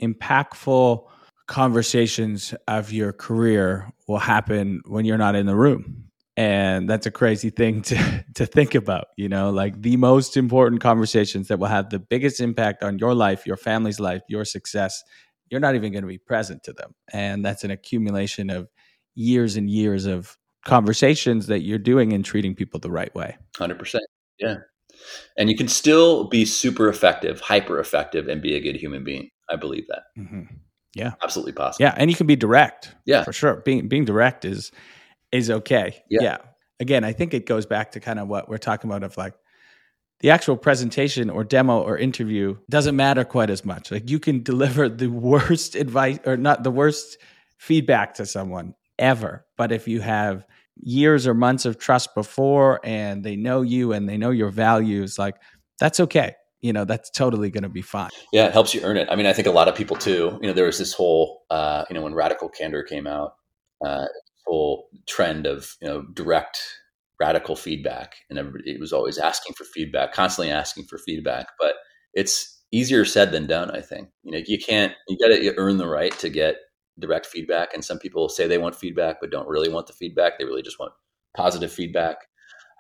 impactful 0.03 1.05
conversations 1.47 2.55
of 2.67 2.93
your 2.93 3.15
career 3.15 3.91
will 4.07 4.19
happen 4.19 4.83
when 4.87 5.07
you're 5.07 5.17
not 5.17 5.35
in 5.35 5.47
the 5.47 5.57
room. 5.57 6.05
And 6.37 6.89
that's 6.89 7.07
a 7.07 7.11
crazy 7.11 7.49
thing 7.49 7.81
to 7.91 8.25
to 8.35 8.47
think 8.47 8.75
about 8.75 9.07
you 9.17 9.29
know 9.29 9.51
like 9.51 9.81
the 9.83 9.97
most 9.97 10.37
important 10.37 10.81
conversations 10.81 11.49
that 11.49 11.59
will 11.59 11.67
have 11.67 11.91
the 11.91 11.99
biggest 11.99 12.41
impact 12.41 12.83
on 12.83 12.99
your 12.99 13.15
life 13.15 13.47
your 13.47 13.57
family's 13.57 13.99
life 13.99 14.23
your 14.29 14.45
success 14.45 15.03
you're 15.51 15.61
not 15.61 15.75
even 15.75 15.93
going 15.93 16.03
to 16.03 16.09
be 16.09 16.19
present 16.19 16.63
to 16.65 16.73
them. 16.73 16.95
And 17.13 17.45
that's 17.45 17.65
an 17.65 17.71
accumulation 17.71 18.51
of 18.51 18.69
years 19.15 19.57
and 19.57 19.69
years 19.69 20.07
of 20.07 20.37
conversations 20.65 21.47
that 21.47 21.61
you're 21.61 21.79
doing 21.79 22.13
and 22.13 22.25
treating 22.25 22.55
people 22.55 22.81
the 22.81 22.91
right 22.91 23.15
way. 23.15 23.37
100%. 23.57 23.99
Yeah. 24.39 24.57
And 25.37 25.49
you 25.49 25.57
can 25.57 25.69
still 25.69 26.25
be 26.29 26.45
super 26.45 26.89
effective, 26.89 27.41
hyper 27.41 27.79
effective, 27.79 28.29
and 28.29 28.43
be 28.43 28.55
a 28.55 28.61
good 28.61 28.77
human 28.77 29.05
being. 29.05 29.31
I 29.51 29.57
believe 29.57 29.87
that. 29.89 30.03
Mm-hmm. 30.19 30.43
Yeah. 30.95 31.13
Absolutely 31.23 31.53
possible. 31.53 31.85
Yeah. 31.85 31.95
And 31.97 32.11
you 32.11 32.17
can 32.17 32.27
be 32.27 32.37
direct. 32.37 32.95
Yeah. 33.07 33.25
For 33.25 33.33
sure. 33.33 33.63
Being 33.65 33.89
being 33.89 34.05
direct 34.05 34.45
is 34.45 34.73
is 35.33 35.51
okay. 35.51 36.03
Yeah. 36.11 36.23
yeah. 36.23 36.39
Again, 36.81 37.05
I 37.05 37.13
think 37.13 37.35
it 37.35 37.47
goes 37.47 37.67
back 37.67 37.93
to 37.93 38.01
kind 38.01 38.19
of 38.19 38.29
what 38.29 38.49
we're 38.49 38.59
talking 38.59 38.91
about 38.91 39.03
of 39.03 39.17
like 39.17 39.35
the 40.21 40.31
actual 40.31 40.57
presentation 40.57 41.31
or 41.31 41.45
demo 41.45 41.81
or 41.81 41.97
interview 41.97 42.57
doesn't 42.69 42.97
matter 42.97 43.25
quite 43.25 43.51
as 43.51 43.65
much. 43.65 43.91
Like 43.91 44.11
you 44.11 44.19
can 44.19 44.43
deliver 44.43 44.89
the 44.89 45.09
worst 45.09 45.75
advice 45.75 46.19
or 46.27 46.37
not 46.37 46.65
the 46.65 46.71
worst 46.71 47.19
feedback 47.59 48.15
to 48.15 48.27
someone 48.27 48.75
ever. 48.99 49.45
But 49.59 49.73
if 49.73 49.87
you 49.87 50.01
have 50.01 50.47
years 50.77 51.27
or 51.27 51.35
months 51.35 51.67
of 51.67 51.77
trust 51.77 52.15
before 52.15 52.81
and 52.85 53.23
they 53.23 53.37
know 53.37 53.61
you 53.61 53.93
and 53.93 54.09
they 54.09 54.17
know 54.17 54.31
your 54.31 54.51
values, 54.51 55.19
like 55.19 55.35
that's 55.79 56.01
okay. 56.01 56.35
You 56.61 56.73
know, 56.73 56.85
that's 56.85 57.11
totally 57.11 57.51
going 57.51 57.65
to 57.65 57.69
be 57.69 57.83
fine. 57.83 58.11
Yeah, 58.33 58.47
it 58.47 58.53
helps 58.53 58.75
you 58.75 58.81
earn 58.83 58.97
it. 58.97 59.09
I 59.11 59.17
mean, 59.17 59.27
I 59.27 59.33
think 59.33 59.47
a 59.47 59.53
lot 59.53 59.69
of 59.69 59.75
people 59.75 59.97
too, 59.97 60.39
you 60.41 60.49
know, 60.49 60.53
there 60.53 60.67
was 60.67 60.79
this 60.79 60.93
whole, 60.93 61.43
uh, 61.51 61.85
you 61.91 61.95
know, 61.95 62.03
when 62.03 62.15
Radical 62.15 62.49
Candor 62.49 62.83
came 62.83 63.07
out, 63.07 63.33
uh, 63.85 64.07
whole 64.47 64.89
trend 65.07 65.47
of, 65.47 65.77
you 65.83 65.89
know, 65.89 66.03
direct 66.15 66.59
radical 67.21 67.55
feedback. 67.55 68.17
And 68.31 68.39
everybody 68.39 68.77
was 68.79 68.93
always 68.93 69.19
asking 69.19 69.55
for 69.55 69.65
feedback, 69.65 70.13
constantly 70.13 70.51
asking 70.51 70.85
for 70.85 70.99
feedback. 70.99 71.49
But 71.61 71.75
it's 72.15 72.61
easier 72.73 73.05
said 73.05 73.31
than 73.31 73.47
done, 73.47 73.71
I 73.71 73.81
think. 73.81 74.09
You 74.23 74.33
know, 74.33 74.41
you 74.47 74.59
can't, 74.59 74.95
you 75.09 75.19
got 75.19 75.29
to 75.29 75.55
earn 75.59 75.77
the 75.77 75.89
right 75.89 76.17
to 76.19 76.29
get 76.29 76.57
direct 76.99 77.27
feedback. 77.27 77.75
And 77.75 77.85
some 77.85 77.99
people 77.99 78.29
say 78.29 78.47
they 78.47 78.59
want 78.59 78.75
feedback, 78.75 79.21
but 79.21 79.31
don't 79.31 79.49
really 79.49 79.69
want 79.69 79.87
the 79.87 79.93
feedback. 79.93 80.39
They 80.39 80.45
really 80.45 80.63
just 80.63 80.79
want 80.79 80.93
positive 81.35 81.73
feedback. 81.73 82.27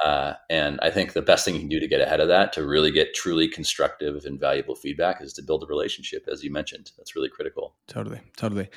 Uh, 0.04 0.34
and 0.48 0.78
I 0.80 0.90
think 0.90 1.12
the 1.12 1.22
best 1.22 1.44
thing 1.44 1.54
you 1.54 1.60
can 1.60 1.68
do 1.68 1.80
to 1.80 1.88
get 1.88 2.00
ahead 2.00 2.20
of 2.20 2.28
that, 2.28 2.52
to 2.52 2.64
really 2.64 2.92
get 2.92 3.14
truly 3.14 3.48
constructive 3.48 4.24
and 4.24 4.38
valuable 4.38 4.76
feedback, 4.76 5.20
is 5.20 5.32
to 5.34 5.42
build 5.42 5.64
a 5.64 5.66
relationship, 5.66 6.28
as 6.30 6.44
you 6.44 6.52
mentioned. 6.52 6.92
That's 6.96 7.16
really 7.16 7.28
critical. 7.28 7.74
Totally, 7.88 8.20
totally. 8.36 8.68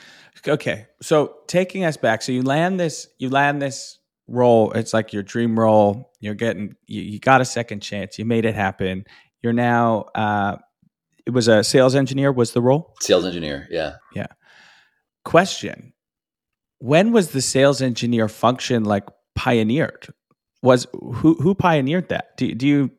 Okay, 0.47 0.87
so 1.01 1.35
taking 1.47 1.83
us 1.83 1.95
back, 1.95 2.23
so 2.23 2.31
you 2.31 2.41
land 2.41 2.79
this, 2.79 3.07
you 3.19 3.29
land 3.29 3.61
this 3.61 3.99
role. 4.27 4.71
It's 4.71 4.95
like 4.95 5.13
your 5.13 5.21
dream 5.21 5.59
role. 5.59 6.11
You're 6.21 6.33
getting, 6.33 6.75
you, 6.87 7.03
you 7.03 7.19
got 7.19 7.39
a 7.39 7.45
second 7.45 7.81
chance. 7.81 8.17
You 8.17 8.25
made 8.25 8.45
it 8.45 8.55
happen. 8.55 9.05
You're 9.43 9.53
now. 9.53 10.05
Uh, 10.15 10.57
it 11.27 11.31
was 11.31 11.47
a 11.47 11.63
sales 11.63 11.93
engineer. 11.93 12.31
Was 12.31 12.53
the 12.53 12.61
role? 12.61 12.95
Sales 12.99 13.25
engineer. 13.25 13.67
Yeah. 13.69 13.97
Yeah 14.15 14.27
question 15.23 15.93
when 16.79 17.11
was 17.11 17.31
the 17.31 17.41
sales 17.41 17.81
engineer 17.81 18.27
function 18.27 18.83
like 18.83 19.03
pioneered 19.35 20.07
was 20.63 20.87
who 20.93 21.35
who 21.35 21.55
pioneered 21.55 22.09
that 22.09 22.35
do, 22.37 22.53
do 22.53 22.67
you 22.67 22.91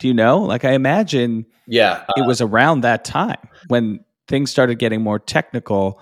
Do 0.00 0.08
you 0.08 0.14
know? 0.14 0.38
Like 0.38 0.64
I 0.64 0.72
imagine 0.72 1.46
Yeah, 1.66 2.04
uh, 2.08 2.12
it 2.16 2.26
was 2.26 2.40
around 2.40 2.82
that 2.82 3.04
time 3.04 3.48
when 3.68 4.00
things 4.28 4.50
started 4.50 4.78
getting 4.78 5.02
more 5.02 5.18
technical 5.18 6.00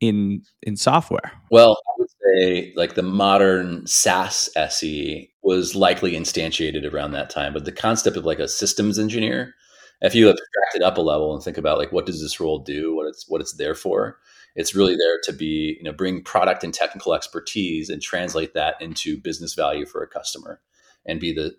in 0.00 0.42
in 0.62 0.76
software. 0.76 1.32
Well, 1.50 1.72
I 1.72 1.92
would 1.98 2.08
say 2.24 2.72
like 2.76 2.94
the 2.94 3.02
modern 3.02 3.86
SaaS 3.86 4.48
SE 4.56 5.30
was 5.42 5.74
likely 5.74 6.12
instantiated 6.12 6.90
around 6.92 7.12
that 7.12 7.30
time, 7.30 7.52
but 7.52 7.64
the 7.64 7.72
concept 7.72 8.16
of 8.16 8.24
like 8.24 8.38
a 8.38 8.48
systems 8.48 8.98
engineer, 8.98 9.54
if 10.00 10.14
you 10.14 10.28
abstract 10.28 10.76
it 10.76 10.82
up 10.82 10.98
a 10.98 11.00
level 11.00 11.34
and 11.34 11.42
think 11.42 11.58
about 11.58 11.78
like 11.78 11.92
what 11.92 12.06
does 12.06 12.20
this 12.20 12.40
role 12.40 12.58
do, 12.58 12.94
what 12.94 13.06
it's 13.06 13.28
what 13.28 13.40
it's 13.40 13.54
there 13.54 13.74
for, 13.74 14.18
it's 14.54 14.74
really 14.74 14.96
there 14.96 15.18
to 15.24 15.32
be 15.32 15.76
you 15.78 15.84
know 15.84 15.92
bring 15.92 16.22
product 16.22 16.64
and 16.64 16.74
technical 16.74 17.14
expertise 17.14 17.88
and 17.88 18.02
translate 18.02 18.54
that 18.54 18.80
into 18.80 19.16
business 19.16 19.54
value 19.54 19.86
for 19.86 20.02
a 20.02 20.08
customer, 20.08 20.60
and 21.06 21.20
be 21.20 21.32
the 21.32 21.54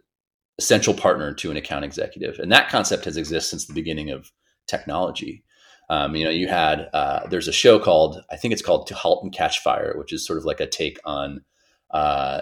essential 0.57 0.93
partner 0.93 1.33
to 1.33 1.49
an 1.51 1.57
account 1.57 1.85
executive. 1.85 2.37
And 2.39 2.51
that 2.51 2.69
concept 2.69 3.05
has 3.05 3.17
existed 3.17 3.49
since 3.49 3.65
the 3.65 3.73
beginning 3.73 4.11
of 4.11 4.31
technology. 4.67 5.43
Um, 5.89 6.15
you 6.15 6.23
know, 6.23 6.29
you 6.29 6.47
had 6.47 6.89
uh, 6.93 7.27
there's 7.27 7.47
a 7.47 7.53
show 7.53 7.79
called 7.79 8.23
I 8.31 8.35
think 8.35 8.51
it's 8.51 8.61
called 8.61 8.87
To 8.87 8.95
Halt 8.95 9.23
and 9.23 9.33
Catch 9.33 9.59
Fire, 9.59 9.95
which 9.97 10.13
is 10.13 10.25
sort 10.25 10.37
of 10.37 10.45
like 10.45 10.59
a 10.59 10.67
take 10.67 10.99
on 11.03 11.41
uh, 11.91 12.41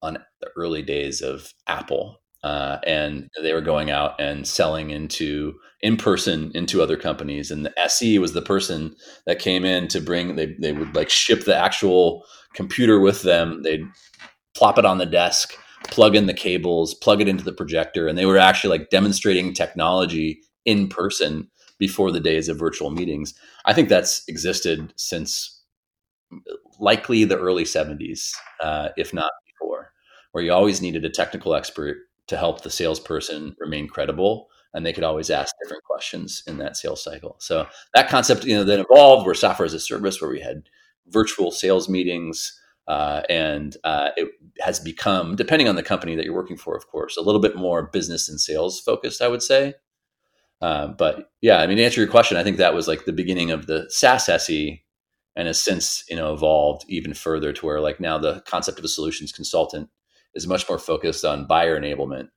on 0.00 0.18
the 0.40 0.48
early 0.56 0.82
days 0.82 1.20
of 1.20 1.52
Apple, 1.66 2.21
uh, 2.42 2.78
and 2.84 3.28
they 3.42 3.52
were 3.52 3.60
going 3.60 3.90
out 3.90 4.20
and 4.20 4.46
selling 4.46 4.90
into 4.90 5.54
in 5.80 5.96
person 5.96 6.50
into 6.54 6.82
other 6.82 6.96
companies, 6.96 7.50
and 7.50 7.64
the 7.64 7.78
SE 7.80 8.18
was 8.18 8.32
the 8.32 8.42
person 8.42 8.94
that 9.26 9.38
came 9.38 9.64
in 9.64 9.88
to 9.88 10.00
bring 10.00 10.36
they 10.36 10.54
they 10.60 10.72
would 10.72 10.94
like 10.94 11.10
ship 11.10 11.44
the 11.44 11.56
actual 11.56 12.24
computer 12.54 13.00
with 13.00 13.22
them. 13.22 13.62
They'd 13.62 13.86
plop 14.56 14.78
it 14.78 14.84
on 14.84 14.98
the 14.98 15.06
desk, 15.06 15.54
plug 15.88 16.14
in 16.16 16.26
the 16.26 16.34
cables, 16.34 16.94
plug 16.94 17.20
it 17.20 17.28
into 17.28 17.44
the 17.44 17.52
projector, 17.52 18.08
and 18.08 18.18
they 18.18 18.26
were 18.26 18.38
actually 18.38 18.78
like 18.78 18.90
demonstrating 18.90 19.52
technology 19.52 20.40
in 20.64 20.88
person 20.88 21.48
before 21.78 22.12
the 22.12 22.20
days 22.20 22.48
of 22.48 22.58
virtual 22.58 22.90
meetings. 22.90 23.34
I 23.64 23.72
think 23.72 23.88
that's 23.88 24.22
existed 24.28 24.92
since 24.96 25.60
likely 26.78 27.24
the 27.24 27.38
early 27.38 27.64
70s, 27.64 28.32
uh, 28.60 28.88
if 28.96 29.12
not 29.12 29.30
before, 29.46 29.92
where 30.32 30.44
you 30.44 30.52
always 30.52 30.80
needed 30.80 31.04
a 31.04 31.10
technical 31.10 31.54
expert 31.54 31.98
to 32.28 32.36
help 32.36 32.62
the 32.62 32.70
salesperson 32.70 33.54
remain 33.58 33.88
credible. 33.88 34.48
And 34.74 34.86
they 34.86 34.92
could 34.92 35.04
always 35.04 35.28
ask 35.28 35.54
different 35.62 35.84
questions 35.84 36.42
in 36.46 36.56
that 36.58 36.76
sales 36.76 37.04
cycle. 37.04 37.36
So 37.40 37.66
that 37.94 38.08
concept, 38.08 38.44
you 38.44 38.56
know, 38.56 38.64
then 38.64 38.80
evolved 38.80 39.26
where 39.26 39.34
software 39.34 39.66
as 39.66 39.74
a 39.74 39.80
service, 39.80 40.20
where 40.20 40.30
we 40.30 40.40
had 40.40 40.62
virtual 41.08 41.50
sales 41.50 41.88
meetings, 41.88 42.58
uh, 42.88 43.22
and 43.28 43.76
uh, 43.84 44.10
it 44.16 44.30
has 44.60 44.80
become, 44.80 45.36
depending 45.36 45.68
on 45.68 45.76
the 45.76 45.82
company 45.82 46.16
that 46.16 46.24
you're 46.24 46.34
working 46.34 46.56
for, 46.56 46.74
of 46.76 46.88
course, 46.88 47.16
a 47.16 47.22
little 47.22 47.40
bit 47.40 47.54
more 47.54 47.90
business 47.92 48.28
and 48.28 48.40
sales 48.40 48.80
focused, 48.80 49.20
I 49.20 49.28
would 49.28 49.42
say. 49.42 49.74
Uh, 50.60 50.88
but 50.88 51.30
yeah, 51.40 51.58
I 51.58 51.66
mean, 51.66 51.76
to 51.76 51.84
answer 51.84 52.00
your 52.00 52.10
question, 52.10 52.36
I 52.36 52.44
think 52.44 52.56
that 52.56 52.74
was 52.74 52.88
like 52.88 53.04
the 53.04 53.12
beginning 53.12 53.50
of 53.50 53.66
the 53.66 53.86
SaaS 53.88 54.28
SE 54.28 54.82
and 55.34 55.46
has 55.46 55.62
since, 55.62 56.04
you 56.08 56.16
know, 56.16 56.32
evolved 56.32 56.84
even 56.88 57.14
further 57.14 57.52
to 57.52 57.66
where 57.66 57.80
like 57.80 58.00
now 58.00 58.18
the 58.18 58.42
concept 58.46 58.78
of 58.78 58.84
a 58.84 58.88
solutions 58.88 59.32
consultant 59.32 59.88
is 60.34 60.46
much 60.46 60.68
more 60.68 60.78
focused 60.78 61.24
on 61.24 61.46
buyer 61.46 61.78
enablement 61.78 62.28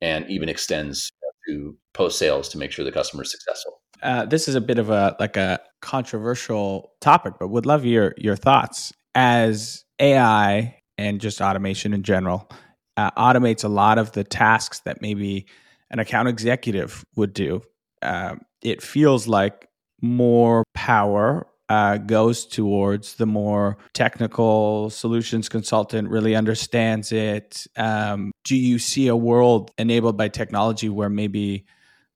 and 0.00 0.28
even 0.28 0.48
extends 0.48 1.10
to 1.48 1.76
post 1.94 2.18
sales 2.18 2.48
to 2.50 2.58
make 2.58 2.72
sure 2.72 2.84
the 2.84 2.92
customer 2.92 3.22
is 3.22 3.30
successful. 3.30 3.80
Uh, 4.02 4.24
this 4.26 4.48
is 4.48 4.54
a 4.54 4.60
bit 4.60 4.78
of 4.78 4.90
a 4.90 5.16
like 5.20 5.36
a 5.36 5.60
controversial 5.80 6.92
topic, 7.00 7.34
but 7.38 7.48
would 7.48 7.66
love 7.66 7.84
your 7.84 8.14
your 8.18 8.36
thoughts 8.36 8.92
as 9.14 9.84
AI 10.00 10.76
and 10.98 11.20
just 11.20 11.40
automation 11.40 11.92
in 11.92 12.02
general 12.02 12.48
uh, 12.96 13.10
automates 13.12 13.64
a 13.64 13.68
lot 13.68 13.98
of 13.98 14.12
the 14.12 14.24
tasks 14.24 14.80
that 14.80 15.00
maybe 15.00 15.46
an 15.90 15.98
account 15.98 16.28
executive 16.28 17.04
would 17.16 17.32
do. 17.32 17.62
Uh, 18.00 18.36
it 18.62 18.82
feels 18.82 19.28
like 19.28 19.68
more 20.00 20.64
power 20.74 21.46
uh, 21.68 21.96
goes 21.98 22.44
towards 22.44 23.14
the 23.14 23.26
more 23.26 23.78
technical 23.94 24.90
solutions 24.90 25.48
consultant, 25.48 26.08
really 26.08 26.34
understands 26.34 27.12
it. 27.12 27.66
Um, 27.76 28.32
do 28.44 28.56
you 28.56 28.78
see 28.78 29.08
a 29.08 29.16
world 29.16 29.70
enabled 29.78 30.16
by 30.16 30.28
technology 30.28 30.88
where 30.88 31.08
maybe 31.08 31.64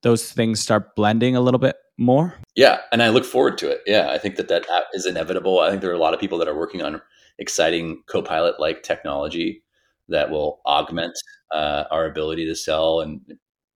those 0.02 0.30
things 0.30 0.60
start 0.60 0.94
blending 0.94 1.36
a 1.36 1.40
little 1.40 1.58
bit 1.58 1.76
more? 1.96 2.34
Yeah, 2.54 2.80
and 2.92 3.02
I 3.02 3.08
look 3.08 3.24
forward 3.24 3.58
to 3.58 3.70
it. 3.70 3.80
Yeah, 3.86 4.10
I 4.10 4.18
think 4.18 4.36
that 4.36 4.48
that 4.48 4.66
is 4.92 5.06
inevitable. 5.06 5.60
I 5.60 5.70
think 5.70 5.80
there 5.80 5.90
are 5.90 5.94
a 5.94 5.98
lot 5.98 6.14
of 6.14 6.20
people 6.20 6.38
that 6.38 6.48
are 6.48 6.56
working 6.56 6.82
on 6.82 7.00
exciting 7.38 8.02
Copilot 8.06 8.60
like 8.60 8.82
technology 8.82 9.62
that 10.08 10.30
will 10.30 10.60
augment 10.66 11.18
uh, 11.52 11.84
our 11.90 12.06
ability 12.06 12.46
to 12.46 12.54
sell 12.54 13.00
and 13.00 13.20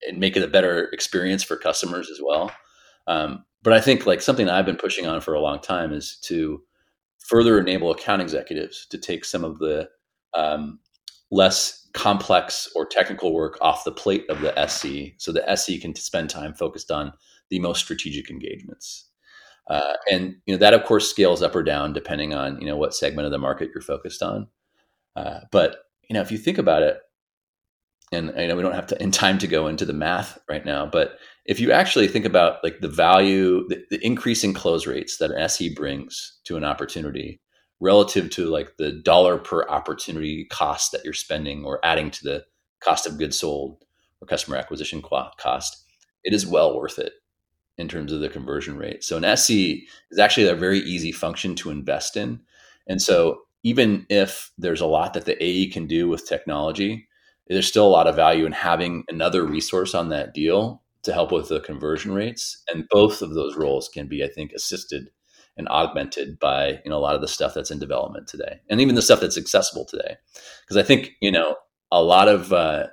and 0.08 0.17
make 0.17 0.38
it 0.38 0.43
a 0.43 0.47
better 0.47 0.86
experience 0.93 1.43
for 1.43 1.58
customers 1.58 2.10
as 2.10 2.21
well. 2.23 2.51
Um, 3.08 3.43
but 3.63 3.74
I 3.74 3.82
think 3.82 4.06
like 4.06 4.22
something 4.22 4.50
I've 4.50 4.65
been 4.65 4.76
pushing 4.76 5.06
on 5.06 5.22
for 5.22 5.34
a 5.34 5.41
long 5.41 5.60
time 5.60 5.93
is 5.93 6.17
to 6.24 6.62
further 7.19 7.60
enable 7.60 7.91
account 7.91 8.22
executives 8.22 8.88
to 8.89 8.98
take 8.98 9.26
some 9.26 9.43
of 9.43 9.60
the 9.60 9.89
um, 10.34 10.80
less 11.32 11.88
complex 11.93 12.69
or 12.76 12.86
technical 12.86 13.34
work 13.34 13.58
off 13.62 13.84
the 13.84 13.91
plate 13.91 14.26
of 14.30 14.41
the 14.41 14.67
SC, 14.67 15.13
so 15.17 15.32
the 15.32 15.56
SC 15.56 15.82
can 15.82 15.95
spend 15.95 16.30
time 16.30 16.54
focused 16.54 16.91
on 16.91 17.13
the 17.50 17.60
most 17.60 17.80
strategic 17.80 18.30
engagements. 18.30 19.06
Uh, 19.67 19.93
and 20.12 20.36
you 20.45 20.54
know 20.54 20.58
that 20.58 20.74
of 20.74 20.84
course 20.84 21.10
scales 21.10 21.43
up 21.43 21.56
or 21.56 21.62
down 21.62 21.93
depending 21.93 22.34
on 22.34 22.60
you 22.60 22.65
know 22.65 22.76
what 22.76 22.93
segment 22.93 23.28
of 23.28 23.32
the 23.32 23.38
market 23.38 23.69
you're 23.74 23.82
focused 23.82 24.24
on. 24.24 24.48
Uh, 25.15 25.41
but 25.52 25.84
you 26.10 26.13
know 26.13 26.22
if 26.22 26.32
you 26.32 26.38
think 26.38 26.58
about 26.58 26.82
it, 26.82 27.00
and 28.12 28.32
I 28.32 28.48
know 28.48 28.56
we 28.56 28.63
don't 28.63 28.74
have 28.74 28.88
to 28.88 29.02
in 29.02 29.12
time 29.12 29.38
to 29.39 29.48
go 29.48 29.67
into 29.67 29.86
the 29.86 29.93
math 29.93 30.39
right 30.50 30.65
now, 30.65 30.88
but 30.88 31.19
if 31.49 31.59
you 31.59 31.71
actually 31.71 32.07
think 32.07 32.25
about 32.25 32.63
like 32.63 32.79
the 32.79 32.88
value, 32.88 33.67
the, 33.69 33.83
the 33.89 34.05
increasing 34.05 34.53
close 34.53 34.85
rates 34.85 35.17
that 35.17 35.31
an 35.31 35.39
SE 35.39 35.73
brings 35.73 36.38
to 36.43 36.55
an 36.57 36.63
opportunity 36.63 37.41
relative 37.79 38.29
to 38.29 38.45
like 38.45 38.77
the 38.77 38.91
dollar 38.91 39.39
per 39.39 39.67
opportunity 39.67 40.45
cost 40.45 40.91
that 40.91 41.03
you're 41.03 41.12
spending 41.12 41.65
or 41.65 41.83
adding 41.83 42.12
to 42.12 42.23
the 42.23 42.45
cost 42.81 43.07
of 43.07 43.17
goods 43.17 43.39
sold 43.39 43.83
or 44.21 44.27
customer 44.27 44.57
acquisition 44.57 45.01
cost, 45.01 45.83
it 46.23 46.35
is 46.35 46.45
well 46.45 46.77
worth 46.77 46.99
it 46.99 47.13
in 47.79 47.88
terms 47.88 48.12
of 48.12 48.19
the 48.19 48.29
conversion 48.29 48.77
rate. 48.77 49.03
So 49.03 49.17
an 49.17 49.25
SE 49.25 49.88
is 50.12 50.19
actually 50.19 50.49
a 50.49 50.55
very 50.55 50.79
easy 50.81 51.12
function 51.12 51.55
to 51.55 51.71
invest 51.71 52.15
in. 52.15 52.41
And 52.88 53.01
so 53.01 53.39
even 53.63 54.05
if 54.07 54.51
there's 54.59 54.81
a 54.81 54.85
lot 54.85 55.15
that 55.15 55.25
the 55.25 55.43
AE 55.43 55.69
can 55.71 55.88
do 55.88 56.07
with 56.07 56.27
technology, 56.27 57.07
there's 57.47 57.67
still 57.67 57.88
a 57.88 57.89
lot 57.89 58.05
of 58.05 58.15
value 58.15 58.45
in 58.45 58.51
having 58.51 59.03
another 59.09 59.43
resource 59.43 59.95
on 59.95 60.09
that 60.09 60.35
deal 60.35 60.83
to 61.03 61.13
help 61.13 61.31
with 61.31 61.49
the 61.49 61.62
conversion 61.62 62.13
rates. 62.13 62.62
And 62.71 62.88
both 62.89 63.21
of 63.21 63.33
those 63.33 63.55
roles 63.55 63.89
can 63.89 64.07
be, 64.07 64.23
I 64.23 64.27
think, 64.27 64.51
assisted 64.53 65.09
and 65.59 65.67
augmented 65.67 66.39
by 66.39 66.79
you 66.83 66.89
know 66.89 66.97
a 66.97 66.99
lot 66.99 67.15
of 67.15 67.21
the 67.21 67.27
stuff 67.27 67.53
that's 67.53 67.69
in 67.69 67.79
development 67.79 68.27
today, 68.27 68.59
and 68.69 68.79
even 68.81 68.95
the 68.95 69.01
stuff 69.01 69.19
that's 69.19 69.38
accessible 69.38 69.85
today. 69.85 70.15
Because 70.62 70.77
I 70.77 70.83
think 70.83 71.12
you 71.21 71.31
know 71.31 71.55
a 71.91 72.01
lot 72.01 72.27
of 72.27 72.53
uh, 72.53 72.88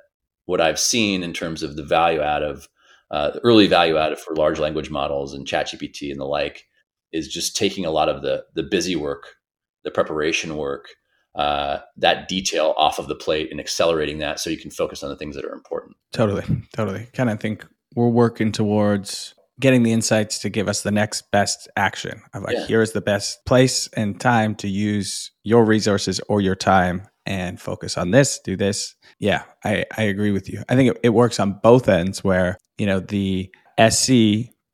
what 0.47 0.61
I've 0.61 0.79
seen 0.79 1.23
in 1.23 1.33
terms 1.33 1.63
of 1.63 1.77
the 1.77 1.85
value 1.85 2.21
add 2.21 2.43
of 2.43 2.69
uh, 3.11 3.31
the 3.31 3.41
early 3.41 3.69
value 3.69 3.97
added 3.97 4.19
for 4.19 4.35
large 4.35 4.59
language 4.59 4.91
models 4.91 5.33
and 5.33 5.47
ChatGPT 5.47 6.11
and 6.11 6.21
the 6.21 6.25
like 6.25 6.65
is 7.13 7.29
just 7.29 7.57
taking 7.57 7.87
a 7.87 7.91
lot 7.91 8.09
of 8.09 8.23
the 8.23 8.45
the 8.55 8.65
busy 8.65 8.97
work, 8.97 9.37
the 9.85 9.91
preparation 9.93 10.57
work, 10.57 10.89
uh, 11.37 11.79
that 11.97 12.27
detail 12.27 12.75
off 12.77 12.99
of 12.99 13.07
the 13.07 13.15
plate 13.15 13.49
and 13.53 13.61
accelerating 13.61 14.19
that 14.19 14.41
so 14.41 14.51
you 14.51 14.59
can 14.59 14.73
focus 14.73 15.05
on 15.05 15.09
the 15.09 15.17
things 15.17 15.37
that 15.37 15.45
are 15.45 15.55
important. 15.55 15.97
Totally, 16.13 16.45
totally. 16.73 17.07
Kind 17.13 17.31
of 17.31 17.39
think 17.39 17.65
we're 17.97 18.09
working 18.09 18.53
towards 18.53 19.35
getting 19.59 19.83
the 19.83 19.93
insights 19.93 20.39
to 20.39 20.49
give 20.49 20.69
us 20.69 20.83
the 20.83 20.91
next 20.91 21.31
best 21.33 21.69
action 21.77 22.23
of 22.35 22.43
like 22.43 22.55
yeah. 22.55 22.67
here's 22.67 22.93
the 22.93 23.01
best 23.01 23.45
place 23.47 23.89
and 23.95 24.21
time 24.21 24.55
to 24.55 24.69
use 24.69 25.33
your 25.43 25.65
resources 25.65 26.21
or 26.29 26.41
your 26.41 26.55
time 26.55 27.03
and 27.25 27.61
focus 27.61 27.99
on 27.99 28.13
this 28.13 28.39
do 28.45 28.57
this 28.57 28.95
yeah 29.19 29.43
i 29.65 29.85
i 29.97 30.03
agree 30.03 30.31
with 30.31 30.49
you 30.49 30.63
i 30.69 30.77
think 30.77 30.91
it, 30.91 31.01
it 31.03 31.09
works 31.09 31.41
on 31.41 31.59
both 31.63 31.89
ends 31.89 32.23
where 32.23 32.57
you 32.79 32.87
know 32.87 33.01
the 33.01 33.51
sc 33.91 34.13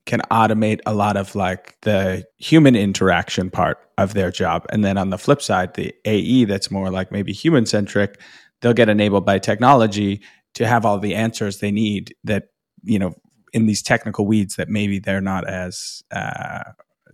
can 0.04 0.20
automate 0.30 0.80
a 0.84 0.94
lot 0.94 1.16
of 1.16 1.34
like 1.34 1.76
the 1.82 2.24
human 2.38 2.74
interaction 2.74 3.50
part 3.50 3.78
of 3.98 4.14
their 4.14 4.30
job. 4.30 4.66
And 4.70 4.84
then 4.84 4.98
on 4.98 5.10
the 5.10 5.18
flip 5.18 5.40
side, 5.40 5.74
the 5.74 5.94
AE 6.04 6.44
that's 6.46 6.70
more 6.70 6.90
like 6.90 7.12
maybe 7.12 7.32
human 7.32 7.66
centric, 7.66 8.20
they'll 8.60 8.72
get 8.72 8.88
enabled 8.88 9.24
by 9.24 9.38
technology 9.38 10.22
to 10.54 10.66
have 10.66 10.84
all 10.84 10.98
the 10.98 11.14
answers 11.14 11.58
they 11.58 11.70
need 11.70 12.14
that, 12.24 12.48
you 12.82 12.98
know, 12.98 13.14
in 13.52 13.66
these 13.66 13.82
technical 13.82 14.26
weeds 14.26 14.56
that 14.56 14.68
maybe 14.68 14.98
they're 14.98 15.20
not 15.20 15.46
as, 15.48 16.02
uh, 16.10 16.64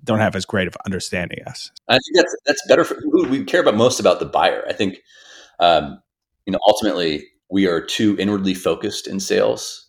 don't 0.05 0.21
have 0.21 0.37
as 0.37 0.45
great 0.45 0.69
of 0.69 0.77
understanding 0.87 1.41
us. 1.47 1.73
I 1.89 1.95
think 1.95 2.17
that's, 2.17 2.37
that's 2.47 2.67
better 2.69 2.85
for 2.85 2.95
who 2.95 3.29
we 3.29 3.45
care 3.45 3.61
about 3.61 3.75
most 3.75 3.99
about 3.99 4.21
the 4.21 4.27
buyer. 4.27 4.65
I 4.69 4.73
think, 4.73 4.99
um, 5.59 6.01
you 6.47 6.53
know, 6.53 6.61
ultimately 6.67 7.27
we 7.51 7.67
are 7.67 7.81
too 7.81 8.17
inwardly 8.19 8.55
focused 8.55 9.07
in 9.07 9.19
sales 9.19 9.89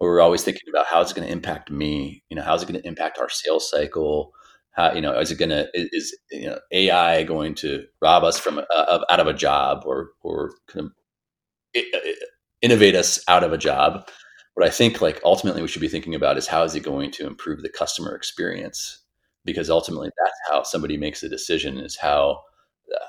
we're 0.00 0.20
always 0.20 0.42
thinking 0.42 0.68
about 0.68 0.86
how 0.86 1.00
it's 1.00 1.12
going 1.12 1.26
to 1.26 1.32
impact 1.32 1.70
me? 1.70 2.24
You 2.30 2.36
know, 2.36 2.42
how 2.42 2.54
is 2.54 2.62
it 2.62 2.68
going 2.68 2.80
to 2.80 2.88
impact 2.88 3.18
our 3.18 3.28
sales 3.28 3.70
cycle? 3.70 4.32
How 4.72 4.92
you 4.92 5.00
know 5.00 5.18
is 5.18 5.30
it 5.30 5.38
going 5.38 5.50
to 5.50 5.68
is 5.74 6.16
you 6.30 6.46
know 6.46 6.58
AI 6.72 7.24
going 7.24 7.54
to 7.56 7.84
rob 8.00 8.24
us 8.24 8.38
from 8.38 8.58
uh, 8.58 9.04
out 9.10 9.20
of 9.20 9.26
a 9.26 9.34
job 9.34 9.82
or 9.84 10.10
or 10.22 10.52
kind 10.68 10.86
of 10.86 11.82
innovate 12.62 12.94
us 12.94 13.22
out 13.28 13.44
of 13.44 13.52
a 13.52 13.58
job. 13.58 14.08
What 14.60 14.68
I 14.68 14.72
think 14.72 15.00
like 15.00 15.22
ultimately 15.24 15.62
we 15.62 15.68
should 15.68 15.80
be 15.80 15.88
thinking 15.88 16.14
about 16.14 16.36
is 16.36 16.46
how 16.46 16.64
is 16.64 16.74
it 16.74 16.82
going 16.82 17.10
to 17.12 17.26
improve 17.26 17.62
the 17.62 17.70
customer 17.70 18.14
experience? 18.14 18.98
Because 19.46 19.70
ultimately 19.70 20.10
that's 20.22 20.38
how 20.50 20.64
somebody 20.64 20.98
makes 20.98 21.22
a 21.22 21.30
decision 21.30 21.78
is 21.78 21.96
how 21.96 22.42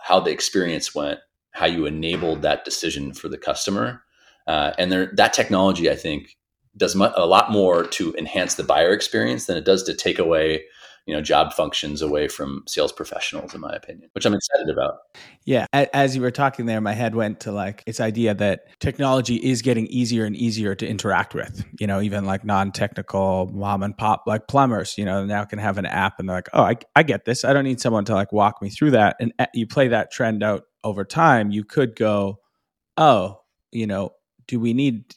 how 0.01 0.21
the 0.21 0.31
experience 0.31 0.95
went, 0.95 1.19
how 1.51 1.65
you 1.65 1.85
enabled 1.85 2.41
that 2.41 2.63
decision 2.63 3.13
for 3.13 3.27
the 3.27 3.37
customer. 3.37 4.01
Uh, 4.47 4.71
and 4.77 4.93
there, 4.93 5.11
that 5.17 5.33
technology, 5.33 5.91
I 5.91 5.95
think, 5.97 6.37
does 6.77 6.95
mu- 6.95 7.09
a 7.17 7.25
lot 7.25 7.51
more 7.51 7.83
to 7.83 8.15
enhance 8.15 8.55
the 8.55 8.63
buyer 8.63 8.93
experience 8.93 9.47
than 9.47 9.57
it 9.57 9.65
does 9.65 9.83
to 9.83 9.93
take 9.93 10.19
away 10.19 10.63
you 11.05 11.13
know 11.13 11.21
job 11.21 11.53
functions 11.53 12.01
away 12.01 12.27
from 12.27 12.63
sales 12.67 12.91
professionals 12.91 13.53
in 13.53 13.61
my 13.61 13.73
opinion 13.73 14.09
which 14.13 14.25
i'm 14.25 14.33
excited 14.33 14.69
about. 14.69 14.99
Yeah 15.45 15.65
as 15.73 16.15
you 16.15 16.21
were 16.21 16.31
talking 16.31 16.65
there 16.65 16.81
my 16.81 16.93
head 16.93 17.15
went 17.15 17.39
to 17.41 17.51
like 17.51 17.83
this 17.85 17.99
idea 17.99 18.33
that 18.35 18.79
technology 18.79 19.35
is 19.37 19.61
getting 19.61 19.87
easier 19.87 20.25
and 20.25 20.35
easier 20.35 20.75
to 20.75 20.87
interact 20.87 21.33
with 21.33 21.65
you 21.79 21.87
know 21.87 22.01
even 22.01 22.25
like 22.25 22.45
non-technical 22.45 23.49
mom 23.53 23.83
and 23.83 23.97
pop 23.97 24.23
like 24.27 24.47
plumbers 24.47 24.97
you 24.97 25.05
know 25.05 25.25
now 25.25 25.43
can 25.43 25.59
have 25.59 25.77
an 25.77 25.85
app 25.85 26.19
and 26.19 26.29
they're 26.29 26.37
like 26.37 26.49
oh 26.53 26.63
i, 26.63 26.75
I 26.95 27.03
get 27.03 27.25
this. 27.25 27.43
I 27.43 27.53
don't 27.53 27.63
need 27.63 27.81
someone 27.81 28.05
to 28.05 28.13
like 28.13 28.31
walk 28.31 28.61
me 28.61 28.69
through 28.69 28.91
that. 28.91 29.15
And 29.19 29.33
uh, 29.39 29.47
you 29.53 29.67
play 29.67 29.87
that 29.89 30.11
trend 30.11 30.43
out 30.43 30.63
over 30.83 31.05
time 31.05 31.51
you 31.51 31.63
could 31.63 31.95
go 31.95 32.39
oh 32.97 33.39
you 33.71 33.85
know 33.85 34.11
do 34.47 34.59
we 34.59 34.73
need 34.73 35.15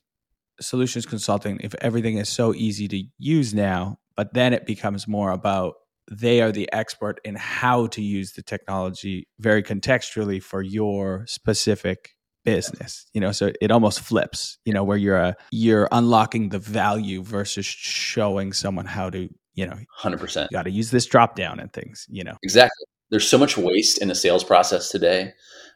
solutions 0.60 1.06
consulting 1.06 1.58
if 1.62 1.74
everything 1.80 2.18
is 2.18 2.28
so 2.28 2.54
easy 2.54 2.86
to 2.86 3.02
use 3.18 3.54
now 3.54 3.98
but 4.16 4.35
then 4.35 4.53
it 4.53 4.66
becomes 4.66 5.09
more 5.09 5.31
about 5.31 5.74
they 6.11 6.42
are 6.42 6.53
the 6.53 6.70
expert 6.72 7.20
in 7.24 7.35
how 7.35 7.87
to 7.87 8.03
use 8.03 8.33
the 8.33 8.42
technology 8.42 9.27
very 9.38 9.62
contextually 9.62 10.42
for 10.42 10.62
your 10.62 11.24
specific 11.27 12.14
business 12.44 13.07
you 13.14 13.20
know 13.20 13.33
so 13.33 13.50
it 13.61 13.70
almost 13.70 14.00
flips 14.00 14.59
you 14.66 14.72
know 14.72 14.85
where 14.85 14.98
you're 14.98 15.16
a, 15.16 15.35
you're 15.50 15.88
unlocking 15.92 16.50
the 16.50 16.59
value 16.59 17.22
versus 17.22 17.64
showing 17.64 18.53
someone 18.53 18.85
how 18.85 19.09
to 19.09 19.29
you 19.55 19.66
know 19.66 19.79
100% 20.03 20.42
you 20.42 20.48
got 20.53 20.64
to 20.64 20.70
use 20.70 20.90
this 20.90 21.07
drop 21.07 21.37
down 21.37 21.59
and 21.59 21.72
things 21.72 22.07
you 22.11 22.22
know? 22.22 22.37
Exactly. 22.42 22.85
There's 23.11 23.29
so 23.29 23.38
much 23.38 23.57
waste 23.57 24.03
in 24.03 24.09
the 24.09 24.14
sales 24.14 24.44
process 24.44 24.90
today 24.90 25.33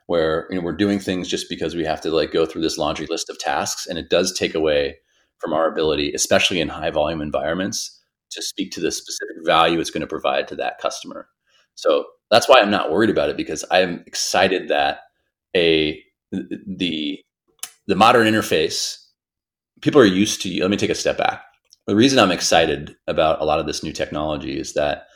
where 0.07 0.47
you 0.51 0.57
know 0.57 0.63
we're 0.63 0.73
doing 0.73 0.99
things 0.99 1.27
just 1.27 1.49
because 1.49 1.75
we 1.75 1.85
have 1.85 2.01
to 2.03 2.11
like 2.11 2.33
go 2.33 2.45
through 2.45 2.63
this 2.63 2.77
laundry 2.77 3.07
list 3.09 3.31
of 3.31 3.39
tasks 3.39 3.87
and 3.87 3.99
it 3.99 4.11
does 4.11 4.37
take 4.37 4.55
away 4.55 4.97
from 5.39 5.55
our 5.55 5.71
ability 5.71 6.13
especially 6.13 6.61
in 6.61 6.69
high 6.69 6.91
volume 6.91 7.23
environments 7.23 7.98
to 8.31 8.43
speak 8.43 8.73
to 8.73 8.81
the 8.81 8.93
specific 8.93 9.37
value 9.45 9.81
it's 9.81 9.91
going 9.91 10.01
to 10.01 10.07
provide 10.07 10.49
to 10.49 10.57
that 10.57 10.79
customer. 10.79 11.29
So 11.75 12.05
that's 12.31 12.49
why 12.49 12.61
I'm 12.61 12.71
not 12.71 12.91
worried 12.91 13.11
about 13.11 13.31
it 13.31 13.37
because 13.37 13.65
I'm 13.71 14.03
excited 14.07 14.69
that 14.69 15.01
a 15.57 16.03
the 16.33 17.21
the 17.87 17.97
modern 17.97 18.27
interface 18.27 18.99
people 19.81 20.01
are 20.01 20.07
used 20.07 20.43
to. 20.43 20.61
Let 20.61 20.71
me 20.71 20.77
take 20.77 20.91
a 20.91 20.95
step 20.95 21.19
back. 21.19 21.45
The 21.87 21.97
reason 21.97 22.19
I'm 22.19 22.31
excited 22.31 22.97
about 23.07 23.41
a 23.41 23.45
lot 23.45 23.61
of 23.61 23.67
this 23.67 23.83
new 23.83 23.93
technology 23.93 24.59
is 24.59 24.75
that 24.75 25.07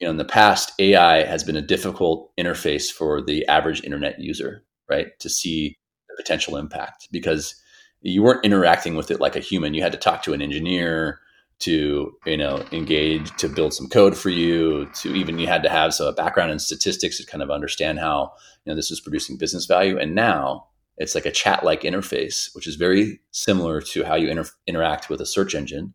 you 0.00 0.06
know 0.06 0.10
in 0.10 0.16
the 0.16 0.24
past 0.24 0.72
AI 0.78 1.24
has 1.24 1.44
been 1.44 1.56
a 1.56 1.62
difficult 1.62 2.30
interface 2.38 2.90
for 2.90 3.22
the 3.22 3.46
average 3.48 3.82
internet 3.84 4.20
user, 4.20 4.64
right? 4.90 5.08
To 5.20 5.30
see 5.30 5.76
the 6.08 6.22
potential 6.22 6.56
impact 6.56 7.08
because 7.12 7.54
you 8.02 8.22
weren't 8.22 8.44
interacting 8.44 8.94
with 8.94 9.10
it 9.10 9.20
like 9.20 9.36
a 9.36 9.40
human. 9.40 9.74
You 9.74 9.82
had 9.82 9.92
to 9.92 9.98
talk 9.98 10.22
to 10.24 10.34
an 10.34 10.42
engineer 10.42 11.20
to 11.60 12.16
you 12.24 12.36
know 12.36 12.64
engage 12.70 13.34
to 13.36 13.48
build 13.48 13.74
some 13.74 13.88
code 13.88 14.16
for 14.16 14.30
you 14.30 14.88
to 14.94 15.14
even 15.14 15.38
you 15.38 15.46
had 15.46 15.62
to 15.62 15.68
have 15.68 15.92
some 15.92 16.14
background 16.14 16.52
in 16.52 16.58
statistics 16.58 17.18
to 17.18 17.26
kind 17.26 17.42
of 17.42 17.50
understand 17.50 17.98
how 17.98 18.32
you 18.64 18.70
know 18.70 18.76
this 18.76 18.90
is 18.90 19.00
producing 19.00 19.36
business 19.36 19.66
value. 19.66 19.98
And 19.98 20.14
now 20.14 20.66
it's 20.96 21.14
like 21.14 21.26
a 21.26 21.32
chat 21.32 21.64
like 21.64 21.82
interface 21.82 22.54
which 22.54 22.66
is 22.66 22.76
very 22.76 23.20
similar 23.30 23.80
to 23.80 24.04
how 24.04 24.14
you 24.14 24.28
inter- 24.28 24.50
interact 24.66 25.10
with 25.10 25.20
a 25.20 25.26
search 25.26 25.54
engine. 25.54 25.94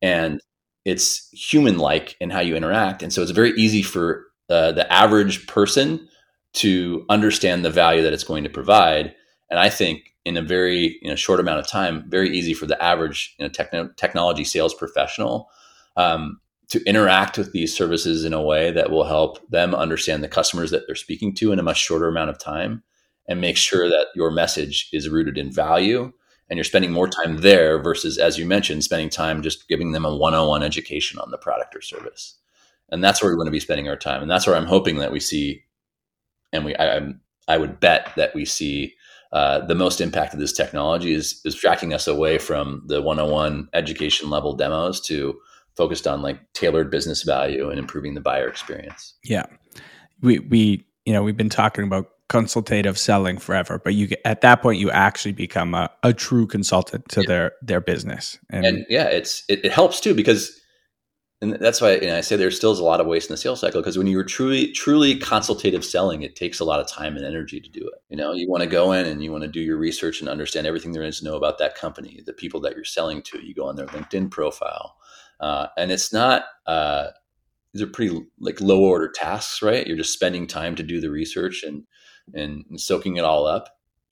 And 0.00 0.40
it's 0.84 1.30
human 1.32 1.78
like 1.78 2.16
in 2.20 2.30
how 2.30 2.40
you 2.40 2.56
interact. 2.56 3.02
And 3.02 3.12
so 3.12 3.22
it's 3.22 3.30
very 3.30 3.52
easy 3.52 3.82
for 3.82 4.26
uh, 4.50 4.72
the 4.72 4.90
average 4.92 5.46
person 5.46 6.08
to 6.54 7.04
understand 7.08 7.64
the 7.64 7.70
value 7.70 8.02
that 8.02 8.12
it's 8.12 8.24
going 8.24 8.44
to 8.44 8.50
provide. 8.50 9.14
And 9.50 9.58
i 9.58 9.68
think 9.68 10.13
in 10.24 10.36
a 10.36 10.42
very 10.42 10.98
you 11.02 11.08
know, 11.08 11.16
short 11.16 11.40
amount 11.40 11.60
of 11.60 11.66
time, 11.66 12.04
very 12.08 12.36
easy 12.36 12.54
for 12.54 12.66
the 12.66 12.82
average 12.82 13.34
you 13.38 13.44
know, 13.44 13.48
techno- 13.48 13.90
technology 13.96 14.44
sales 14.44 14.74
professional 14.74 15.50
um, 15.96 16.40
to 16.68 16.82
interact 16.84 17.36
with 17.36 17.52
these 17.52 17.76
services 17.76 18.24
in 18.24 18.32
a 18.32 18.42
way 18.42 18.70
that 18.70 18.90
will 18.90 19.04
help 19.04 19.38
them 19.50 19.74
understand 19.74 20.24
the 20.24 20.28
customers 20.28 20.70
that 20.70 20.84
they're 20.86 20.96
speaking 20.96 21.34
to 21.34 21.52
in 21.52 21.58
a 21.58 21.62
much 21.62 21.78
shorter 21.78 22.08
amount 22.08 22.30
of 22.30 22.38
time 22.38 22.82
and 23.28 23.40
make 23.40 23.56
sure 23.56 23.88
that 23.88 24.06
your 24.14 24.30
message 24.30 24.88
is 24.92 25.08
rooted 25.08 25.38
in 25.38 25.52
value 25.52 26.12
and 26.48 26.56
you're 26.56 26.64
spending 26.64 26.92
more 26.92 27.08
time 27.08 27.38
there 27.38 27.82
versus 27.82 28.18
as 28.18 28.38
you 28.38 28.46
mentioned 28.46 28.84
spending 28.84 29.08
time 29.08 29.42
just 29.42 29.68
giving 29.68 29.92
them 29.92 30.04
a 30.04 30.14
one-on-one 30.14 30.62
education 30.62 31.18
on 31.18 31.30
the 31.30 31.38
product 31.38 31.74
or 31.76 31.80
service. 31.80 32.38
And 32.90 33.02
that's 33.02 33.22
where 33.22 33.30
we 33.30 33.36
want 33.36 33.46
to 33.46 33.52
be 33.52 33.60
spending 33.60 33.88
our 33.88 33.96
time. 33.96 34.22
And 34.22 34.30
that's 34.30 34.46
where 34.46 34.56
i'm 34.56 34.66
hoping 34.66 34.98
that 34.98 35.12
we 35.12 35.20
see 35.20 35.64
and 36.52 36.64
we 36.64 36.74
i, 36.76 37.12
I 37.48 37.58
would 37.58 37.80
bet 37.80 38.12
that 38.16 38.34
we 38.34 38.44
see 38.44 38.94
uh, 39.34 39.66
the 39.66 39.74
most 39.74 40.00
impact 40.00 40.32
of 40.32 40.38
this 40.38 40.52
technology 40.52 41.12
is 41.12 41.40
is 41.44 41.56
tracking 41.56 41.92
us 41.92 42.06
away 42.06 42.38
from 42.38 42.82
the 42.86 43.02
one-on-one 43.02 43.68
education 43.72 44.30
level 44.30 44.54
demos 44.54 45.00
to 45.00 45.36
focused 45.74 46.06
on 46.06 46.22
like 46.22 46.38
tailored 46.52 46.88
business 46.88 47.24
value 47.24 47.68
and 47.68 47.80
improving 47.80 48.14
the 48.14 48.20
buyer 48.20 48.46
experience. 48.46 49.14
Yeah, 49.24 49.46
we 50.20 50.38
we 50.38 50.86
you 51.04 51.12
know 51.12 51.24
we've 51.24 51.36
been 51.36 51.48
talking 51.48 51.82
about 51.82 52.10
consultative 52.28 52.96
selling 52.96 53.38
forever, 53.38 53.80
but 53.82 53.94
you 53.94 54.08
at 54.24 54.40
that 54.42 54.62
point 54.62 54.78
you 54.78 54.88
actually 54.92 55.32
become 55.32 55.74
a, 55.74 55.90
a 56.04 56.12
true 56.12 56.46
consultant 56.46 57.08
to 57.08 57.22
yeah. 57.22 57.26
their 57.26 57.52
their 57.60 57.80
business, 57.80 58.38
and, 58.50 58.64
and 58.64 58.86
yeah, 58.88 59.06
it's 59.06 59.42
it, 59.48 59.64
it 59.64 59.72
helps 59.72 59.98
too 59.98 60.14
because 60.14 60.56
and 61.52 61.60
that's 61.60 61.80
why 61.80 61.96
know, 61.96 62.16
I 62.16 62.22
say 62.22 62.36
there 62.36 62.50
still 62.50 62.72
is 62.72 62.78
a 62.78 62.84
lot 62.84 63.00
of 63.00 63.06
waste 63.06 63.28
in 63.28 63.34
the 63.34 63.38
sales 63.38 63.60
cycle 63.60 63.80
because 63.80 63.98
when 63.98 64.06
you're 64.06 64.24
truly 64.24 64.72
truly 64.72 65.16
consultative 65.16 65.84
selling, 65.84 66.22
it 66.22 66.36
takes 66.36 66.58
a 66.58 66.64
lot 66.64 66.80
of 66.80 66.88
time 66.88 67.16
and 67.16 67.24
energy 67.24 67.60
to 67.60 67.68
do 67.68 67.86
it. 67.86 68.02
You 68.08 68.16
know, 68.16 68.32
you 68.32 68.48
want 68.48 68.62
to 68.62 68.68
go 68.68 68.92
in 68.92 69.06
and 69.06 69.22
you 69.22 69.30
want 69.30 69.42
to 69.42 69.48
do 69.48 69.60
your 69.60 69.76
research 69.76 70.20
and 70.20 70.28
understand 70.28 70.66
everything 70.66 70.92
there 70.92 71.02
is 71.02 71.18
to 71.18 71.24
know 71.26 71.36
about 71.36 71.58
that 71.58 71.74
company, 71.74 72.22
the 72.24 72.32
people 72.32 72.60
that 72.62 72.74
you're 72.74 72.84
selling 72.84 73.22
to. 73.22 73.44
You 73.44 73.54
go 73.54 73.68
on 73.68 73.76
their 73.76 73.86
LinkedIn 73.86 74.30
profile, 74.30 74.96
uh, 75.40 75.66
and 75.76 75.92
it's 75.92 76.12
not. 76.12 76.44
Uh, 76.66 77.08
these 77.74 77.82
are 77.82 77.88
pretty 77.88 78.24
like 78.40 78.60
low 78.60 78.80
order 78.80 79.10
tasks, 79.14 79.60
right? 79.60 79.86
You're 79.86 79.96
just 79.96 80.14
spending 80.14 80.46
time 80.46 80.76
to 80.76 80.82
do 80.82 81.00
the 81.00 81.10
research 81.10 81.62
and 81.62 81.84
and, 82.32 82.64
and 82.70 82.80
soaking 82.80 83.16
it 83.16 83.24
all 83.24 83.46
up. 83.46 83.68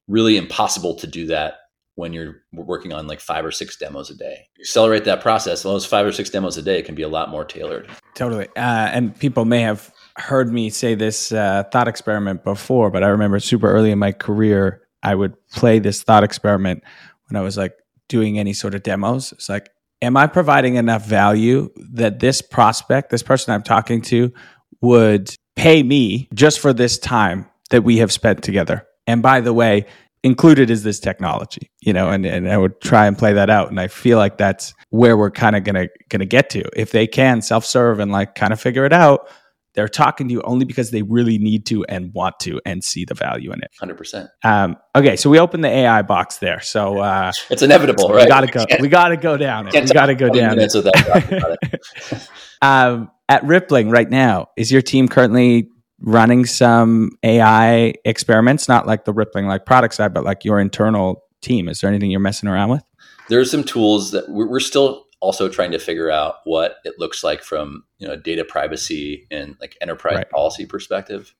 Really 0.06 0.36
impossible 0.36 0.96
to 0.96 1.06
do 1.06 1.26
that 1.26 1.54
when 1.94 2.12
you're 2.12 2.42
working 2.52 2.92
on 2.92 3.06
like 3.06 3.20
five 3.20 3.44
or 3.44 3.50
six 3.50 3.76
demos 3.76 4.10
a 4.10 4.16
day. 4.16 4.48
Accelerate 4.60 5.04
that 5.04 5.20
process. 5.20 5.62
Those 5.62 5.84
five 5.84 6.06
or 6.06 6.12
six 6.12 6.30
demos 6.30 6.56
a 6.56 6.62
day 6.62 6.82
can 6.82 6.94
be 6.94 7.02
a 7.02 7.08
lot 7.08 7.28
more 7.28 7.44
tailored. 7.44 7.88
Totally. 8.14 8.48
Uh, 8.56 8.88
and 8.92 9.18
people 9.18 9.44
may 9.44 9.60
have 9.60 9.92
heard 10.16 10.52
me 10.52 10.70
say 10.70 10.94
this 10.94 11.32
uh, 11.32 11.64
thought 11.70 11.88
experiment 11.88 12.44
before, 12.44 12.90
but 12.90 13.02
I 13.02 13.08
remember 13.08 13.38
super 13.40 13.70
early 13.70 13.90
in 13.90 13.98
my 13.98 14.12
career, 14.12 14.82
I 15.02 15.14
would 15.14 15.34
play 15.48 15.78
this 15.78 16.02
thought 16.02 16.24
experiment 16.24 16.82
when 17.28 17.40
I 17.40 17.44
was 17.44 17.56
like 17.56 17.74
doing 18.08 18.38
any 18.38 18.52
sort 18.52 18.74
of 18.74 18.82
demos. 18.82 19.32
It's 19.32 19.48
like, 19.48 19.70
am 20.00 20.16
I 20.16 20.26
providing 20.26 20.76
enough 20.76 21.06
value 21.06 21.70
that 21.92 22.20
this 22.20 22.40
prospect, 22.42 23.10
this 23.10 23.22
person 23.22 23.52
I'm 23.52 23.62
talking 23.62 24.00
to, 24.02 24.32
would 24.80 25.34
pay 25.56 25.82
me 25.82 26.28
just 26.34 26.60
for 26.60 26.72
this 26.72 26.98
time 26.98 27.46
that 27.70 27.84
we 27.84 27.98
have 27.98 28.12
spent 28.12 28.42
together? 28.42 28.86
And 29.06 29.22
by 29.22 29.40
the 29.40 29.52
way, 29.52 29.86
included 30.24 30.70
is 30.70 30.84
this 30.84 31.00
technology 31.00 31.70
you 31.80 31.92
know 31.92 32.08
and, 32.08 32.24
and 32.24 32.48
i 32.48 32.56
would 32.56 32.80
try 32.80 33.06
and 33.06 33.18
play 33.18 33.32
that 33.32 33.50
out. 33.50 33.70
And 33.70 33.80
i 33.80 33.88
feel 33.88 34.18
like 34.18 34.38
that's 34.38 34.74
where 34.90 35.16
we're 35.16 35.30
kind 35.30 35.56
of 35.56 35.64
gonna 35.64 35.88
gonna 36.08 36.26
get 36.26 36.50
to. 36.50 36.64
If 36.78 36.92
they 36.92 37.06
can 37.06 37.42
self-serve 37.42 37.98
and 37.98 38.12
like 38.12 38.34
kind 38.34 38.52
of 38.52 38.60
figure 38.60 38.84
it 38.84 38.92
out 38.92 39.28
they're 39.74 39.88
talking 39.88 40.28
to 40.28 40.32
you 40.34 40.42
only 40.42 40.66
because 40.66 40.90
they 40.90 41.00
really 41.00 41.38
need 41.38 41.64
to 41.64 41.82
and 41.86 42.12
want 42.12 42.38
to 42.40 42.60
and 42.66 42.84
see 42.84 43.06
the 43.06 43.14
value 43.14 43.52
in 43.52 43.60
it. 43.62 43.70
100% 43.80 44.28
um, 44.44 44.76
okay 44.94 45.16
so 45.16 45.30
we 45.30 45.38
opened 45.38 45.64
the 45.64 45.68
ai 45.68 46.02
box 46.02 46.38
there. 46.38 46.60
So 46.60 46.98
uh, 46.98 47.32
it's 47.50 47.62
inevitable 47.62 48.08
so 48.08 48.14
right? 48.14 48.24
we 48.24 48.28
gotta 48.28 48.46
go 48.46 48.64
we 48.80 48.88
gotta 48.88 49.16
go 49.16 49.36
down 49.36 49.68
it. 49.68 49.74
We 49.74 49.86
gotta 49.88 50.14
go 50.14 50.28
down 50.28 50.58
it. 50.58 52.28
um, 52.62 53.10
at 53.28 53.44
rippling 53.44 53.90
right 53.90 54.08
now 54.08 54.48
is 54.56 54.70
your 54.70 54.82
team 54.82 55.08
currently 55.08 55.68
running 56.02 56.44
some 56.44 57.10
AI 57.22 57.94
experiments, 58.04 58.68
not 58.68 58.86
like 58.86 59.04
the 59.04 59.12
Rippling 59.12 59.46
like 59.46 59.64
product 59.64 59.94
side, 59.94 60.12
but 60.12 60.24
like 60.24 60.44
your 60.44 60.60
internal 60.60 61.24
team? 61.40 61.68
Is 61.68 61.80
there 61.80 61.88
anything 61.90 62.10
you're 62.10 62.20
messing 62.20 62.48
around 62.48 62.70
with? 62.70 62.82
There 63.28 63.40
are 63.40 63.44
some 63.44 63.64
tools 63.64 64.10
that 64.10 64.28
we're 64.28 64.60
still 64.60 65.06
also 65.20 65.48
trying 65.48 65.70
to 65.70 65.78
figure 65.78 66.10
out 66.10 66.36
what 66.44 66.76
it 66.84 66.94
looks 66.98 67.22
like 67.22 67.42
from 67.42 67.84
you 67.98 68.06
know 68.06 68.16
data 68.16 68.44
privacy 68.44 69.26
and 69.30 69.56
like 69.60 69.76
enterprise 69.80 70.16
right. 70.16 70.30
policy 70.30 70.66
perspective 70.66 71.34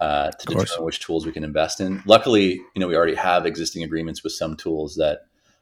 uh, 0.00 0.30
to 0.32 0.46
determine 0.46 0.84
which 0.84 1.00
tools 1.00 1.24
we 1.24 1.32
can 1.32 1.44
invest 1.44 1.80
in. 1.80 2.02
Luckily, 2.06 2.54
you 2.74 2.80
know 2.80 2.88
we 2.88 2.96
already 2.96 3.14
have 3.14 3.46
existing 3.46 3.84
agreements 3.84 4.24
with 4.24 4.32
some 4.32 4.56
tools 4.56 4.96
that 4.96 5.20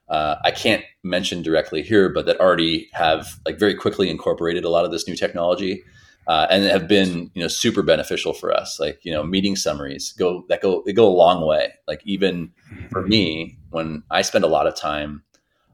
uh, 0.08 0.37
I 0.42 0.50
can't 0.50 0.82
mention 1.04 1.42
directly 1.42 1.82
here, 1.82 2.08
but 2.08 2.24
that 2.26 2.40
already 2.40 2.88
have 2.92 3.38
like 3.44 3.58
very 3.58 3.74
quickly 3.74 4.08
incorporated 4.08 4.64
a 4.64 4.70
lot 4.70 4.87
of 4.87 4.90
this 4.90 5.06
new 5.06 5.14
technology 5.14 5.84
uh, 6.28 6.46
and 6.50 6.64
have 6.64 6.86
been 6.86 7.30
you 7.34 7.42
know 7.42 7.48
super 7.48 7.82
beneficial 7.82 8.32
for 8.32 8.52
us. 8.52 8.78
Like 8.78 9.00
you 9.02 9.12
know 9.12 9.24
meeting 9.24 9.56
summaries 9.56 10.12
go 10.12 10.44
that 10.48 10.60
go 10.60 10.82
they 10.84 10.92
go 10.92 11.08
a 11.08 11.10
long 11.10 11.44
way. 11.44 11.72
Like 11.88 12.02
even 12.04 12.52
for 12.90 13.02
me, 13.06 13.58
when 13.70 14.02
I 14.10 14.22
spend 14.22 14.44
a 14.44 14.48
lot 14.48 14.66
of 14.66 14.76
time 14.76 15.22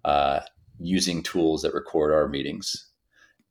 uh, 0.04 0.40
using 0.78 1.22
tools 1.22 1.62
that 1.62 1.74
record 1.74 2.12
our 2.12 2.28
meetings, 2.28 2.88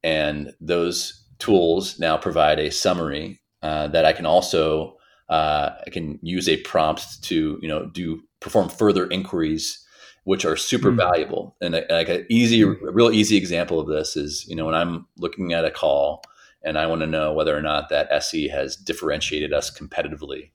and 0.02 0.54
those 0.62 1.26
tools 1.40 2.00
now 2.00 2.16
provide 2.16 2.58
a 2.58 2.72
summary 2.72 3.42
uh, 3.62 3.90
that 3.90 4.06
I 4.06 4.14
can 4.14 4.26
also 4.26 4.98
uh, 5.28 5.72
I 5.86 5.90
can 5.90 6.20
use 6.22 6.48
a 6.48 6.58
prompt 6.62 7.22
to 7.24 7.60
you 7.62 7.68
know 7.68 7.88
do 7.88 8.22
perform 8.40 8.70
further 8.70 9.08
inquiries 9.10 9.80
which 10.26 10.46
are 10.46 10.56
super 10.56 10.90
mm. 10.90 10.96
valuable. 10.96 11.54
And 11.60 11.74
like 11.90 12.08
an 12.08 12.26
easy, 12.30 12.62
a 12.62 12.68
real 12.68 13.12
easy 13.12 13.36
example 13.36 13.78
of 13.78 13.88
this 13.88 14.16
is, 14.16 14.48
you 14.48 14.56
know, 14.56 14.66
when 14.66 14.74
I'm 14.74 15.06
looking 15.18 15.52
at 15.52 15.66
a 15.66 15.70
call 15.70 16.24
and 16.64 16.78
I 16.78 16.86
want 16.86 17.02
to 17.02 17.08
know 17.08 17.34
whether 17.34 17.56
or 17.56 17.62
not 17.62 17.90
that 17.90 18.12
SE 18.12 18.48
has 18.48 18.76
differentiated 18.76 19.54
us 19.54 19.70
competitively 19.70 20.52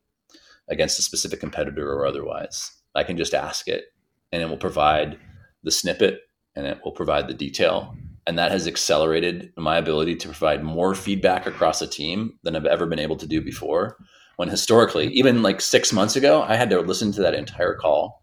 against 0.69 0.99
a 0.99 1.03
specific 1.03 1.41
competitor 1.41 1.91
or 1.93 2.07
otherwise. 2.07 2.73
I 2.95 3.05
can 3.05 3.17
just 3.17 3.35
ask 3.35 3.69
it 3.69 3.85
and 4.33 4.43
it 4.43 4.49
will 4.49 4.57
provide 4.57 5.19
the 5.63 5.71
snippet 5.71 6.21
and 6.57 6.67
it 6.67 6.81
will 6.85 6.93
provide 6.93 7.29
the 7.29 7.35
detail. 7.35 7.95
And 8.27 8.39
that 8.39 8.51
has 8.51 8.67
accelerated 8.67 9.53
my 9.57 9.79
ability 9.79 10.17
to 10.17 10.29
provide 10.29 10.63
more 10.63 10.95
feedback 10.95 11.47
across 11.47 11.81
a 11.81 11.87
team 11.87 12.39
than 12.43 12.57
I've 12.57 12.67
ever 12.67 12.87
been 12.87 12.99
able 12.99 13.17
to 13.17 13.27
do 13.27 13.41
before. 13.41 13.97
When 14.37 14.49
historically, 14.49 15.09
even 15.09 15.43
like 15.43 15.61
six 15.61 15.93
months 15.93 16.15
ago, 16.15 16.43
I 16.43 16.57
had 16.57 16.71
to 16.71 16.81
listen 16.81 17.13
to 17.13 17.23
that 17.23 17.35
entire 17.35 17.75
call 17.75 18.23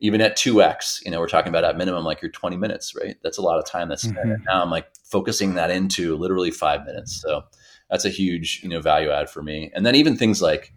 even 0.00 0.20
at 0.20 0.36
2x 0.36 1.04
you 1.04 1.10
know 1.10 1.20
we're 1.20 1.28
talking 1.28 1.50
about 1.50 1.64
at 1.64 1.76
minimum 1.76 2.04
like 2.04 2.20
your 2.20 2.30
20 2.30 2.56
minutes 2.56 2.94
right? 2.94 3.16
That's 3.22 3.38
a 3.38 3.42
lot 3.42 3.58
of 3.58 3.66
time 3.66 3.88
that's 3.88 4.06
mm-hmm. 4.06 4.42
now 4.44 4.62
i'm 4.62 4.70
like 4.70 4.88
focusing 5.04 5.54
that 5.54 5.70
into 5.70 6.16
literally 6.16 6.50
five 6.50 6.84
minutes. 6.84 7.20
So 7.20 7.44
that's 7.88 8.04
a 8.04 8.10
huge 8.10 8.60
you 8.62 8.68
know 8.68 8.80
value 8.80 9.10
add 9.10 9.30
for 9.30 9.42
me. 9.42 9.70
And 9.74 9.86
then 9.86 9.94
even 9.94 10.16
things 10.16 10.42
like 10.42 10.74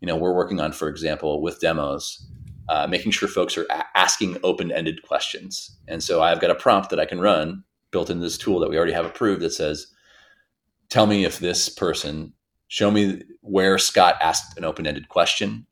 you 0.00 0.06
know 0.06 0.16
we're 0.16 0.34
working 0.34 0.60
on 0.60 0.72
for 0.72 0.88
example 0.88 1.42
with 1.42 1.60
demos 1.60 2.24
uh, 2.68 2.86
making 2.86 3.10
sure 3.10 3.28
folks 3.28 3.58
are 3.58 3.66
a- 3.70 3.98
asking 3.98 4.38
open-ended 4.44 5.02
questions. 5.02 5.76
And 5.88 6.02
so 6.02 6.22
i've 6.22 6.40
got 6.40 6.50
a 6.50 6.54
prompt 6.54 6.90
that 6.90 7.00
i 7.00 7.04
can 7.04 7.20
run 7.20 7.64
built 7.90 8.08
into 8.08 8.22
this 8.22 8.38
tool 8.38 8.60
that 8.60 8.70
we 8.70 8.76
already 8.76 8.92
have 8.92 9.04
approved 9.04 9.42
that 9.42 9.52
says 9.52 9.88
tell 10.88 11.06
me 11.06 11.24
if 11.24 11.40
this 11.40 11.68
person 11.68 12.32
show 12.68 12.90
me 12.90 13.22
where 13.40 13.78
scott 13.78 14.16
asked 14.20 14.56
an 14.56 14.64
open-ended 14.64 15.08
question 15.08 15.66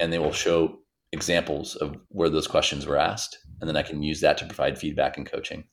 and 0.00 0.12
they 0.12 0.18
will 0.18 0.32
show 0.32 0.78
examples 1.12 1.76
of 1.76 1.96
where 2.08 2.30
those 2.30 2.46
questions 2.46 2.86
were 2.86 2.96
asked 2.96 3.38
and 3.60 3.68
then 3.68 3.76
i 3.76 3.82
can 3.82 4.02
use 4.02 4.20
that 4.20 4.38
to 4.38 4.46
provide 4.46 4.78
feedback 4.78 5.16
and 5.16 5.30
coaching. 5.30 5.64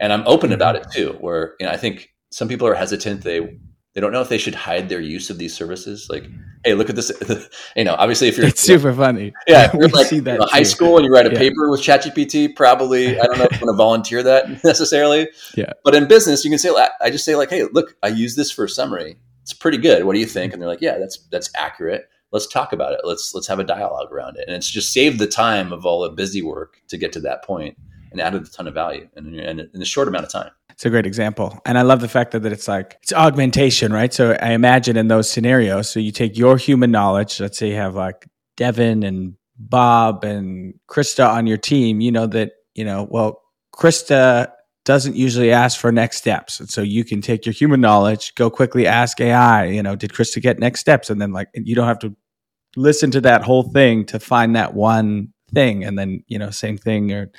And 0.00 0.12
i'm 0.12 0.26
open 0.26 0.52
about 0.52 0.76
it 0.76 0.86
too 0.92 1.16
where 1.20 1.54
you 1.60 1.66
know 1.66 1.72
i 1.72 1.76
think 1.76 2.10
some 2.30 2.48
people 2.48 2.66
are 2.66 2.74
hesitant. 2.74 3.22
They 3.22 3.58
they 3.94 4.02
don't 4.02 4.12
know 4.12 4.20
if 4.20 4.28
they 4.28 4.38
should 4.38 4.54
hide 4.54 4.88
their 4.88 5.00
use 5.00 5.30
of 5.30 5.38
these 5.38 5.54
services. 5.54 6.08
Like 6.10 6.26
hey 6.64 6.74
look 6.74 6.90
at 6.90 6.96
this 6.96 7.10
you 7.76 7.84
know 7.84 7.94
obviously 7.94 8.28
if 8.28 8.36
you're 8.36 8.46
it's 8.46 8.60
super 8.60 8.92
funny. 8.92 9.32
Yeah 9.46 9.70
you're 9.78 9.88
like 9.88 10.06
see 10.06 10.20
that 10.20 10.34
you 10.34 10.38
know, 10.38 10.46
high 10.46 10.62
school 10.62 10.96
and 10.96 11.04
you 11.04 11.12
write 11.12 11.26
a 11.26 11.32
yeah. 11.32 11.38
paper 11.38 11.70
with 11.70 11.80
chatgpt 11.80 12.56
probably 12.56 13.18
i 13.18 13.24
don't 13.24 13.38
know 13.38 13.44
if 13.44 13.54
i'm 13.54 13.60
going 13.60 13.72
to 13.72 13.76
volunteer 13.76 14.22
that 14.22 14.48
necessarily. 14.64 15.28
Yeah. 15.56 15.72
But 15.84 15.94
in 15.94 16.06
business 16.06 16.44
you 16.44 16.50
can 16.50 16.58
say 16.58 16.70
i 17.00 17.10
just 17.10 17.24
say 17.24 17.34
like 17.34 17.50
hey 17.50 17.64
look 17.72 17.96
i 18.02 18.08
use 18.08 18.36
this 18.36 18.50
for 18.50 18.64
a 18.64 18.68
summary. 18.68 19.16
It's 19.42 19.54
pretty 19.54 19.78
good. 19.78 20.04
What 20.04 20.12
do 20.12 20.20
you 20.20 20.26
think? 20.26 20.52
And 20.52 20.60
they're 20.60 20.68
like 20.68 20.82
yeah 20.82 20.98
that's 20.98 21.26
that's 21.30 21.50
accurate 21.56 22.08
let's 22.32 22.46
talk 22.46 22.72
about 22.72 22.92
it. 22.92 23.00
Let's 23.04 23.34
let's 23.34 23.46
have 23.46 23.58
a 23.58 23.64
dialogue 23.64 24.12
around 24.12 24.36
it. 24.36 24.44
And 24.46 24.56
it's 24.56 24.70
just 24.70 24.92
saved 24.92 25.18
the 25.18 25.26
time 25.26 25.72
of 25.72 25.86
all 25.86 26.02
the 26.02 26.10
busy 26.10 26.42
work 26.42 26.80
to 26.88 26.96
get 26.96 27.12
to 27.12 27.20
that 27.20 27.44
point 27.44 27.76
and 28.10 28.20
added 28.20 28.42
a 28.42 28.50
ton 28.50 28.66
of 28.66 28.74
value 28.74 29.08
in, 29.16 29.38
in, 29.38 29.70
in 29.72 29.82
a 29.82 29.84
short 29.84 30.08
amount 30.08 30.24
of 30.24 30.32
time. 30.32 30.50
It's 30.70 30.86
a 30.86 30.90
great 30.90 31.06
example. 31.06 31.58
And 31.66 31.76
I 31.76 31.82
love 31.82 32.00
the 32.00 32.08
fact 32.08 32.30
that, 32.30 32.40
that 32.44 32.52
it's 32.52 32.68
like 32.68 32.98
it's 33.02 33.12
augmentation, 33.12 33.92
right? 33.92 34.14
So 34.14 34.38
I 34.40 34.52
imagine 34.52 34.96
in 34.96 35.08
those 35.08 35.28
scenarios, 35.28 35.90
so 35.90 35.98
you 35.98 36.12
take 36.12 36.38
your 36.38 36.56
human 36.56 36.90
knowledge, 36.90 37.40
let's 37.40 37.58
say 37.58 37.70
you 37.70 37.76
have 37.76 37.96
like 37.96 38.26
Devin 38.56 39.02
and 39.02 39.34
Bob 39.58 40.24
and 40.24 40.74
Krista 40.88 41.28
on 41.28 41.46
your 41.46 41.56
team, 41.56 42.00
you 42.00 42.12
know 42.12 42.26
that, 42.26 42.52
you 42.74 42.84
know, 42.84 43.08
well, 43.10 43.42
Krista 43.74 44.52
doesn't 44.88 45.16
usually 45.16 45.52
ask 45.52 45.78
for 45.78 45.92
next 45.92 46.16
steps. 46.16 46.60
And 46.60 46.70
so 46.70 46.80
you 46.80 47.04
can 47.04 47.20
take 47.20 47.44
your 47.44 47.52
human 47.52 47.78
knowledge, 47.78 48.34
go 48.36 48.48
quickly 48.48 48.86
ask 48.86 49.20
AI, 49.20 49.66
you 49.66 49.82
know, 49.82 49.94
did 49.94 50.12
Krista 50.12 50.40
get 50.40 50.58
next 50.58 50.80
steps? 50.80 51.10
And 51.10 51.20
then 51.20 51.30
like 51.30 51.50
you 51.52 51.74
don't 51.74 51.86
have 51.86 51.98
to 51.98 52.16
listen 52.74 53.10
to 53.10 53.20
that 53.20 53.42
whole 53.42 53.64
thing 53.64 54.06
to 54.06 54.18
find 54.18 54.56
that 54.56 54.72
one 54.72 55.34
thing. 55.52 55.84
And 55.84 55.98
then, 55.98 56.24
you 56.26 56.38
know, 56.38 56.48
same 56.48 56.78
thing 56.78 57.12
or 57.12 57.30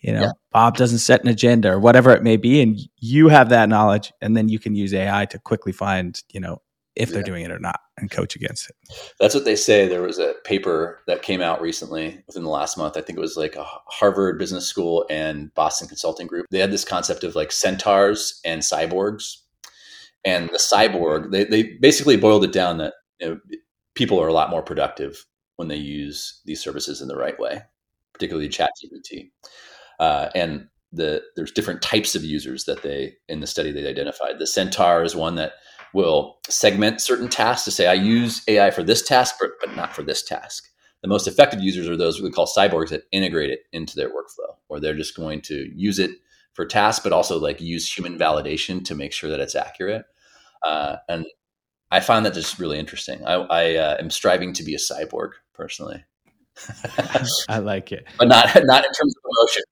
you 0.00 0.12
know, 0.12 0.20
yeah. 0.20 0.32
Bob 0.50 0.76
doesn't 0.76 0.98
set 0.98 1.22
an 1.22 1.28
agenda 1.28 1.70
or 1.72 1.80
whatever 1.80 2.10
it 2.10 2.22
may 2.22 2.36
be. 2.36 2.60
And 2.60 2.78
you 2.98 3.28
have 3.28 3.48
that 3.48 3.70
knowledge 3.70 4.12
and 4.20 4.36
then 4.36 4.50
you 4.50 4.58
can 4.58 4.74
use 4.74 4.92
AI 4.92 5.24
to 5.26 5.38
quickly 5.38 5.72
find, 5.72 6.20
you 6.30 6.40
know, 6.40 6.60
if 6.94 7.10
they're 7.10 7.22
doing 7.22 7.44
it 7.44 7.50
or 7.50 7.58
not 7.58 7.80
and 7.96 8.10
coach 8.10 8.36
against 8.36 8.68
it. 8.68 8.76
That's 9.18 9.34
what 9.34 9.44
they 9.44 9.56
say. 9.56 9.88
There 9.88 10.02
was 10.02 10.18
a 10.18 10.34
paper 10.44 11.00
that 11.06 11.22
came 11.22 11.40
out 11.40 11.60
recently 11.60 12.22
within 12.26 12.42
the 12.42 12.50
last 12.50 12.76
month. 12.76 12.96
I 12.96 13.00
think 13.00 13.18
it 13.18 13.22
was 13.22 13.36
like 13.36 13.56
a 13.56 13.64
Harvard 13.64 14.38
Business 14.38 14.66
School 14.66 15.06
and 15.08 15.52
Boston 15.54 15.88
Consulting 15.88 16.26
Group. 16.26 16.46
They 16.50 16.58
had 16.58 16.70
this 16.70 16.84
concept 16.84 17.24
of 17.24 17.34
like 17.34 17.52
centaurs 17.52 18.40
and 18.44 18.62
cyborgs. 18.62 19.36
And 20.24 20.50
the 20.50 20.58
cyborg, 20.58 21.32
they, 21.32 21.44
they 21.44 21.62
basically 21.80 22.16
boiled 22.16 22.44
it 22.44 22.52
down 22.52 22.78
that 22.78 22.94
you 23.20 23.28
know, 23.28 23.40
people 23.94 24.20
are 24.20 24.28
a 24.28 24.32
lot 24.32 24.50
more 24.50 24.62
productive 24.62 25.24
when 25.56 25.68
they 25.68 25.76
use 25.76 26.40
these 26.44 26.60
services 26.60 27.00
in 27.00 27.08
the 27.08 27.16
right 27.16 27.38
way, 27.38 27.62
particularly 28.12 28.48
ChatGPT. 28.48 29.30
Uh, 29.98 30.28
and 30.34 30.68
the 30.92 31.22
there's 31.36 31.52
different 31.52 31.82
types 31.82 32.14
of 32.14 32.24
users 32.24 32.64
that 32.64 32.82
they 32.82 33.14
in 33.28 33.40
the 33.40 33.46
study 33.46 33.72
they 33.72 33.88
identified. 33.88 34.38
The 34.38 34.46
centaur 34.46 35.02
is 35.02 35.16
one 35.16 35.36
that 35.36 35.54
will 35.94 36.38
segment 36.48 37.00
certain 37.00 37.28
tasks 37.28 37.64
to 37.64 37.70
say, 37.70 37.86
I 37.86 37.94
use 37.94 38.42
AI 38.48 38.70
for 38.70 38.82
this 38.82 39.02
task, 39.02 39.36
but, 39.40 39.50
but 39.60 39.76
not 39.76 39.94
for 39.94 40.02
this 40.02 40.22
task. 40.22 40.68
The 41.02 41.08
most 41.08 41.26
effective 41.26 41.60
users 41.60 41.88
are 41.88 41.96
those 41.96 42.22
we 42.22 42.30
call 42.30 42.46
cyborgs 42.46 42.90
that 42.90 43.04
integrate 43.10 43.50
it 43.50 43.60
into 43.72 43.96
their 43.96 44.08
workflow, 44.08 44.54
or 44.68 44.78
they're 44.78 44.94
just 44.94 45.16
going 45.16 45.40
to 45.42 45.70
use 45.74 45.98
it 45.98 46.12
for 46.54 46.64
tasks, 46.64 47.02
but 47.02 47.12
also 47.12 47.38
like 47.38 47.60
use 47.60 47.92
human 47.92 48.18
validation 48.18 48.84
to 48.84 48.94
make 48.94 49.12
sure 49.12 49.30
that 49.30 49.40
it's 49.40 49.56
accurate. 49.56 50.04
Uh, 50.64 50.96
and 51.08 51.26
I 51.90 52.00
find 52.00 52.24
that 52.24 52.34
just 52.34 52.58
really 52.58 52.78
interesting. 52.78 53.24
I, 53.26 53.34
I 53.34 53.74
uh, 53.76 53.96
am 53.98 54.10
striving 54.10 54.52
to 54.54 54.62
be 54.62 54.74
a 54.74 54.78
cyborg 54.78 55.32
personally. 55.54 56.04
I 57.48 57.58
like 57.58 57.92
it, 57.92 58.06
but 58.18 58.28
not 58.28 58.46
not 58.54 58.84
in 58.84 58.92
terms 58.92 59.14
of 59.16 59.22
emotion. 59.24 59.62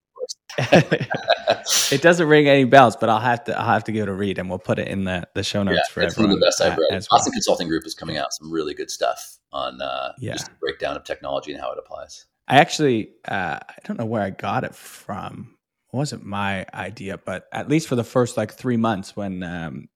it 0.59 2.03
doesn't 2.03 2.27
ring 2.27 2.49
any 2.49 2.65
bells, 2.65 2.97
but 2.97 3.09
I'll 3.09 3.21
have 3.21 3.45
to 3.45 3.59
I'll 3.59 3.67
have 3.67 3.85
to 3.85 3.93
give 3.93 4.05
it 4.05 4.09
a 4.09 4.13
read, 4.13 4.39
and 4.39 4.49
we'll 4.49 4.59
put 4.59 4.79
it 4.79 4.89
in 4.89 5.05
the 5.05 5.27
the 5.35 5.43
show 5.43 5.63
notes 5.63 5.77
yeah, 5.77 5.93
for 5.93 6.01
everyone. 6.03 6.31
One 6.31 6.35
of 6.35 6.41
the 6.41 6.47
best 6.47 6.61
I've 6.61 6.77
read. 6.77 6.91
Boston 6.91 7.09
well. 7.11 7.33
Consulting 7.33 7.69
Group 7.69 7.87
is 7.87 7.95
coming 7.95 8.17
out 8.17 8.33
some 8.33 8.51
really 8.51 8.75
good 8.75 8.91
stuff 8.91 9.39
on 9.53 9.81
uh, 9.81 10.13
yeah. 10.19 10.33
just 10.33 10.47
the 10.47 10.53
breakdown 10.61 10.97
of 10.97 11.05
technology 11.05 11.53
and 11.53 11.61
how 11.61 11.73
it 11.73 11.79
applies. 11.79 12.27
I 12.49 12.57
actually 12.57 13.11
uh, 13.29 13.59
I 13.63 13.75
don't 13.85 13.99
know 13.99 14.07
where 14.07 14.23
I 14.23 14.31
got 14.31 14.65
it 14.65 14.75
from. 14.75 15.57
It 15.93 15.97
wasn't 15.97 16.25
my 16.25 16.67
idea, 16.75 17.19
but 17.19 17.47
at 17.53 17.69
least 17.69 17.89
for 17.89 17.97
the 17.97 18.05
first 18.05 18.37
like 18.37 18.53
three 18.53 18.77
months 18.77 19.17
when 19.17 19.43
um, 19.43 19.89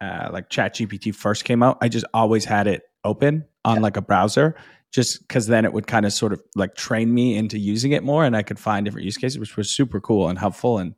uh, 0.00 0.30
like 0.32 0.48
Chat 0.50 0.74
GPT 0.74 1.14
first 1.14 1.44
came 1.44 1.62
out, 1.62 1.78
I 1.80 1.88
just 1.88 2.06
always 2.14 2.44
had 2.44 2.66
it 2.66 2.82
open 3.04 3.46
on 3.64 3.76
yeah. 3.76 3.82
like 3.82 3.96
a 3.96 4.02
browser 4.02 4.56
just 4.92 5.20
because 5.20 5.46
then 5.46 5.64
it 5.64 5.72
would 5.72 5.86
kind 5.86 6.04
of 6.04 6.12
sort 6.12 6.32
of 6.32 6.42
like 6.56 6.74
train 6.74 7.12
me 7.14 7.36
into 7.36 7.58
using 7.58 7.92
it 7.92 8.02
more 8.02 8.24
and 8.24 8.36
I 8.36 8.42
could 8.42 8.58
find 8.58 8.84
different 8.84 9.04
use 9.04 9.16
cases, 9.16 9.38
which 9.38 9.56
was 9.56 9.70
super 9.70 10.00
cool 10.00 10.28
and 10.28 10.38
helpful. 10.38 10.78
And 10.78 10.94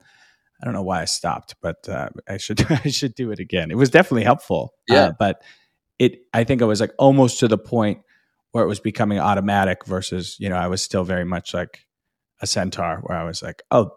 I 0.60 0.64
don't 0.64 0.74
know 0.74 0.82
why 0.82 1.02
I 1.02 1.06
stopped, 1.06 1.56
but 1.60 1.88
uh, 1.88 2.08
I 2.28 2.38
should 2.38 2.64
I 2.70 2.88
should 2.88 3.14
do 3.14 3.30
it 3.30 3.38
again. 3.38 3.70
It 3.70 3.76
was 3.76 3.90
definitely 3.90 4.24
helpful. 4.24 4.74
Uh, 4.90 4.94
yeah. 4.94 5.04
Uh, 5.06 5.12
but 5.18 5.42
it 5.98 6.20
I 6.32 6.44
think 6.44 6.62
I 6.62 6.66
was 6.66 6.80
like 6.80 6.92
almost 6.98 7.40
to 7.40 7.48
the 7.48 7.58
point 7.58 8.00
where 8.52 8.64
it 8.64 8.68
was 8.68 8.80
becoming 8.80 9.18
automatic 9.18 9.86
versus, 9.86 10.36
you 10.38 10.48
know, 10.48 10.56
I 10.56 10.68
was 10.68 10.82
still 10.82 11.04
very 11.04 11.24
much 11.24 11.54
like 11.54 11.86
a 12.40 12.46
centaur 12.46 13.00
where 13.02 13.16
I 13.16 13.24
was 13.24 13.42
like, 13.42 13.62
oh, 13.70 13.92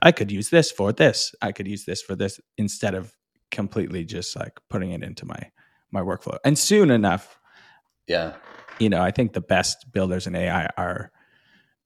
I 0.00 0.10
could 0.10 0.32
use 0.32 0.50
this 0.50 0.70
for 0.70 0.92
this. 0.92 1.34
I 1.42 1.52
could 1.52 1.68
use 1.68 1.84
this 1.84 2.02
for 2.02 2.16
this 2.16 2.40
instead 2.56 2.94
of 2.94 3.14
completely 3.50 4.04
just 4.04 4.34
like 4.34 4.58
putting 4.70 4.92
it 4.92 5.02
into 5.02 5.26
my 5.26 5.50
my 5.90 6.00
workflow. 6.00 6.38
And 6.44 6.58
soon 6.58 6.90
enough, 6.90 7.38
yeah, 8.06 8.34
you 8.78 8.88
know, 8.88 9.02
I 9.02 9.10
think 9.10 9.32
the 9.32 9.40
best 9.40 9.92
builders 9.92 10.26
in 10.26 10.34
AI 10.34 10.68
are 10.76 11.10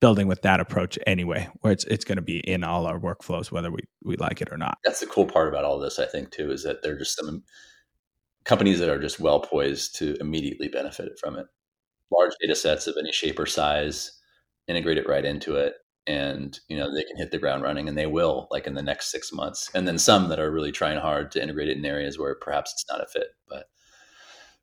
building 0.00 0.26
with 0.26 0.42
that 0.42 0.60
approach 0.60 0.98
anyway, 1.06 1.48
where 1.60 1.72
it's 1.72 1.84
it's 1.84 2.04
going 2.04 2.16
to 2.16 2.22
be 2.22 2.38
in 2.38 2.64
all 2.64 2.86
our 2.86 2.98
workflows, 2.98 3.50
whether 3.50 3.70
we 3.70 3.80
we 4.04 4.16
like 4.16 4.40
it 4.40 4.48
or 4.50 4.58
not. 4.58 4.78
That's 4.84 5.00
the 5.00 5.06
cool 5.06 5.26
part 5.26 5.48
about 5.48 5.64
all 5.64 5.78
this, 5.78 5.98
I 5.98 6.06
think, 6.06 6.30
too, 6.30 6.50
is 6.50 6.62
that 6.64 6.82
there 6.82 6.94
are 6.94 6.98
just 6.98 7.16
some 7.16 7.42
companies 8.44 8.78
that 8.78 8.88
are 8.88 9.00
just 9.00 9.20
well 9.20 9.40
poised 9.40 9.96
to 9.96 10.16
immediately 10.20 10.68
benefit 10.68 11.18
from 11.18 11.36
it. 11.36 11.46
Large 12.10 12.32
data 12.40 12.54
sets 12.54 12.86
of 12.86 12.94
any 12.98 13.12
shape 13.12 13.38
or 13.38 13.46
size, 13.46 14.12
integrate 14.68 14.98
it 14.98 15.08
right 15.08 15.24
into 15.24 15.56
it, 15.56 15.74
and 16.06 16.58
you 16.68 16.76
know 16.76 16.94
they 16.94 17.04
can 17.04 17.16
hit 17.16 17.30
the 17.30 17.38
ground 17.38 17.62
running, 17.62 17.88
and 17.88 17.98
they 17.98 18.06
will, 18.06 18.48
like 18.50 18.66
in 18.66 18.74
the 18.74 18.82
next 18.82 19.10
six 19.10 19.32
months. 19.32 19.70
And 19.74 19.88
then 19.88 19.98
some 19.98 20.28
that 20.28 20.38
are 20.38 20.52
really 20.52 20.72
trying 20.72 20.98
hard 20.98 21.30
to 21.32 21.42
integrate 21.42 21.68
it 21.68 21.78
in 21.78 21.84
areas 21.84 22.18
where 22.18 22.34
perhaps 22.34 22.72
it's 22.72 22.86
not 22.88 23.02
a 23.02 23.06
fit, 23.06 23.28
but 23.48 23.66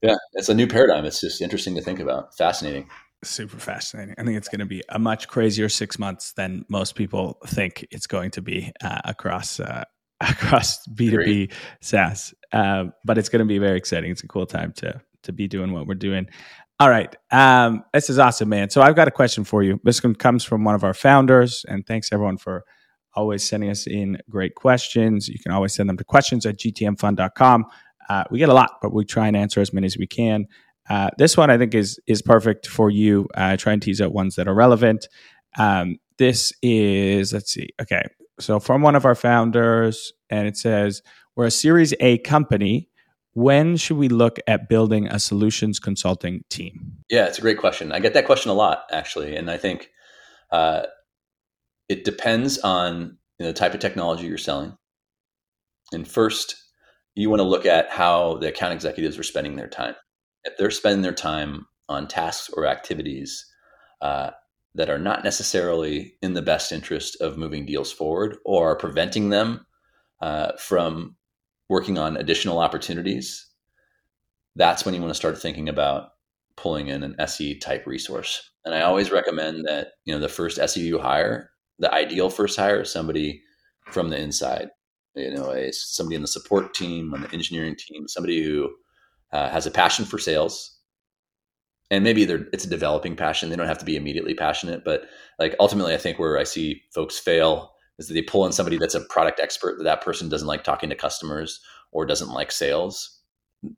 yeah, 0.03 0.15
it's 0.33 0.49
a 0.49 0.53
new 0.53 0.67
paradigm. 0.67 1.05
It's 1.05 1.21
just 1.21 1.41
interesting 1.41 1.75
to 1.75 1.81
think 1.81 1.99
about. 1.99 2.35
Fascinating. 2.35 2.89
Super 3.23 3.57
fascinating. 3.57 4.15
I 4.17 4.23
think 4.23 4.37
it's 4.37 4.49
going 4.49 4.59
to 4.59 4.65
be 4.65 4.83
a 4.89 4.99
much 4.99 5.29
crazier 5.29 5.69
six 5.69 5.97
months 5.97 6.33
than 6.33 6.65
most 6.69 6.95
people 6.95 7.37
think 7.47 7.87
it's 7.89 8.05
going 8.05 8.31
to 8.31 8.41
be 8.41 8.73
uh, 8.83 8.99
across 9.05 9.61
uh, 9.61 9.85
across 10.21 10.85
B2B 10.87 11.53
SaaS. 11.81 12.33
Uh, 12.51 12.85
but 13.05 13.17
it's 13.17 13.29
going 13.29 13.39
to 13.39 13.45
be 13.45 13.59
very 13.59 13.77
exciting. 13.77 14.11
It's 14.11 14.23
a 14.23 14.27
cool 14.27 14.45
time 14.45 14.73
to 14.77 15.01
to 15.23 15.31
be 15.31 15.47
doing 15.47 15.71
what 15.71 15.87
we're 15.87 15.95
doing. 15.95 16.27
All 16.81 16.89
right. 16.89 17.15
Um, 17.31 17.85
this 17.93 18.09
is 18.09 18.19
awesome, 18.19 18.49
man. 18.49 18.69
So 18.69 18.81
I've 18.81 18.95
got 18.95 19.07
a 19.07 19.11
question 19.11 19.45
for 19.45 19.63
you. 19.63 19.79
This 19.85 20.03
one 20.03 20.15
comes 20.15 20.43
from 20.43 20.65
one 20.65 20.75
of 20.75 20.83
our 20.83 20.93
founders, 20.93 21.65
and 21.69 21.85
thanks 21.87 22.09
everyone 22.11 22.37
for 22.37 22.65
always 23.15 23.47
sending 23.47 23.69
us 23.69 23.87
in 23.87 24.17
great 24.29 24.55
questions. 24.55 25.29
You 25.29 25.39
can 25.39 25.53
always 25.53 25.73
send 25.73 25.87
them 25.87 25.97
to 25.97 26.03
questions 26.03 26.45
at 26.45 26.57
gtmfund.com. 26.57 27.65
Uh, 28.09 28.23
we 28.31 28.39
get 28.39 28.49
a 28.49 28.53
lot, 28.53 28.71
but 28.81 28.93
we 28.93 29.05
try 29.05 29.27
and 29.27 29.35
answer 29.35 29.61
as 29.61 29.73
many 29.73 29.85
as 29.85 29.97
we 29.97 30.07
can. 30.07 30.45
Uh, 30.89 31.09
this 31.17 31.37
one 31.37 31.49
I 31.49 31.57
think 31.57 31.73
is 31.73 31.99
is 32.07 32.21
perfect 32.21 32.67
for 32.67 32.89
you. 32.89 33.27
Uh, 33.35 33.55
try 33.57 33.73
and 33.73 33.81
tease 33.81 34.01
out 34.01 34.13
ones 34.13 34.35
that 34.35 34.47
are 34.47 34.53
relevant. 34.53 35.07
Um, 35.57 35.97
this 36.17 36.51
is 36.61 37.33
let's 37.33 37.51
see. 37.51 37.69
Okay, 37.81 38.03
so 38.39 38.59
from 38.59 38.81
one 38.81 38.95
of 38.95 39.05
our 39.05 39.15
founders, 39.15 40.13
and 40.29 40.47
it 40.47 40.57
says 40.57 41.01
we're 41.35 41.45
a 41.45 41.51
Series 41.51 41.93
A 41.99 42.17
company. 42.19 42.89
When 43.35 43.77
should 43.77 43.97
we 43.97 44.09
look 44.09 44.37
at 44.45 44.69
building 44.69 45.07
a 45.07 45.19
solutions 45.19 45.79
consulting 45.79 46.43
team? 46.51 46.97
Yeah, 47.09 47.25
it's 47.25 47.39
a 47.39 47.41
great 47.41 47.57
question. 47.57 47.91
I 47.91 47.97
get 47.97 48.13
that 48.13 48.27
question 48.27 48.51
a 48.51 48.53
lot 48.53 48.83
actually, 48.91 49.35
and 49.35 49.49
I 49.49 49.57
think 49.57 49.89
uh, 50.51 50.83
it 51.89 52.03
depends 52.03 52.59
on 52.59 53.17
you 53.39 53.45
know, 53.45 53.47
the 53.47 53.53
type 53.53 53.73
of 53.73 53.79
technology 53.79 54.27
you're 54.27 54.37
selling. 54.37 54.77
And 55.91 56.07
first, 56.07 56.62
you 57.15 57.29
want 57.29 57.39
to 57.39 57.47
look 57.47 57.65
at 57.65 57.89
how 57.89 58.37
the 58.37 58.47
account 58.47 58.73
executives 58.73 59.17
are 59.17 59.23
spending 59.23 59.55
their 59.55 59.67
time. 59.67 59.95
If 60.43 60.57
they're 60.57 60.71
spending 60.71 61.01
their 61.01 61.13
time 61.13 61.67
on 61.89 62.07
tasks 62.07 62.49
or 62.49 62.65
activities 62.65 63.45
uh, 64.01 64.31
that 64.75 64.89
are 64.89 64.99
not 64.99 65.23
necessarily 65.23 66.15
in 66.21 66.33
the 66.33 66.41
best 66.41 66.71
interest 66.71 67.19
of 67.21 67.37
moving 67.37 67.65
deals 67.65 67.91
forward 67.91 68.37
or 68.45 68.71
are 68.71 68.77
preventing 68.77 69.29
them 69.29 69.65
uh, 70.21 70.53
from 70.57 71.15
working 71.69 71.97
on 71.97 72.17
additional 72.17 72.59
opportunities, 72.59 73.47
that's 74.55 74.85
when 74.85 74.93
you 74.93 75.01
want 75.01 75.11
to 75.11 75.15
start 75.17 75.37
thinking 75.37 75.69
about 75.69 76.09
pulling 76.55 76.87
in 76.87 77.03
an 77.03 77.15
SE 77.19 77.57
type 77.59 77.85
resource. 77.85 78.51
And 78.65 78.75
I 78.75 78.81
always 78.81 79.11
recommend 79.11 79.65
that 79.65 79.93
you 80.05 80.13
know 80.13 80.19
the 80.19 80.29
first 80.29 80.59
SE 80.59 80.81
you 80.81 80.99
hire 80.99 81.51
the 81.79 81.93
ideal 81.93 82.29
first 82.29 82.57
hire 82.57 82.81
is 82.81 82.91
somebody 82.91 83.43
from 83.87 84.09
the 84.09 84.17
inside. 84.17 84.69
You 85.15 85.33
know, 85.33 85.51
a, 85.51 85.71
somebody 85.71 86.15
in 86.15 86.21
the 86.21 86.27
support 86.27 86.73
team, 86.73 87.13
on 87.13 87.21
the 87.21 87.31
engineering 87.31 87.75
team, 87.75 88.07
somebody 88.07 88.43
who 88.43 88.69
uh, 89.31 89.49
has 89.49 89.65
a 89.65 89.71
passion 89.71 90.05
for 90.05 90.17
sales, 90.17 90.79
and 91.91 92.03
maybe 92.03 92.25
they're, 92.25 92.47
it's 92.51 92.65
a 92.65 92.69
developing 92.69 93.15
passion. 93.15 93.49
They 93.49 93.55
don't 93.55 93.67
have 93.67 93.77
to 93.77 93.85
be 93.85 93.95
immediately 93.95 94.33
passionate, 94.33 94.83
but 94.83 95.05
like 95.37 95.55
ultimately, 95.59 95.93
I 95.93 95.97
think 95.97 96.17
where 96.17 96.39
I 96.39 96.43
see 96.43 96.81
folks 96.93 97.19
fail 97.19 97.73
is 97.99 98.07
that 98.07 98.15
they 98.15 98.21
pull 98.21 98.45
in 98.45 98.51
somebody 98.51 98.77
that's 98.77 98.95
a 98.95 99.01
product 99.01 99.39
expert. 99.39 99.77
That 99.77 99.83
that 99.83 100.01
person 100.01 100.29
doesn't 100.29 100.47
like 100.47 100.63
talking 100.63 100.89
to 100.89 100.95
customers 100.95 101.61
or 101.91 102.05
doesn't 102.05 102.31
like 102.31 102.51
sales. 102.51 103.19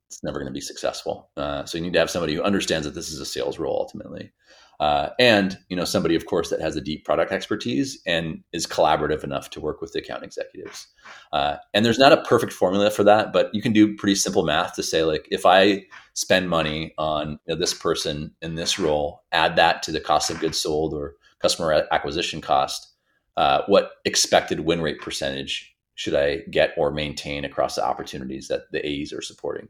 It's 0.08 0.24
never 0.24 0.40
going 0.40 0.48
to 0.48 0.54
be 0.54 0.62
successful. 0.62 1.30
Uh, 1.36 1.66
so 1.66 1.78
you 1.78 1.84
need 1.84 1.94
to 1.94 2.00
have 2.00 2.10
somebody 2.10 2.34
who 2.34 2.42
understands 2.42 2.88
that 2.88 2.96
this 2.96 3.12
is 3.12 3.20
a 3.20 3.26
sales 3.26 3.60
role 3.60 3.78
ultimately 3.78 4.32
uh, 4.80 5.10
and 5.20 5.58
you 5.70 5.76
know 5.76 5.86
somebody 5.86 6.16
of 6.16 6.26
course 6.26 6.50
that 6.50 6.62
has 6.62 6.76
a 6.76 6.82
deep 6.82 7.06
product 7.06 7.32
expertise 7.32 8.02
and 8.06 8.44
is 8.52 8.68
collaborative 8.68 9.24
enough 9.24 9.50
to 9.50 9.62
work 9.62 9.82
with 9.82 9.94
the 9.94 10.00
account 10.00 10.24
executives. 10.24 10.88
Uh, 11.32 11.58
and 11.74 11.86
there's 11.86 12.00
not 12.00 12.12
a 12.12 12.22
perfect 12.24 12.52
formula 12.52 12.90
for 12.90 13.04
that 13.04 13.32
but 13.32 13.54
you 13.54 13.62
can 13.62 13.74
do 13.74 13.96
pretty 13.96 14.16
simple 14.16 14.44
math 14.44 14.74
to 14.74 14.84
say 14.84 15.04
like 15.04 15.28
if 15.32 15.46
i 15.46 15.84
spend 16.14 16.50
money 16.50 16.94
on 16.98 17.32
you 17.46 17.54
know, 17.54 17.56
this 17.56 17.74
person 17.74 18.34
in 18.42 18.56
this 18.56 18.80
role 18.80 19.24
add 19.32 19.56
that 19.56 19.84
to 19.84 19.92
the 19.92 20.00
cost 20.00 20.30
of 20.30 20.40
goods 20.40 20.58
sold 20.58 20.94
or 20.94 21.16
customer 21.40 21.86
acquisition 21.92 22.42
cost 22.42 22.94
uh, 23.38 23.62
what 23.68 23.92
expected 24.06 24.62
win 24.62 24.82
rate 24.82 25.00
percentage 25.00 25.76
should 25.96 26.16
i 26.16 26.38
get 26.50 26.72
or 26.78 26.92
maintain 26.92 27.46
across 27.46 27.76
the 27.76 27.86
opportunities 27.86 28.48
that 28.48 28.72
the 28.72 28.86
aes 28.88 29.14
are 29.14 29.22
supporting 29.22 29.68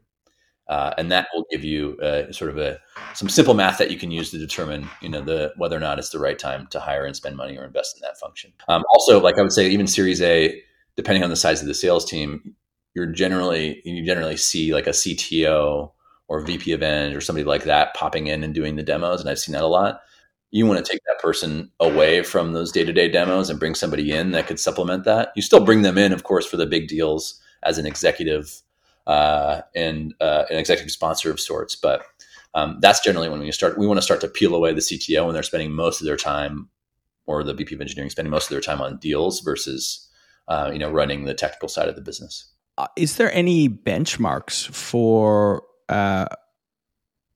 uh, 0.68 0.92
and 0.98 1.10
that 1.10 1.28
will 1.32 1.44
give 1.50 1.64
you 1.64 1.96
uh, 1.98 2.30
sort 2.32 2.50
of 2.50 2.58
a 2.58 2.78
some 3.14 3.28
simple 3.28 3.54
math 3.54 3.78
that 3.78 3.90
you 3.90 3.96
can 3.96 4.10
use 4.10 4.30
to 4.30 4.38
determine 4.38 4.88
you 5.00 5.08
know 5.08 5.20
the 5.20 5.52
whether 5.56 5.76
or 5.76 5.80
not 5.80 5.98
it's 5.98 6.10
the 6.10 6.18
right 6.18 6.38
time 6.38 6.66
to 6.70 6.80
hire 6.80 7.04
and 7.04 7.14
spend 7.14 7.36
money 7.36 7.56
or 7.56 7.64
invest 7.64 7.96
in 7.96 8.02
that 8.02 8.18
function. 8.18 8.52
Um, 8.68 8.82
also, 8.90 9.20
like 9.20 9.38
I 9.38 9.42
would 9.42 9.52
say, 9.52 9.68
even 9.68 9.86
Series 9.86 10.20
A, 10.22 10.60
depending 10.96 11.22
on 11.22 11.30
the 11.30 11.36
size 11.36 11.60
of 11.60 11.68
the 11.68 11.74
sales 11.74 12.04
team, 12.04 12.54
you're 12.94 13.06
generally 13.06 13.80
you 13.84 14.04
generally 14.04 14.36
see 14.36 14.74
like 14.74 14.86
a 14.86 14.90
CTO 14.90 15.92
or 16.28 16.40
VP 16.40 16.72
of 16.72 16.82
Eng 16.82 17.14
or 17.14 17.20
somebody 17.20 17.44
like 17.44 17.64
that 17.64 17.94
popping 17.94 18.26
in 18.26 18.42
and 18.42 18.54
doing 18.54 18.74
the 18.74 18.82
demos, 18.82 19.20
and 19.20 19.30
I've 19.30 19.38
seen 19.38 19.52
that 19.52 19.62
a 19.62 19.68
lot. 19.68 20.00
You 20.50 20.66
want 20.66 20.84
to 20.84 20.90
take 20.90 21.02
that 21.06 21.20
person 21.20 21.70
away 21.80 22.22
from 22.22 22.52
those 22.52 22.72
day 22.72 22.84
to 22.84 22.92
day 22.92 23.08
demos 23.08 23.50
and 23.50 23.60
bring 23.60 23.74
somebody 23.74 24.10
in 24.10 24.32
that 24.32 24.46
could 24.48 24.58
supplement 24.58 25.04
that. 25.04 25.30
You 25.36 25.42
still 25.42 25.64
bring 25.64 25.82
them 25.82 25.98
in, 25.98 26.12
of 26.12 26.24
course, 26.24 26.46
for 26.46 26.56
the 26.56 26.66
big 26.66 26.88
deals 26.88 27.40
as 27.62 27.78
an 27.78 27.86
executive 27.86 28.62
uh, 29.06 29.62
and 29.74 30.14
uh, 30.20 30.44
an 30.50 30.58
executive 30.58 30.90
sponsor 30.90 31.30
of 31.30 31.40
sorts. 31.40 31.74
But 31.76 32.04
um, 32.54 32.78
that's 32.80 33.00
generally 33.00 33.28
when 33.28 33.40
we 33.40 33.52
start. 33.52 33.78
We 33.78 33.86
want 33.86 33.98
to 33.98 34.02
start 34.02 34.20
to 34.22 34.28
peel 34.28 34.54
away 34.54 34.72
the 34.72 34.80
CTO 34.80 35.26
when 35.26 35.34
they're 35.34 35.42
spending 35.42 35.72
most 35.72 36.00
of 36.00 36.06
their 36.06 36.16
time, 36.16 36.68
or 37.26 37.44
the 37.44 37.54
VP 37.54 37.74
of 37.74 37.80
engineering 37.80 38.10
spending 38.10 38.30
most 38.30 38.44
of 38.44 38.50
their 38.50 38.60
time 38.60 38.80
on 38.80 38.98
deals 38.98 39.40
versus 39.40 40.08
uh, 40.48 40.70
you 40.72 40.78
know 40.78 40.90
running 40.90 41.24
the 41.24 41.34
technical 41.34 41.68
side 41.68 41.88
of 41.88 41.94
the 41.94 42.00
business. 42.00 42.50
Uh, 42.78 42.86
is 42.96 43.16
there 43.16 43.32
any 43.32 43.68
benchmarks 43.68 44.68
for 44.68 45.62
uh, 45.88 46.26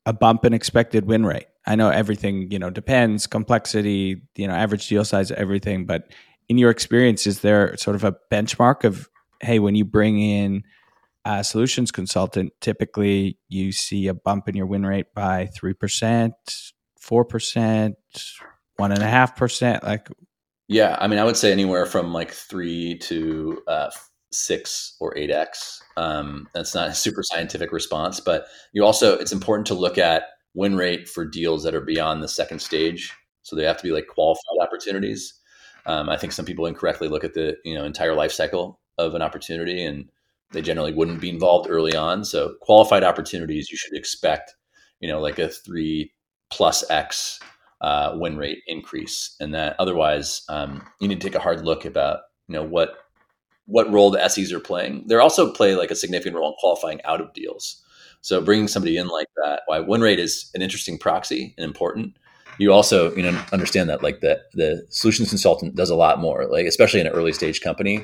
a 0.06 0.12
bump 0.12 0.44
in 0.44 0.52
expected 0.52 1.06
win 1.06 1.24
rate? 1.24 1.46
I 1.66 1.76
know 1.76 1.90
everything 1.90 2.50
you 2.50 2.58
know 2.58 2.70
depends 2.70 3.26
complexity, 3.26 4.22
you 4.36 4.48
know 4.48 4.54
average 4.54 4.88
deal 4.88 5.04
size, 5.04 5.30
everything. 5.30 5.84
But 5.84 6.10
in 6.48 6.58
your 6.58 6.70
experience, 6.70 7.26
is 7.26 7.40
there 7.40 7.76
sort 7.76 7.94
of 7.94 8.04
a 8.04 8.16
benchmark 8.32 8.84
of 8.84 9.08
hey, 9.42 9.58
when 9.58 9.74
you 9.74 9.84
bring 9.84 10.18
in 10.20 10.64
solutions 11.42 11.90
consultant, 11.90 12.52
typically 12.60 13.38
you 13.48 13.72
see 13.72 14.06
a 14.08 14.14
bump 14.14 14.48
in 14.48 14.56
your 14.56 14.66
win 14.66 14.84
rate 14.84 15.06
by 15.14 15.48
3%, 15.60 16.32
4%, 17.00 17.94
1.5%. 18.80 19.82
Like, 19.82 20.08
yeah, 20.68 20.96
I 21.00 21.08
mean, 21.08 21.18
I 21.18 21.24
would 21.24 21.36
say 21.36 21.52
anywhere 21.52 21.86
from 21.86 22.12
like 22.12 22.30
three 22.30 22.98
to 22.98 23.62
uh, 23.66 23.90
six 24.32 24.96
or 25.00 25.14
8x. 25.14 25.80
Um, 25.96 26.48
that's 26.54 26.74
not 26.74 26.88
a 26.88 26.94
super 26.94 27.22
scientific 27.22 27.72
response, 27.72 28.20
but 28.20 28.46
you 28.72 28.84
also, 28.84 29.18
it's 29.18 29.32
important 29.32 29.66
to 29.66 29.74
look 29.74 29.98
at 29.98 30.24
win 30.54 30.76
rate 30.76 31.08
for 31.08 31.24
deals 31.24 31.62
that 31.64 31.74
are 31.74 31.80
beyond 31.80 32.22
the 32.22 32.28
second 32.28 32.60
stage. 32.60 33.12
So 33.42 33.56
they 33.56 33.64
have 33.64 33.76
to 33.78 33.82
be 33.82 33.92
like 33.92 34.06
qualified 34.06 34.42
opportunities. 34.60 35.34
Um, 35.86 36.08
I 36.08 36.16
think 36.16 36.32
some 36.32 36.44
people 36.44 36.66
incorrectly 36.66 37.08
look 37.08 37.24
at 37.24 37.34
the 37.34 37.56
you 37.64 37.74
know 37.74 37.84
entire 37.84 38.14
life 38.14 38.32
cycle 38.32 38.80
of 38.98 39.14
an 39.14 39.22
opportunity 39.22 39.82
and 39.84 40.10
they 40.53 40.62
generally 40.62 40.92
wouldn't 40.92 41.20
be 41.20 41.30
involved 41.30 41.70
early 41.70 41.94
on. 41.94 42.24
So 42.24 42.55
qualified 42.61 43.05
opportunities, 43.05 43.70
you 43.70 43.76
should 43.76 43.96
expect, 43.96 44.55
you 45.01 45.09
know, 45.09 45.20
like 45.20 45.38
a 45.38 45.48
three 45.48 46.12
plus 46.51 46.88
X 46.90 47.38
uh, 47.80 48.12
win 48.14 48.36
rate 48.36 48.59
increase, 48.66 49.36
and 49.40 49.55
that 49.55 49.76
otherwise 49.78 50.42
um, 50.48 50.86
you 51.01 51.09
need 51.09 51.20
to 51.20 51.26
take 51.26 51.36
a 51.36 51.42
hard 51.42 51.64
look 51.64 51.84
about, 51.84 52.20
you 52.48 52.55
know, 52.55 52.64
what 52.64 52.96
what 53.66 53.90
role 53.92 54.11
the 54.11 54.28
SEs 54.28 54.53
are 54.53 54.61
playing. 54.61 55.05
They're 55.07 55.20
also 55.20 55.53
play 55.53 55.76
like 55.76 55.92
a 55.92 55.96
significant 55.96 56.34
role 56.34 56.48
in 56.48 56.57
qualifying 56.59 57.01
out 57.05 57.20
of 57.20 57.32
deals. 57.32 57.82
So 58.20 58.40
bringing 58.40 58.66
somebody 58.66 58.96
in 58.96 59.07
like 59.07 59.28
that, 59.36 59.62
why 59.66 59.78
win 59.78 60.01
rate 60.01 60.18
is 60.18 60.51
an 60.55 60.61
interesting 60.61 60.98
proxy 60.98 61.55
and 61.57 61.64
important 61.64 62.16
you 62.61 62.70
also 62.70 63.14
you 63.16 63.22
know 63.22 63.42
understand 63.52 63.88
that 63.88 64.02
like 64.02 64.20
the 64.20 64.40
the 64.52 64.86
solutions 64.90 65.30
consultant 65.30 65.74
does 65.74 65.88
a 65.88 65.96
lot 65.96 66.20
more 66.20 66.46
like 66.46 66.66
especially 66.66 67.00
in 67.00 67.06
an 67.06 67.12
early 67.14 67.32
stage 67.32 67.61
company. 67.62 68.02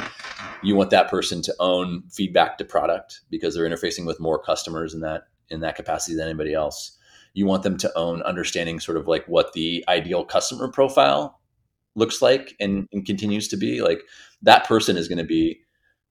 You 0.62 0.74
want 0.74 0.90
that 0.90 1.10
person 1.10 1.42
to 1.42 1.54
own 1.60 2.02
feedback 2.10 2.56
to 2.58 2.64
product 2.64 3.20
because 3.30 3.54
they're 3.54 3.68
interfacing 3.68 4.06
with 4.06 4.18
more 4.18 4.42
customers 4.42 4.94
in 4.94 5.00
that 5.00 5.24
in 5.50 5.60
that 5.60 5.76
capacity 5.76 6.16
than 6.16 6.26
anybody 6.26 6.54
else. 6.54 6.96
You 7.34 7.44
want 7.44 7.64
them 7.64 7.76
to 7.76 7.98
own 7.98 8.22
understanding 8.22 8.80
sort 8.80 8.96
of 8.96 9.06
like 9.06 9.26
what 9.26 9.52
the 9.52 9.84
ideal 9.88 10.24
customer 10.24 10.68
profile 10.68 11.38
looks 11.94 12.22
like 12.22 12.54
and, 12.58 12.88
and 12.92 13.04
continues 13.04 13.48
to 13.48 13.58
be. 13.58 13.82
Like 13.82 14.00
that 14.40 14.66
person 14.66 14.96
is 14.96 15.06
going 15.06 15.18
to 15.18 15.24
be 15.24 15.60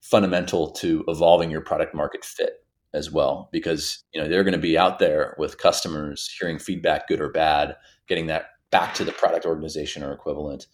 fundamental 0.00 0.70
to 0.70 1.04
evolving 1.08 1.50
your 1.50 1.60
product 1.60 1.94
market 1.94 2.24
fit 2.24 2.64
as 2.94 3.10
well 3.10 3.48
because 3.50 4.04
you 4.14 4.20
know 4.20 4.28
they're 4.28 4.44
going 4.44 4.52
to 4.52 4.58
be 4.58 4.78
out 4.78 5.00
there 5.00 5.34
with 5.36 5.58
customers 5.58 6.34
hearing 6.38 6.58
feedback 6.58 7.08
good 7.08 7.20
or 7.20 7.28
bad 7.28 7.76
getting 8.08 8.26
that 8.26 8.50
back 8.70 8.94
to 8.94 9.04
the 9.04 9.12
product 9.12 9.46
organization 9.46 10.02
or 10.02 10.12
equivalent. 10.12 10.66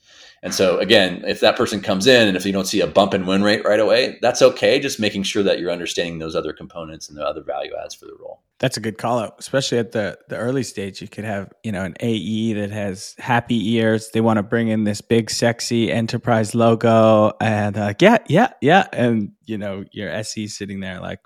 And 0.43 0.53
so 0.55 0.79
again, 0.79 1.23
if 1.27 1.41
that 1.41 1.57
person 1.57 1.81
comes 1.81 2.07
in 2.07 2.27
and 2.27 2.37
if 2.37 2.45
you 2.45 2.53
don't 2.53 2.67
see 2.67 2.81
a 2.81 2.87
bump 2.87 3.15
in 3.15 3.27
win 3.27 3.43
rate 3.43 3.65
right 3.65 3.79
away, 3.79 4.19
that's 4.23 4.43
okay. 4.43 4.81
Just 4.81 4.99
making 4.99 5.23
sure 5.25 5.43
that 5.43 5.61
you're 5.61 5.71
understanding 5.71 6.19
those 6.19 6.35
other 6.35 6.53
components 6.53 7.09
and 7.09 7.17
the 7.17 7.25
other 7.25 7.43
value 7.43 7.73
adds 7.83 7.95
for 7.95 8.07
the 8.07 8.17
role. 8.19 8.41
That's 8.59 8.77
a 8.77 8.81
good 8.81 8.97
call 8.97 9.19
out, 9.19 9.35
especially 9.39 9.79
at 9.79 9.93
the 9.93 10.19
the 10.29 10.37
early 10.37 10.63
stage. 10.63 11.03
You 11.03 11.09
could 11.09 11.25
have, 11.25 11.53
you 11.63 11.73
know, 11.73 11.85
an 11.85 11.95
AE 12.01 12.55
that 12.55 12.71
has 12.71 13.15
happy 13.19 13.75
ears. 13.75 14.11
They 14.13 14.21
want 14.21 14.39
to 14.39 14.43
bring 14.43 14.69
in 14.69 14.85
this 14.85 15.01
big 15.01 15.31
sexy 15.31 15.93
enterprise 15.93 16.55
logo 16.55 17.33
and 17.41 17.77
like, 17.77 18.01
yeah, 18.01 18.19
yeah, 18.29 18.53
yeah. 18.61 18.87
And 18.93 19.33
you 19.45 19.59
know, 19.59 19.85
your 19.93 20.11
SE 20.11 20.47
sitting 20.47 20.81
there 20.81 21.01
like, 21.01 21.21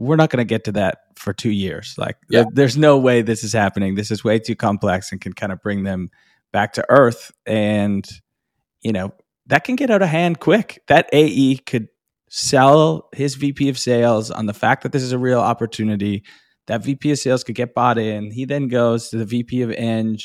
we're 0.00 0.16
not 0.16 0.30
going 0.30 0.38
to 0.38 0.48
get 0.48 0.64
to 0.64 0.72
that 0.72 1.02
for 1.14 1.32
two 1.34 1.50
years. 1.50 1.94
Like, 1.98 2.16
yeah. 2.30 2.44
there's 2.50 2.76
no 2.76 2.98
way 2.98 3.20
this 3.20 3.44
is 3.44 3.52
happening. 3.52 3.94
This 3.94 4.10
is 4.10 4.24
way 4.24 4.38
too 4.38 4.56
complex 4.56 5.12
and 5.12 5.20
can 5.20 5.34
kind 5.34 5.52
of 5.52 5.62
bring 5.62 5.84
them 5.84 6.10
back 6.52 6.72
to 6.72 6.86
earth. 6.88 7.30
And, 7.46 8.08
you 8.80 8.92
know, 8.92 9.12
that 9.46 9.64
can 9.64 9.76
get 9.76 9.90
out 9.90 10.00
of 10.00 10.08
hand 10.08 10.40
quick. 10.40 10.82
That 10.88 11.10
AE 11.12 11.58
could 11.66 11.88
sell 12.30 13.10
his 13.12 13.34
VP 13.34 13.68
of 13.68 13.78
sales 13.78 14.30
on 14.30 14.46
the 14.46 14.54
fact 14.54 14.82
that 14.84 14.92
this 14.92 15.02
is 15.02 15.12
a 15.12 15.18
real 15.18 15.40
opportunity. 15.40 16.24
That 16.66 16.82
VP 16.82 17.10
of 17.10 17.18
sales 17.18 17.44
could 17.44 17.54
get 17.54 17.74
bought 17.74 17.98
in. 17.98 18.30
He 18.30 18.46
then 18.46 18.68
goes 18.68 19.10
to 19.10 19.18
the 19.18 19.26
VP 19.26 19.60
of 19.60 19.70
Eng, 19.72 20.18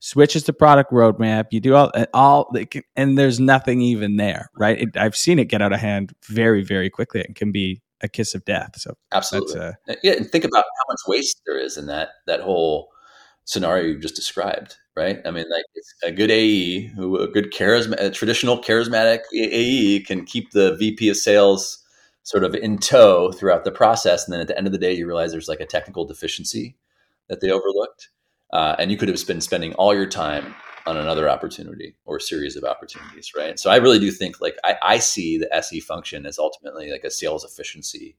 switches 0.00 0.42
to 0.42 0.52
product 0.52 0.92
roadmap. 0.92 1.46
You 1.50 1.60
do 1.60 1.74
all 1.74 1.90
all, 2.12 2.54
and 2.94 3.16
there's 3.16 3.40
nothing 3.40 3.80
even 3.80 4.16
there, 4.16 4.50
right? 4.54 4.82
It, 4.82 4.96
I've 4.98 5.16
seen 5.16 5.38
it 5.38 5.46
get 5.46 5.62
out 5.62 5.72
of 5.72 5.80
hand 5.80 6.12
very, 6.28 6.62
very 6.62 6.90
quickly. 6.90 7.22
and 7.24 7.34
can 7.34 7.52
be 7.52 7.80
a 8.04 8.08
kiss 8.08 8.34
of 8.34 8.44
death. 8.44 8.78
So 8.78 8.96
absolutely, 9.12 9.60
uh, 9.60 9.72
yeah. 10.02 10.12
And 10.12 10.30
think 10.30 10.44
about 10.44 10.64
how 10.64 10.92
much 10.92 11.00
waste 11.06 11.40
there 11.46 11.58
is 11.58 11.76
in 11.76 11.86
that 11.86 12.10
that 12.26 12.40
whole 12.40 12.90
scenario 13.44 13.84
you 13.84 13.98
just 13.98 14.16
described, 14.16 14.76
right? 14.96 15.20
I 15.24 15.30
mean, 15.30 15.46
like 15.50 15.64
a 16.02 16.12
good 16.12 16.30
AE, 16.30 16.86
who 16.86 17.18
a 17.18 17.28
good 17.28 17.52
charisma, 17.52 17.94
a 17.98 18.10
traditional 18.10 18.62
charismatic 18.62 19.20
AE 19.34 20.00
can 20.00 20.24
keep 20.24 20.52
the 20.52 20.76
VP 20.76 21.08
of 21.08 21.16
sales 21.16 21.84
sort 22.22 22.44
of 22.44 22.54
in 22.54 22.78
tow 22.78 23.32
throughout 23.32 23.64
the 23.64 23.70
process, 23.70 24.24
and 24.24 24.32
then 24.32 24.40
at 24.40 24.48
the 24.48 24.56
end 24.56 24.66
of 24.66 24.72
the 24.72 24.78
day, 24.78 24.92
you 24.92 25.06
realize 25.06 25.32
there's 25.32 25.48
like 25.48 25.60
a 25.60 25.66
technical 25.66 26.04
deficiency 26.04 26.76
that 27.28 27.40
they 27.40 27.50
overlooked, 27.50 28.08
uh, 28.52 28.76
and 28.78 28.90
you 28.90 28.96
could 28.96 29.08
have 29.08 29.26
been 29.26 29.40
spending 29.40 29.74
all 29.74 29.94
your 29.94 30.06
time 30.08 30.54
on 30.86 30.96
another 30.96 31.28
opportunity 31.28 31.96
or 32.04 32.20
series 32.20 32.56
of 32.56 32.64
opportunities, 32.64 33.32
right? 33.36 33.58
So 33.58 33.70
I 33.70 33.76
really 33.76 33.98
do 33.98 34.10
think 34.10 34.40
like 34.40 34.56
I, 34.64 34.76
I 34.82 34.98
see 34.98 35.38
the 35.38 35.52
SE 35.56 35.80
function 35.80 36.26
as 36.26 36.38
ultimately 36.38 36.90
like 36.90 37.04
a 37.04 37.10
sales 37.10 37.44
efficiency 37.44 38.16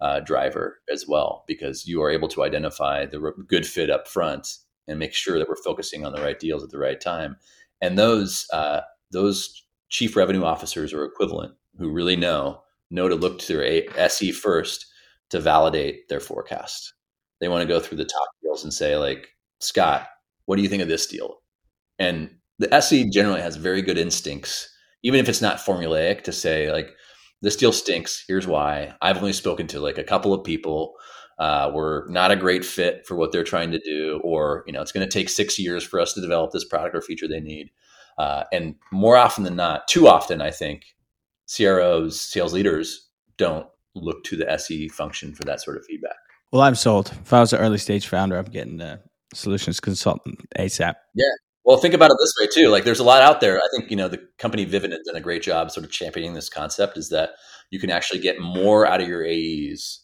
uh, 0.00 0.20
driver 0.20 0.80
as 0.92 1.06
well, 1.06 1.44
because 1.46 1.86
you 1.86 2.02
are 2.02 2.10
able 2.10 2.28
to 2.28 2.42
identify 2.42 3.06
the 3.06 3.32
good 3.46 3.66
fit 3.66 3.90
up 3.90 4.08
front 4.08 4.56
and 4.88 4.98
make 4.98 5.14
sure 5.14 5.38
that 5.38 5.48
we're 5.48 5.56
focusing 5.56 6.04
on 6.04 6.12
the 6.12 6.20
right 6.20 6.38
deals 6.38 6.64
at 6.64 6.70
the 6.70 6.78
right 6.78 7.00
time. 7.00 7.36
And 7.80 7.98
those 7.98 8.46
uh, 8.52 8.80
those 9.10 9.62
chief 9.88 10.16
revenue 10.16 10.44
officers 10.44 10.92
or 10.92 11.04
equivalent 11.04 11.54
who 11.78 11.90
really 11.90 12.16
know 12.16 12.62
know 12.90 13.08
to 13.08 13.14
look 13.14 13.38
to 13.38 13.56
their 13.56 13.84
SE 13.96 14.32
first 14.32 14.86
to 15.30 15.40
validate 15.40 16.08
their 16.08 16.20
forecast. 16.20 16.92
They 17.40 17.48
want 17.48 17.62
to 17.62 17.68
go 17.68 17.80
through 17.80 17.98
the 17.98 18.04
top 18.04 18.28
deals 18.42 18.64
and 18.64 18.74
say 18.74 18.96
like, 18.96 19.28
Scott, 19.60 20.08
what 20.46 20.56
do 20.56 20.62
you 20.62 20.68
think 20.68 20.82
of 20.82 20.88
this 20.88 21.06
deal? 21.06 21.40
And 22.00 22.30
the 22.58 22.72
SE 22.74 23.08
generally 23.10 23.42
has 23.42 23.54
very 23.56 23.82
good 23.82 23.98
instincts, 23.98 24.68
even 25.04 25.20
if 25.20 25.28
it's 25.28 25.42
not 25.42 25.58
formulaic, 25.58 26.24
to 26.24 26.32
say 26.32 26.72
like, 26.72 26.96
this 27.42 27.56
deal 27.56 27.72
stinks. 27.72 28.24
Here's 28.26 28.46
why. 28.46 28.94
I've 29.00 29.18
only 29.18 29.32
spoken 29.32 29.66
to 29.68 29.80
like 29.80 29.98
a 29.98 30.04
couple 30.04 30.34
of 30.34 30.44
people. 30.44 30.94
Uh, 31.38 31.70
we're 31.72 32.06
not 32.08 32.30
a 32.30 32.36
great 32.36 32.64
fit 32.64 33.06
for 33.06 33.14
what 33.14 33.32
they're 33.32 33.44
trying 33.44 33.70
to 33.70 33.78
do, 33.78 34.20
or 34.22 34.62
you 34.66 34.72
know, 34.74 34.82
it's 34.82 34.92
going 34.92 35.06
to 35.06 35.12
take 35.12 35.30
six 35.30 35.58
years 35.58 35.82
for 35.82 35.98
us 35.98 36.12
to 36.12 36.20
develop 36.20 36.52
this 36.52 36.66
product 36.66 36.94
or 36.94 37.00
feature 37.00 37.26
they 37.26 37.40
need. 37.40 37.70
Uh, 38.18 38.44
and 38.52 38.74
more 38.92 39.16
often 39.16 39.44
than 39.44 39.56
not, 39.56 39.88
too 39.88 40.06
often, 40.06 40.42
I 40.42 40.50
think 40.50 40.84
CROs, 41.54 42.20
sales 42.20 42.52
leaders, 42.52 43.08
don't 43.38 43.66
look 43.94 44.22
to 44.24 44.36
the 44.36 44.50
SE 44.52 44.88
function 44.88 45.34
for 45.34 45.44
that 45.44 45.62
sort 45.62 45.78
of 45.78 45.84
feedback. 45.86 46.16
Well, 46.52 46.60
I'm 46.60 46.74
sold. 46.74 47.10
If 47.22 47.32
I 47.32 47.40
was 47.40 47.54
an 47.54 47.60
early 47.60 47.78
stage 47.78 48.06
founder, 48.06 48.36
I'm 48.36 48.44
getting 48.44 48.80
a 48.82 49.00
solutions 49.32 49.80
consultant 49.80 50.40
ASAP. 50.58 50.94
Yeah, 51.14 51.24
well, 51.64 51.76
think 51.76 51.94
about 51.94 52.10
it 52.10 52.16
this 52.20 52.32
way 52.40 52.46
too. 52.46 52.68
Like, 52.68 52.84
there's 52.84 53.00
a 53.00 53.04
lot 53.04 53.22
out 53.22 53.40
there. 53.40 53.58
I 53.58 53.68
think 53.76 53.90
you 53.90 53.96
know 53.96 54.08
the 54.08 54.26
company 54.38 54.66
Vivun 54.66 54.92
has 54.92 55.00
done 55.06 55.16
a 55.16 55.20
great 55.20 55.42
job 55.42 55.70
sort 55.70 55.84
of 55.84 55.92
championing 55.92 56.34
this 56.34 56.48
concept. 56.48 56.96
Is 56.96 57.10
that 57.10 57.30
you 57.70 57.78
can 57.78 57.90
actually 57.90 58.20
get 58.20 58.40
more 58.40 58.86
out 58.86 59.00
of 59.00 59.08
your 59.08 59.24
AEs 59.24 60.00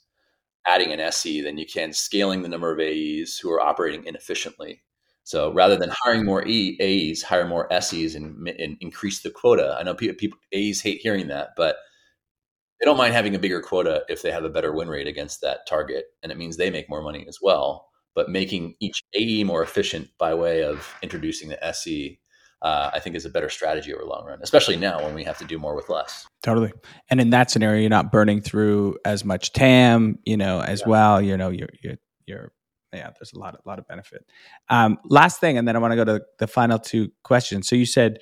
adding 0.66 0.92
an 0.92 1.00
SE 1.00 1.40
than 1.42 1.58
you 1.58 1.66
can 1.66 1.92
scaling 1.92 2.42
the 2.42 2.48
number 2.48 2.72
of 2.72 2.80
AEs 2.80 3.38
who 3.38 3.50
are 3.52 3.60
operating 3.60 4.04
inefficiently. 4.04 4.82
So 5.22 5.52
rather 5.52 5.76
than 5.76 5.92
hiring 6.02 6.24
more 6.24 6.46
e, 6.46 6.76
AEs, 6.80 7.22
hire 7.22 7.46
more 7.46 7.68
SEs 7.80 8.14
and, 8.14 8.48
and 8.48 8.76
increase 8.80 9.22
the 9.22 9.30
quota. 9.30 9.76
I 9.78 9.82
know 9.82 9.94
people, 9.94 10.16
people 10.16 10.38
AEs 10.54 10.80
hate 10.80 11.00
hearing 11.00 11.28
that, 11.28 11.50
but 11.56 11.76
they 12.80 12.84
don't 12.84 12.96
mind 12.96 13.14
having 13.14 13.34
a 13.34 13.38
bigger 13.38 13.60
quota 13.60 14.04
if 14.08 14.22
they 14.22 14.30
have 14.30 14.44
a 14.44 14.50
better 14.50 14.72
win 14.72 14.88
rate 14.88 15.06
against 15.06 15.40
that 15.40 15.66
target, 15.68 16.06
and 16.22 16.30
it 16.30 16.38
means 16.38 16.56
they 16.56 16.70
make 16.70 16.90
more 16.90 17.02
money 17.02 17.24
as 17.28 17.38
well 17.40 17.88
but 18.16 18.30
making 18.30 18.74
each 18.80 19.04
AE 19.14 19.44
more 19.44 19.62
efficient 19.62 20.08
by 20.18 20.34
way 20.34 20.64
of 20.64 20.92
introducing 21.02 21.50
the 21.50 21.64
SE, 21.66 22.18
uh, 22.62 22.90
I 22.92 22.98
think 22.98 23.14
is 23.14 23.26
a 23.26 23.30
better 23.30 23.50
strategy 23.50 23.92
over 23.92 24.02
the 24.02 24.08
long 24.08 24.26
run, 24.26 24.38
especially 24.42 24.76
now 24.76 25.04
when 25.04 25.14
we 25.14 25.22
have 25.24 25.38
to 25.38 25.44
do 25.44 25.58
more 25.58 25.76
with 25.76 25.90
less. 25.90 26.26
Totally. 26.42 26.72
And 27.10 27.20
in 27.20 27.30
that 27.30 27.50
scenario, 27.50 27.82
you're 27.82 27.90
not 27.90 28.10
burning 28.10 28.40
through 28.40 28.96
as 29.04 29.24
much 29.24 29.52
TAM, 29.52 30.18
you 30.24 30.38
know, 30.38 30.60
as 30.60 30.80
yeah. 30.80 30.88
well. 30.88 31.20
You 31.20 31.36
know, 31.36 31.50
you're, 31.50 31.68
you're, 31.82 31.98
you're, 32.26 32.52
yeah, 32.94 33.10
there's 33.20 33.34
a 33.34 33.38
lot, 33.38 33.54
a 33.54 33.68
lot 33.68 33.78
of 33.78 33.86
benefit. 33.86 34.24
Um, 34.70 34.96
last 35.04 35.38
thing, 35.38 35.58
and 35.58 35.68
then 35.68 35.76
I 35.76 35.78
want 35.78 35.92
to 35.92 35.96
go 35.96 36.04
to 36.04 36.24
the 36.38 36.46
final 36.46 36.78
two 36.78 37.10
questions. 37.22 37.68
So 37.68 37.76
you 37.76 37.84
said 37.84 38.20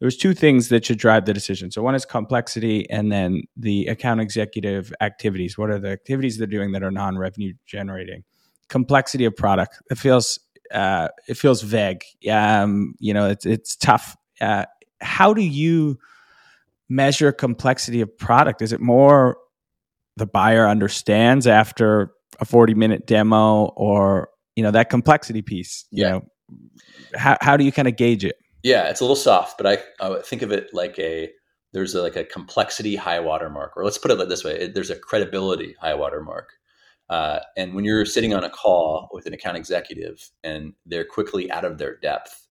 there 0.00 0.06
was 0.06 0.16
two 0.16 0.32
things 0.32 0.70
that 0.70 0.86
should 0.86 0.98
drive 0.98 1.26
the 1.26 1.34
decision. 1.34 1.70
So 1.70 1.82
one 1.82 1.94
is 1.94 2.06
complexity, 2.06 2.88
and 2.88 3.12
then 3.12 3.42
the 3.58 3.88
account 3.88 4.22
executive 4.22 4.94
activities. 5.02 5.58
What 5.58 5.68
are 5.68 5.78
the 5.78 5.90
activities 5.90 6.38
they're 6.38 6.46
doing 6.46 6.72
that 6.72 6.82
are 6.82 6.90
non-revenue 6.90 7.52
generating? 7.66 8.24
Complexity 8.68 9.24
of 9.24 9.36
product. 9.36 9.80
It 9.90 9.98
feels 9.98 10.38
uh, 10.72 11.08
it 11.28 11.36
feels 11.36 11.62
vague. 11.62 12.04
Um, 12.30 12.94
you 12.98 13.14
know, 13.14 13.28
it's 13.28 13.46
it's 13.46 13.76
tough. 13.76 14.16
Uh, 14.40 14.64
how 15.00 15.34
do 15.34 15.42
you 15.42 15.98
measure 16.88 17.32
complexity 17.32 18.00
of 18.00 18.16
product? 18.16 18.62
Is 18.62 18.72
it 18.72 18.80
more 18.80 19.36
the 20.16 20.26
buyer 20.26 20.68
understands 20.68 21.46
after 21.46 22.12
a 22.40 22.44
40 22.44 22.74
minute 22.74 23.06
demo 23.06 23.66
or 23.76 24.28
you 24.56 24.62
know 24.62 24.70
that 24.70 24.90
complexity 24.90 25.42
piece 25.42 25.84
you 25.90 26.04
yeah. 26.04 26.10
know 26.10 26.22
how, 27.14 27.36
how 27.40 27.56
do 27.56 27.64
you 27.64 27.72
kind 27.72 27.88
of 27.88 27.96
gauge 27.96 28.24
it 28.24 28.36
yeah 28.62 28.88
it's 28.88 29.00
a 29.00 29.04
little 29.04 29.16
soft 29.16 29.56
but 29.58 29.66
i, 29.66 29.78
I 30.04 30.20
think 30.22 30.42
of 30.42 30.52
it 30.52 30.68
like 30.72 30.98
a 30.98 31.30
there's 31.72 31.94
a, 31.94 32.02
like 32.02 32.16
a 32.16 32.24
complexity 32.24 32.96
high 32.96 33.20
water 33.20 33.50
mark 33.50 33.76
or 33.76 33.84
let's 33.84 33.98
put 33.98 34.10
it 34.10 34.28
this 34.28 34.44
way 34.44 34.68
there's 34.68 34.90
a 34.90 34.96
credibility 34.96 35.74
high 35.80 35.94
water 35.94 36.22
mark 36.22 36.50
uh, 37.10 37.40
and 37.56 37.74
when 37.74 37.84
you're 37.84 38.06
sitting 38.06 38.34
on 38.34 38.44
a 38.44 38.50
call 38.50 39.08
with 39.12 39.26
an 39.26 39.34
account 39.34 39.56
executive 39.56 40.30
and 40.42 40.72
they're 40.86 41.04
quickly 41.04 41.50
out 41.50 41.64
of 41.64 41.78
their 41.78 41.96
depth 41.98 42.46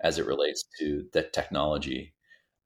as 0.00 0.18
it 0.18 0.26
relates 0.26 0.64
to 0.78 1.04
the 1.12 1.22
technology, 1.22 2.14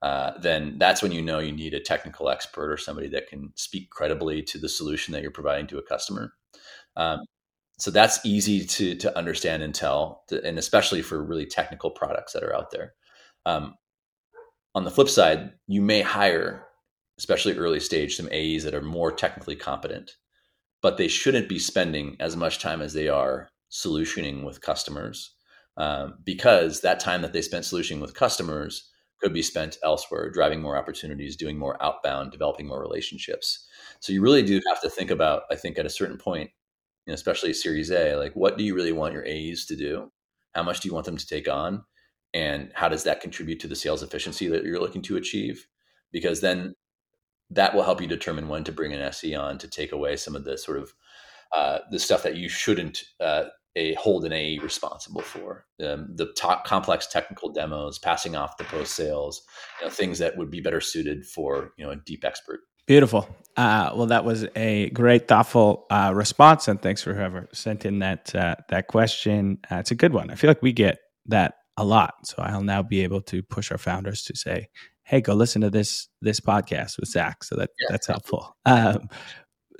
uh, 0.02 0.32
then 0.40 0.76
that's 0.78 1.02
when 1.02 1.12
you 1.12 1.22
know 1.22 1.38
you 1.38 1.52
need 1.52 1.74
a 1.74 1.80
technical 1.80 2.28
expert 2.28 2.70
or 2.70 2.76
somebody 2.76 3.08
that 3.08 3.28
can 3.28 3.52
speak 3.56 3.90
credibly 3.90 4.42
to 4.42 4.58
the 4.58 4.68
solution 4.68 5.12
that 5.12 5.22
you're 5.22 5.30
providing 5.30 5.66
to 5.66 5.78
a 5.78 5.82
customer. 5.82 6.32
Um, 6.96 7.20
so 7.78 7.90
that's 7.90 8.24
easy 8.24 8.64
to 8.64 8.94
to 8.96 9.18
understand 9.18 9.62
and 9.62 9.74
tell, 9.74 10.24
and 10.44 10.58
especially 10.58 11.02
for 11.02 11.24
really 11.24 11.46
technical 11.46 11.90
products 11.90 12.32
that 12.32 12.44
are 12.44 12.54
out 12.54 12.70
there. 12.70 12.94
Um, 13.46 13.74
on 14.74 14.84
the 14.84 14.90
flip 14.90 15.08
side, 15.08 15.52
you 15.66 15.82
may 15.82 16.02
hire, 16.02 16.66
especially 17.18 17.56
early 17.56 17.80
stage, 17.80 18.16
some 18.16 18.28
AEs 18.32 18.64
that 18.64 18.74
are 18.74 18.82
more 18.82 19.10
technically 19.10 19.56
competent 19.56 20.12
but 20.82 20.96
they 20.96 21.08
shouldn't 21.08 21.48
be 21.48 21.58
spending 21.58 22.16
as 22.20 22.36
much 22.36 22.58
time 22.58 22.82
as 22.82 22.92
they 22.92 23.08
are 23.08 23.48
solutioning 23.70 24.44
with 24.44 24.60
customers 24.60 25.34
um, 25.78 26.14
because 26.24 26.80
that 26.80 27.00
time 27.00 27.22
that 27.22 27.32
they 27.32 27.40
spent 27.42 27.64
solutioning 27.64 28.00
with 28.00 28.14
customers 28.14 28.90
could 29.22 29.32
be 29.32 29.42
spent 29.42 29.78
elsewhere, 29.84 30.30
driving 30.30 30.60
more 30.60 30.76
opportunities, 30.76 31.36
doing 31.36 31.56
more 31.56 31.80
outbound, 31.82 32.32
developing 32.32 32.66
more 32.66 32.80
relationships. 32.80 33.66
So 34.00 34.12
you 34.12 34.20
really 34.20 34.42
do 34.42 34.60
have 34.68 34.80
to 34.82 34.90
think 34.90 35.10
about, 35.10 35.44
I 35.50 35.54
think, 35.54 35.78
at 35.78 35.86
a 35.86 35.90
certain 35.90 36.18
point, 36.18 36.50
you 37.06 37.12
know, 37.12 37.14
especially 37.14 37.52
Series 37.54 37.90
A, 37.90 38.16
like 38.16 38.34
what 38.34 38.58
do 38.58 38.64
you 38.64 38.74
really 38.74 38.92
want 38.92 39.14
your 39.14 39.24
A's 39.24 39.64
to 39.66 39.76
do? 39.76 40.10
How 40.54 40.62
much 40.62 40.80
do 40.80 40.88
you 40.88 40.94
want 40.94 41.06
them 41.06 41.16
to 41.16 41.26
take 41.26 41.48
on? 41.48 41.84
And 42.34 42.72
how 42.74 42.88
does 42.88 43.04
that 43.04 43.20
contribute 43.20 43.60
to 43.60 43.68
the 43.68 43.76
sales 43.76 44.02
efficiency 44.02 44.48
that 44.48 44.64
you're 44.64 44.80
looking 44.80 45.02
to 45.02 45.16
achieve? 45.16 45.66
Because 46.10 46.40
then 46.40 46.74
that 47.54 47.74
will 47.74 47.82
help 47.82 48.00
you 48.00 48.06
determine 48.06 48.48
when 48.48 48.64
to 48.64 48.72
bring 48.72 48.92
an 48.92 49.00
SE 49.00 49.34
on 49.34 49.58
to 49.58 49.68
take 49.68 49.92
away 49.92 50.16
some 50.16 50.36
of 50.36 50.44
the 50.44 50.56
sort 50.58 50.78
of 50.78 50.92
uh, 51.54 51.80
the 51.90 51.98
stuff 51.98 52.22
that 52.22 52.36
you 52.36 52.48
shouldn't 52.48 53.04
uh, 53.20 53.44
a 53.76 53.94
hold 53.94 54.24
an 54.24 54.32
AE 54.32 54.58
responsible 54.58 55.22
for. 55.22 55.64
Um, 55.84 56.08
the 56.14 56.32
top 56.36 56.64
complex 56.64 57.06
technical 57.06 57.50
demos, 57.50 57.98
passing 57.98 58.36
off 58.36 58.56
the 58.56 58.64
post 58.64 58.94
sales, 58.94 59.42
you 59.80 59.86
know, 59.86 59.90
things 59.90 60.18
that 60.18 60.36
would 60.36 60.50
be 60.50 60.60
better 60.60 60.80
suited 60.80 61.26
for 61.26 61.72
you 61.76 61.84
know 61.84 61.92
a 61.92 61.96
deep 61.96 62.24
expert. 62.24 62.60
Beautiful. 62.86 63.28
Uh, 63.56 63.92
well, 63.94 64.06
that 64.06 64.24
was 64.24 64.46
a 64.56 64.90
great, 64.90 65.28
thoughtful 65.28 65.86
uh, 65.90 66.12
response, 66.14 66.68
and 66.68 66.82
thanks 66.82 67.02
for 67.02 67.14
whoever 67.14 67.48
sent 67.52 67.84
in 67.84 68.00
that 68.00 68.34
uh, 68.34 68.56
that 68.68 68.88
question. 68.88 69.58
Uh, 69.70 69.76
it's 69.76 69.90
a 69.90 69.96
good 69.96 70.12
one. 70.12 70.30
I 70.30 70.34
feel 70.34 70.48
like 70.50 70.62
we 70.62 70.72
get 70.72 70.98
that 71.26 71.54
a 71.76 71.84
lot, 71.84 72.14
so 72.24 72.36
I'll 72.38 72.62
now 72.62 72.82
be 72.82 73.02
able 73.02 73.22
to 73.22 73.42
push 73.42 73.70
our 73.70 73.78
founders 73.78 74.24
to 74.24 74.36
say, 74.36 74.68
hey, 75.04 75.20
go 75.20 75.34
listen 75.34 75.62
to 75.62 75.70
this 75.70 76.08
this 76.20 76.40
podcast 76.40 76.98
with 76.98 77.08
Zach. 77.08 77.44
So 77.44 77.56
that 77.56 77.70
yeah. 77.80 77.86
that's 77.90 78.06
helpful. 78.06 78.56
Um, 78.64 79.08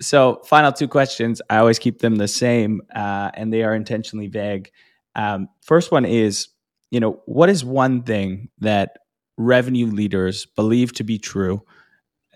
so 0.01 0.41
final 0.45 0.73
two 0.73 0.89
questions. 0.89 1.41
I 1.49 1.59
always 1.59 1.79
keep 1.79 2.01
them 2.01 2.17
the 2.17 2.29
same, 2.29 2.83
uh, 2.95 3.31
and 3.35 3.53
they 3.53 3.63
are 3.63 3.75
intentionally 3.75 4.29
vague. 4.29 4.71
Um, 5.15 5.49
first 5.63 5.93
one 5.93 6.05
is, 6.05 6.49
you 6.91 7.01
know, 7.01 7.21
what 7.27 7.49
is 7.49 7.65
one 7.65 8.03
thing 8.03 8.49
that 8.59 8.99
revenue 9.39 9.87
leaders 9.87 10.47
believe 10.47 10.93
to 10.95 11.05
be 11.05 11.19
true 11.19 11.63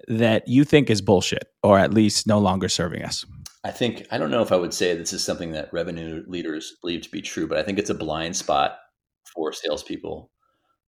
that 0.08 0.46
you 0.46 0.64
think 0.64 0.90
is 0.90 1.00
bullshit, 1.00 1.44
or 1.62 1.78
at 1.78 1.92
least 1.92 2.26
no 2.26 2.38
longer 2.38 2.68
serving 2.68 3.02
us? 3.02 3.24
I 3.64 3.72
think 3.72 4.06
I 4.12 4.18
don't 4.18 4.30
know 4.30 4.42
if 4.42 4.52
I 4.52 4.56
would 4.56 4.74
say 4.74 4.94
this 4.94 5.12
is 5.12 5.24
something 5.24 5.50
that 5.52 5.72
revenue 5.72 6.22
leaders 6.28 6.74
believe 6.80 7.02
to 7.02 7.10
be 7.10 7.20
true, 7.20 7.48
but 7.48 7.58
I 7.58 7.62
think 7.62 7.78
it's 7.78 7.90
a 7.90 7.94
blind 7.94 8.36
spot 8.36 8.78
for 9.34 9.52
salespeople 9.52 10.30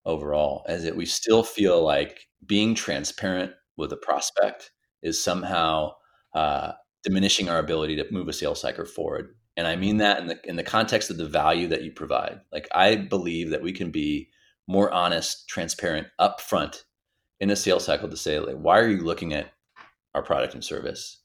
overall 0.09 0.65
is 0.69 0.83
that 0.83 0.97
we 0.97 1.07
still 1.07 1.45
feel 1.45 1.85
like 1.85 2.27
being 2.47 2.75
transparent 2.75 3.53
with 3.77 3.93
a 3.93 3.97
prospect 3.97 4.73
is 5.03 5.23
somehow 5.23 5.93
uh, 6.35 6.73
diminishing 7.05 7.49
our 7.49 7.59
ability 7.59 7.95
to 7.97 8.07
move 8.11 8.27
a 8.27 8.33
sales 8.33 8.61
cycle 8.61 8.85
forward. 8.85 9.35
And 9.57 9.67
I 9.67 9.77
mean 9.77 9.99
that 9.99 10.21
in 10.21 10.29
the 10.29 10.39
in 10.49 10.57
the 10.57 10.63
context 10.63 11.11
of 11.11 11.19
the 11.19 11.27
value 11.27 11.69
that 11.69 11.83
you 11.83 11.93
provide. 11.93 12.41
Like 12.53 12.69
I 12.73 12.97
believe 12.97 13.51
that 13.51 13.63
we 13.63 13.73
can 13.73 13.91
be 13.91 14.31
more 14.67 14.91
honest, 14.93 15.49
transparent 15.49 16.07
upfront 16.21 16.83
in 17.41 17.51
a 17.51 17.57
sales 17.57 17.85
cycle 17.85 18.09
to 18.09 18.17
say, 18.17 18.39
like, 18.39 18.57
why 18.57 18.79
are 18.79 18.89
you 18.89 19.03
looking 19.03 19.33
at 19.33 19.53
our 20.15 20.23
product 20.23 20.55
and 20.55 20.65
service? 20.65 21.23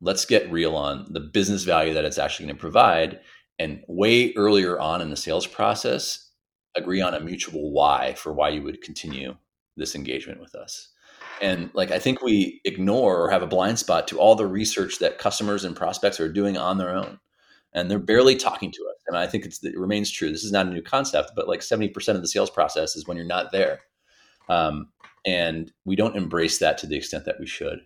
Let's 0.00 0.24
get 0.24 0.50
real 0.50 0.76
on 0.76 1.06
the 1.10 1.20
business 1.20 1.64
value 1.64 1.94
that 1.94 2.04
it's 2.04 2.18
actually 2.18 2.46
going 2.46 2.56
to 2.56 2.60
provide. 2.60 3.20
And 3.58 3.82
way 3.88 4.32
earlier 4.34 4.78
on 4.78 5.00
in 5.02 5.10
the 5.10 5.16
sales 5.16 5.46
process, 5.46 6.27
agree 6.76 7.00
on 7.00 7.14
a 7.14 7.20
mutual 7.20 7.72
why 7.72 8.14
for 8.14 8.32
why 8.32 8.50
you 8.50 8.62
would 8.62 8.82
continue 8.82 9.36
this 9.76 9.94
engagement 9.94 10.40
with 10.40 10.54
us. 10.54 10.90
And 11.40 11.70
like 11.74 11.90
I 11.90 11.98
think 11.98 12.22
we 12.22 12.60
ignore 12.64 13.22
or 13.22 13.30
have 13.30 13.42
a 13.42 13.46
blind 13.46 13.78
spot 13.78 14.08
to 14.08 14.18
all 14.18 14.34
the 14.34 14.46
research 14.46 14.98
that 14.98 15.18
customers 15.18 15.64
and 15.64 15.76
prospects 15.76 16.20
are 16.20 16.32
doing 16.32 16.56
on 16.56 16.78
their 16.78 16.94
own. 16.94 17.18
And 17.72 17.90
they're 17.90 17.98
barely 17.98 18.34
talking 18.34 18.72
to 18.72 18.82
us. 18.90 19.02
And 19.06 19.16
I 19.16 19.26
think 19.26 19.44
it 19.44 19.78
remains 19.78 20.10
true. 20.10 20.30
This 20.30 20.44
is 20.44 20.52
not 20.52 20.66
a 20.66 20.70
new 20.70 20.82
concept, 20.82 21.32
but 21.36 21.48
like 21.48 21.60
70% 21.60 21.92
of 22.14 22.22
the 22.22 22.28
sales 22.28 22.50
process 22.50 22.96
is 22.96 23.06
when 23.06 23.16
you're 23.16 23.26
not 23.26 23.52
there. 23.52 23.80
Um, 24.48 24.88
and 25.26 25.70
we 25.84 25.94
don't 25.94 26.16
embrace 26.16 26.58
that 26.58 26.78
to 26.78 26.86
the 26.86 26.96
extent 26.96 27.24
that 27.26 27.38
we 27.38 27.46
should. 27.46 27.80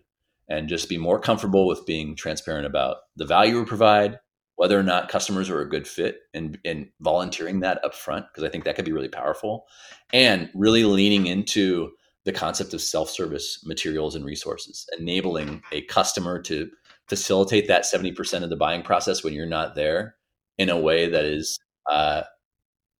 And 0.49 0.67
just 0.67 0.89
be 0.89 0.97
more 0.97 1.19
comfortable 1.19 1.67
with 1.67 1.85
being 1.85 2.15
transparent 2.15 2.65
about 2.65 2.97
the 3.15 3.25
value 3.25 3.59
we 3.59 3.65
provide, 3.65 4.19
whether 4.55 4.79
or 4.79 4.83
not 4.83 5.09
customers 5.09 5.49
are 5.49 5.61
a 5.61 5.69
good 5.69 5.87
fit 5.87 6.21
and, 6.33 6.59
and 6.63 6.87
volunteering 7.01 7.61
that 7.61 7.83
up 7.83 7.95
front, 7.95 8.25
because 8.27 8.43
I 8.47 8.49
think 8.49 8.63
that 8.65 8.75
could 8.75 8.85
be 8.85 8.91
really 8.91 9.09
powerful. 9.09 9.65
And 10.11 10.49
really 10.53 10.83
leaning 10.83 11.25
into 11.25 11.91
the 12.25 12.31
concept 12.31 12.73
of 12.73 12.81
self-service 12.81 13.65
materials 13.65 14.15
and 14.15 14.23
resources, 14.23 14.87
enabling 14.97 15.61
a 15.71 15.81
customer 15.83 16.41
to 16.43 16.69
facilitate 17.09 17.67
that 17.67 17.83
70% 17.83 18.43
of 18.43 18.49
the 18.49 18.55
buying 18.55 18.83
process 18.83 19.23
when 19.23 19.33
you're 19.33 19.45
not 19.45 19.75
there 19.75 20.15
in 20.57 20.69
a 20.69 20.79
way 20.79 21.09
that 21.09 21.25
is 21.25 21.59
uh, 21.89 22.23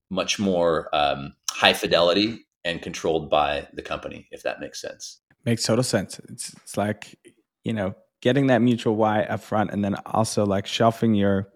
much 0.10 0.40
more 0.40 0.90
um, 0.94 1.34
high 1.50 1.74
fidelity 1.74 2.46
and 2.66 2.82
controlled 2.82 3.30
by 3.30 3.68
the 3.74 3.82
company, 3.82 4.28
if 4.32 4.44
that 4.44 4.60
makes 4.60 4.82
sense. 4.82 5.22
Makes 5.46 5.64
total 5.64 5.84
sense. 5.84 6.20
It's, 6.30 6.54
it's 6.56 6.78
like, 6.78 7.18
you 7.64 7.74
know, 7.74 7.96
getting 8.24 8.48
that 8.48 8.62
mutual 8.62 8.96
why 8.96 9.24
up 9.24 9.42
front 9.42 9.70
and 9.72 9.84
then 9.84 9.96
also 10.06 10.46
like 10.46 10.66
shelving 10.66 11.14
your 11.14 11.50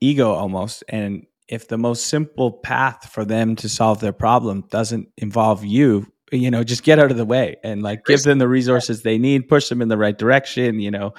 ego 0.00 0.32
almost. 0.32 0.82
And 0.88 1.26
if 1.46 1.68
the 1.68 1.78
most 1.78 2.08
simple 2.08 2.50
path 2.50 3.08
for 3.12 3.24
them 3.24 3.54
to 3.54 3.68
solve 3.68 4.00
their 4.00 4.12
problem 4.12 4.64
doesn't 4.68 5.08
involve 5.16 5.64
you, 5.64 6.12
you 6.32 6.50
know, 6.50 6.64
just 6.64 6.82
get 6.82 6.98
out 6.98 7.12
of 7.12 7.16
the 7.16 7.24
way 7.24 7.54
and 7.62 7.84
like 7.84 8.04
give 8.04 8.24
them 8.24 8.38
the 8.38 8.48
resources 8.48 9.02
they 9.02 9.16
need, 9.16 9.48
push 9.48 9.68
them 9.68 9.80
in 9.80 9.86
the 9.86 9.96
right 9.96 10.18
direction, 10.18 10.80
you 10.80 10.90
know, 10.90 11.14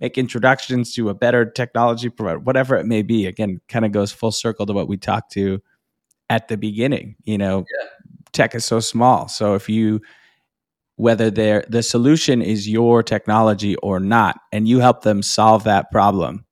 make 0.00 0.16
introductions 0.16 0.94
to 0.94 1.10
a 1.10 1.14
better 1.14 1.44
technology 1.44 2.08
provider, 2.08 2.38
whatever 2.38 2.76
it 2.76 2.86
may 2.86 3.02
be. 3.02 3.26
Again, 3.26 3.60
kind 3.68 3.84
of 3.84 3.92
goes 3.92 4.10
full 4.10 4.32
circle 4.32 4.64
to 4.64 4.72
what 4.72 4.88
we 4.88 4.96
talked 4.96 5.32
to 5.32 5.60
at 6.30 6.48
the 6.48 6.56
beginning. 6.56 7.16
You 7.24 7.36
know, 7.36 7.58
yeah. 7.58 7.88
tech 8.32 8.54
is 8.54 8.64
so 8.64 8.80
small. 8.80 9.28
So 9.28 9.56
if 9.56 9.68
you 9.68 10.00
whether 11.00 11.30
they're 11.30 11.64
the 11.68 11.82
solution 11.82 12.42
is 12.42 12.68
your 12.68 13.02
technology 13.02 13.74
or 13.76 13.98
not, 13.98 14.38
and 14.52 14.68
you 14.68 14.80
help 14.80 15.02
them 15.02 15.22
solve 15.22 15.64
that 15.64 15.90
problem, 15.90 16.44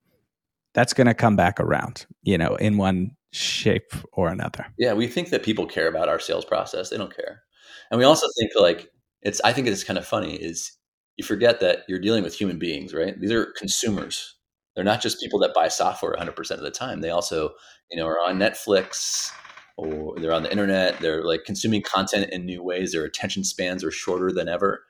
that's 0.73 0.93
going 0.93 1.07
to 1.07 1.13
come 1.13 1.35
back 1.35 1.59
around, 1.59 2.05
you 2.23 2.37
know, 2.37 2.55
in 2.55 2.77
one 2.77 3.11
shape 3.31 3.93
or 4.13 4.29
another. 4.29 4.65
Yeah, 4.77 4.93
we 4.93 5.07
think 5.07 5.29
that 5.29 5.43
people 5.43 5.67
care 5.67 5.87
about 5.87 6.09
our 6.09 6.19
sales 6.19 6.45
process. 6.45 6.89
They 6.89 6.97
don't 6.97 7.15
care. 7.15 7.43
And 7.91 7.99
we 7.99 8.05
also 8.05 8.25
think 8.39 8.51
like 8.59 8.89
it's 9.21 9.39
I 9.43 9.53
think 9.53 9.67
it's 9.67 9.83
kind 9.83 9.99
of 9.99 10.07
funny 10.07 10.35
is 10.35 10.71
you 11.17 11.23
forget 11.23 11.59
that 11.59 11.79
you're 11.87 11.99
dealing 11.99 12.23
with 12.23 12.33
human 12.33 12.57
beings, 12.57 12.93
right? 12.93 13.19
These 13.19 13.31
are 13.31 13.53
consumers. 13.57 14.35
They're 14.75 14.83
not 14.83 15.01
just 15.01 15.19
people 15.19 15.39
that 15.39 15.53
buy 15.53 15.67
software 15.67 16.15
100% 16.15 16.51
of 16.51 16.61
the 16.61 16.71
time. 16.71 17.01
They 17.01 17.09
also, 17.09 17.51
you 17.91 17.97
know, 17.97 18.07
are 18.07 18.19
on 18.19 18.39
Netflix 18.39 19.31
or 19.79 20.19
they're 20.19 20.33
on 20.33 20.43
the 20.43 20.51
internet. 20.51 20.99
They're 20.99 21.23
like 21.23 21.45
consuming 21.45 21.81
content 21.81 22.31
in 22.31 22.45
new 22.45 22.63
ways. 22.63 22.91
Their 22.91 23.05
attention 23.05 23.43
spans 23.43 23.83
are 23.83 23.91
shorter 23.91 24.31
than 24.31 24.47
ever. 24.47 24.83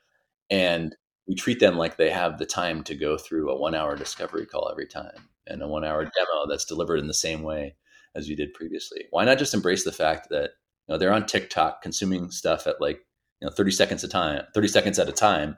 And 0.50 0.96
we 1.28 1.34
treat 1.34 1.60
them 1.60 1.76
like 1.76 1.96
they 1.96 2.10
have 2.10 2.38
the 2.38 2.46
time 2.46 2.82
to 2.84 2.96
go 2.96 3.16
through 3.16 3.50
a 3.50 3.58
one 3.58 3.74
hour 3.74 3.96
discovery 3.96 4.46
call 4.46 4.68
every 4.70 4.86
time 4.86 5.28
and 5.46 5.62
a 5.62 5.68
one 5.68 5.84
hour 5.84 6.02
demo 6.04 6.46
that's 6.48 6.64
delivered 6.64 6.98
in 6.98 7.06
the 7.06 7.14
same 7.14 7.42
way 7.42 7.76
as 8.14 8.28
you 8.28 8.34
did 8.34 8.52
previously. 8.54 9.04
Why 9.10 9.24
not 9.24 9.38
just 9.38 9.54
embrace 9.54 9.84
the 9.84 9.92
fact 9.92 10.28
that 10.30 10.50
you 10.88 10.94
know, 10.94 10.98
they're 10.98 11.12
on 11.12 11.26
TikTok 11.26 11.82
consuming 11.82 12.30
stuff 12.30 12.66
at 12.66 12.80
like 12.80 13.00
you 13.40 13.46
know 13.46 13.52
30 13.52 13.70
seconds 13.70 14.04
a 14.04 14.08
time, 14.08 14.42
30 14.54 14.68
seconds 14.68 14.98
at 14.98 15.08
a 15.08 15.12
time, 15.12 15.56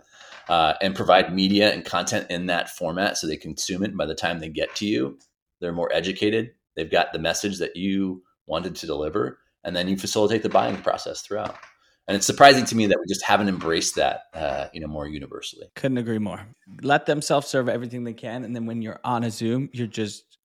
uh, 0.48 0.74
and 0.82 0.94
provide 0.94 1.34
media 1.34 1.72
and 1.72 1.84
content 1.84 2.26
in 2.30 2.46
that 2.46 2.68
format 2.68 3.16
so 3.16 3.26
they 3.26 3.36
consume 3.36 3.82
it. 3.82 3.88
And 3.88 3.98
by 3.98 4.06
the 4.06 4.14
time 4.14 4.40
they 4.40 4.48
get 4.48 4.74
to 4.76 4.86
you, 4.86 5.18
they're 5.60 5.72
more 5.72 5.92
educated. 5.92 6.50
They've 6.76 6.90
got 6.90 7.12
the 7.12 7.18
message 7.18 7.58
that 7.58 7.76
you 7.76 8.22
wanted 8.46 8.76
to 8.76 8.86
deliver, 8.86 9.38
and 9.64 9.74
then 9.74 9.88
you 9.88 9.96
facilitate 9.96 10.42
the 10.42 10.48
buying 10.48 10.76
process 10.82 11.22
throughout. 11.22 11.56
And 12.08 12.16
it's 12.16 12.26
surprising 12.26 12.64
to 12.66 12.76
me 12.76 12.86
that 12.86 12.98
we 12.98 13.06
just 13.06 13.24
haven't 13.24 13.48
embraced 13.48 13.94
that, 13.94 14.22
uh, 14.34 14.66
you 14.72 14.80
know, 14.80 14.88
more 14.88 15.06
universally. 15.06 15.68
Couldn't 15.76 15.98
agree 15.98 16.18
more. 16.18 16.44
Let 16.82 17.06
them 17.06 17.22
self-serve 17.22 17.68
everything 17.68 18.04
they 18.04 18.12
can, 18.12 18.44
and 18.44 18.54
then 18.54 18.66
when 18.66 18.82
you're 18.82 19.00
on 19.04 19.24
a 19.24 19.30
Zoom, 19.30 19.70
you're 19.72 19.86
just 19.86 20.38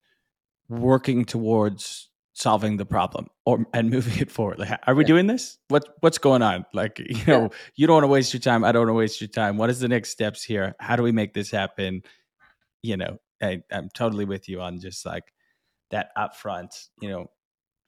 working 0.70 1.26
towards 1.26 2.10
solving 2.38 2.78
the 2.78 2.86
problem 2.86 3.28
or 3.46 3.66
and 3.74 3.90
moving 3.92 4.20
it 4.20 4.32
forward. 4.32 4.60
Like, 4.60 4.80
are 4.86 4.96
we 4.96 5.04
yeah. 5.04 5.08
doing 5.08 5.28
this? 5.28 5.58
What 5.68 5.84
what's 6.02 6.20
going 6.20 6.42
on? 6.42 6.66
Like, 6.74 7.00
you 7.00 7.26
know, 7.26 7.42
yeah. 7.44 7.48
you 7.76 7.88
don't 7.88 7.96
want 7.96 8.04
to 8.04 8.08
waste 8.08 8.34
your 8.34 8.42
time. 8.42 8.64
I 8.64 8.72
don't 8.72 8.82
want 8.82 8.90
to 8.90 8.94
waste 8.94 9.22
your 9.22 9.28
time. 9.28 9.58
What 9.58 9.70
is 9.70 9.80
the 9.80 9.88
next 9.88 10.12
steps 10.12 10.44
here? 10.44 10.76
How 10.80 10.96
do 10.96 11.04
we 11.04 11.12
make 11.12 11.34
this 11.34 11.52
happen? 11.52 12.04
You 12.84 12.98
know, 12.98 13.18
I, 13.42 13.62
I'm 13.72 13.90
totally 13.94 14.26
with 14.26 14.48
you 14.48 14.62
on 14.62 14.80
just 14.80 15.06
like 15.06 15.24
that 15.90 16.10
upfront. 16.18 16.88
You 17.02 17.10
know, 17.10 17.28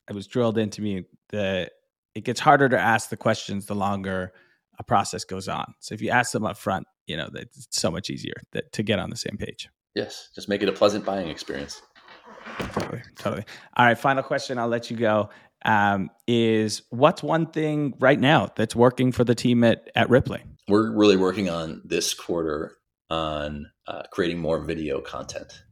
it 0.09 0.15
was 0.15 0.27
drilled 0.27 0.57
into 0.57 0.81
me 0.81 1.05
that 1.29 1.71
it 2.15 2.23
gets 2.23 2.39
harder 2.39 2.67
to 2.67 2.79
ask 2.79 3.09
the 3.09 3.17
questions 3.17 3.67
the 3.67 3.75
longer 3.75 4.33
a 4.79 4.83
process 4.83 5.23
goes 5.23 5.47
on. 5.47 5.73
So 5.79 5.93
if 5.93 6.01
you 6.01 6.09
ask 6.09 6.31
them 6.31 6.45
up 6.45 6.57
front, 6.57 6.87
you 7.05 7.15
know, 7.15 7.29
it's 7.33 7.67
so 7.71 7.91
much 7.91 8.09
easier 8.09 8.33
that, 8.53 8.71
to 8.73 8.83
get 8.83 8.99
on 8.99 9.09
the 9.09 9.15
same 9.15 9.37
page. 9.37 9.69
Yes, 9.95 10.29
just 10.33 10.49
make 10.49 10.61
it 10.61 10.69
a 10.69 10.71
pleasant 10.71 11.05
buying 11.05 11.29
experience. 11.29 11.81
Totally, 12.73 13.01
totally. 13.17 13.43
All 13.75 13.85
right, 13.85 13.97
final 13.97 14.23
question. 14.23 14.57
I'll 14.57 14.67
let 14.67 14.89
you 14.89 14.97
go. 14.97 15.29
Um, 15.65 16.09
is 16.27 16.83
what's 16.89 17.21
one 17.21 17.47
thing 17.47 17.93
right 17.99 18.19
now 18.19 18.49
that's 18.55 18.75
working 18.75 19.11
for 19.11 19.23
the 19.23 19.35
team 19.35 19.63
at 19.63 19.89
at 19.95 20.09
Rippling? 20.09 20.57
We're 20.67 20.95
really 20.95 21.17
working 21.17 21.49
on 21.49 21.81
this 21.83 22.13
quarter 22.13 22.77
on 23.09 23.69
uh, 23.87 24.03
creating 24.11 24.39
more 24.39 24.59
video 24.59 25.01
content. 25.01 25.63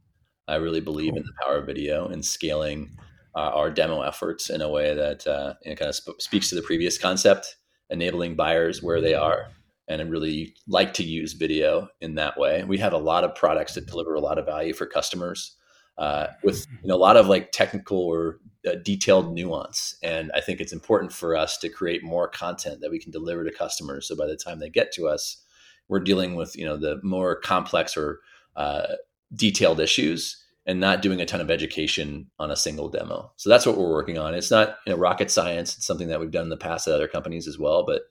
I 0.46 0.56
really 0.56 0.80
believe 0.80 1.12
cool. 1.12 1.20
in 1.20 1.24
the 1.24 1.32
power 1.42 1.58
of 1.58 1.66
video 1.66 2.08
and 2.08 2.24
scaling 2.24 2.96
uh, 3.34 3.50
our 3.54 3.70
demo 3.70 4.02
efforts 4.02 4.50
in 4.50 4.60
a 4.60 4.68
way 4.68 4.94
that 4.94 5.26
uh, 5.26 5.54
you 5.64 5.70
know, 5.70 5.76
kind 5.76 5.88
of 5.88 5.94
sp- 5.96 6.20
speaks 6.20 6.48
to 6.48 6.54
the 6.54 6.62
previous 6.62 6.98
concept, 6.98 7.56
enabling 7.90 8.36
buyers 8.36 8.82
where 8.82 9.00
they 9.00 9.14
are. 9.14 9.48
And 9.88 10.02
I 10.02 10.04
really 10.04 10.54
like 10.66 10.92
to 10.94 11.02
use 11.02 11.32
video 11.32 11.88
in 12.00 12.16
that 12.16 12.38
way. 12.38 12.62
We 12.64 12.78
have 12.78 12.92
a 12.92 12.98
lot 12.98 13.24
of 13.24 13.34
products 13.34 13.74
that 13.74 13.86
deliver 13.86 14.14
a 14.14 14.20
lot 14.20 14.38
of 14.38 14.44
value 14.44 14.74
for 14.74 14.86
customers 14.86 15.56
uh, 15.96 16.28
with 16.44 16.66
you 16.82 16.88
know, 16.88 16.94
a 16.94 16.96
lot 16.96 17.16
of 17.16 17.26
like 17.26 17.52
technical 17.52 17.98
or 17.98 18.38
uh, 18.66 18.76
detailed 18.84 19.32
nuance. 19.32 19.96
And 20.02 20.30
I 20.34 20.40
think 20.40 20.60
it's 20.60 20.72
important 20.72 21.12
for 21.12 21.36
us 21.36 21.58
to 21.58 21.68
create 21.68 22.04
more 22.04 22.28
content 22.28 22.80
that 22.80 22.90
we 22.90 23.00
can 23.00 23.10
deliver 23.10 23.44
to 23.44 23.50
customers. 23.50 24.06
So 24.06 24.16
by 24.16 24.26
the 24.26 24.36
time 24.36 24.60
they 24.60 24.70
get 24.70 24.92
to 24.92 25.08
us, 25.08 25.42
we're 25.88 26.00
dealing 26.00 26.34
with 26.34 26.56
you 26.56 26.64
know 26.64 26.76
the 26.76 27.00
more 27.02 27.36
complex 27.36 27.96
or 27.96 28.20
uh, 28.56 28.94
detailed 29.34 29.80
issues 29.80 30.44
and 30.68 30.78
not 30.78 31.00
doing 31.00 31.20
a 31.20 31.24
ton 31.24 31.40
of 31.40 31.50
education 31.50 32.30
on 32.38 32.50
a 32.50 32.56
single 32.56 32.90
demo. 32.90 33.32
So 33.36 33.48
that's 33.48 33.64
what 33.64 33.78
we're 33.78 33.90
working 33.90 34.18
on. 34.18 34.34
It's 34.34 34.50
not 34.50 34.76
you 34.86 34.92
know, 34.92 34.98
rocket 34.98 35.30
science. 35.30 35.74
It's 35.74 35.86
something 35.86 36.08
that 36.08 36.20
we've 36.20 36.30
done 36.30 36.44
in 36.44 36.50
the 36.50 36.58
past 36.58 36.86
at 36.86 36.94
other 36.94 37.08
companies 37.08 37.48
as 37.48 37.58
well, 37.58 37.84
but 37.86 38.02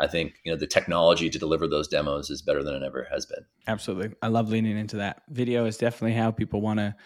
I 0.00 0.06
think 0.06 0.40
you 0.42 0.50
know 0.50 0.58
the 0.58 0.66
technology 0.66 1.30
to 1.30 1.38
deliver 1.38 1.68
those 1.68 1.88
demos 1.88 2.30
is 2.30 2.42
better 2.42 2.62
than 2.62 2.74
it 2.74 2.82
ever 2.82 3.06
has 3.12 3.26
been. 3.26 3.44
Absolutely, 3.66 4.16
I 4.22 4.28
love 4.28 4.48
leaning 4.48 4.76
into 4.76 4.96
that. 4.96 5.22
Video 5.28 5.66
is 5.66 5.76
definitely 5.76 6.16
how 6.16 6.30
people 6.30 6.60
want 6.60 6.80
to 6.80 6.96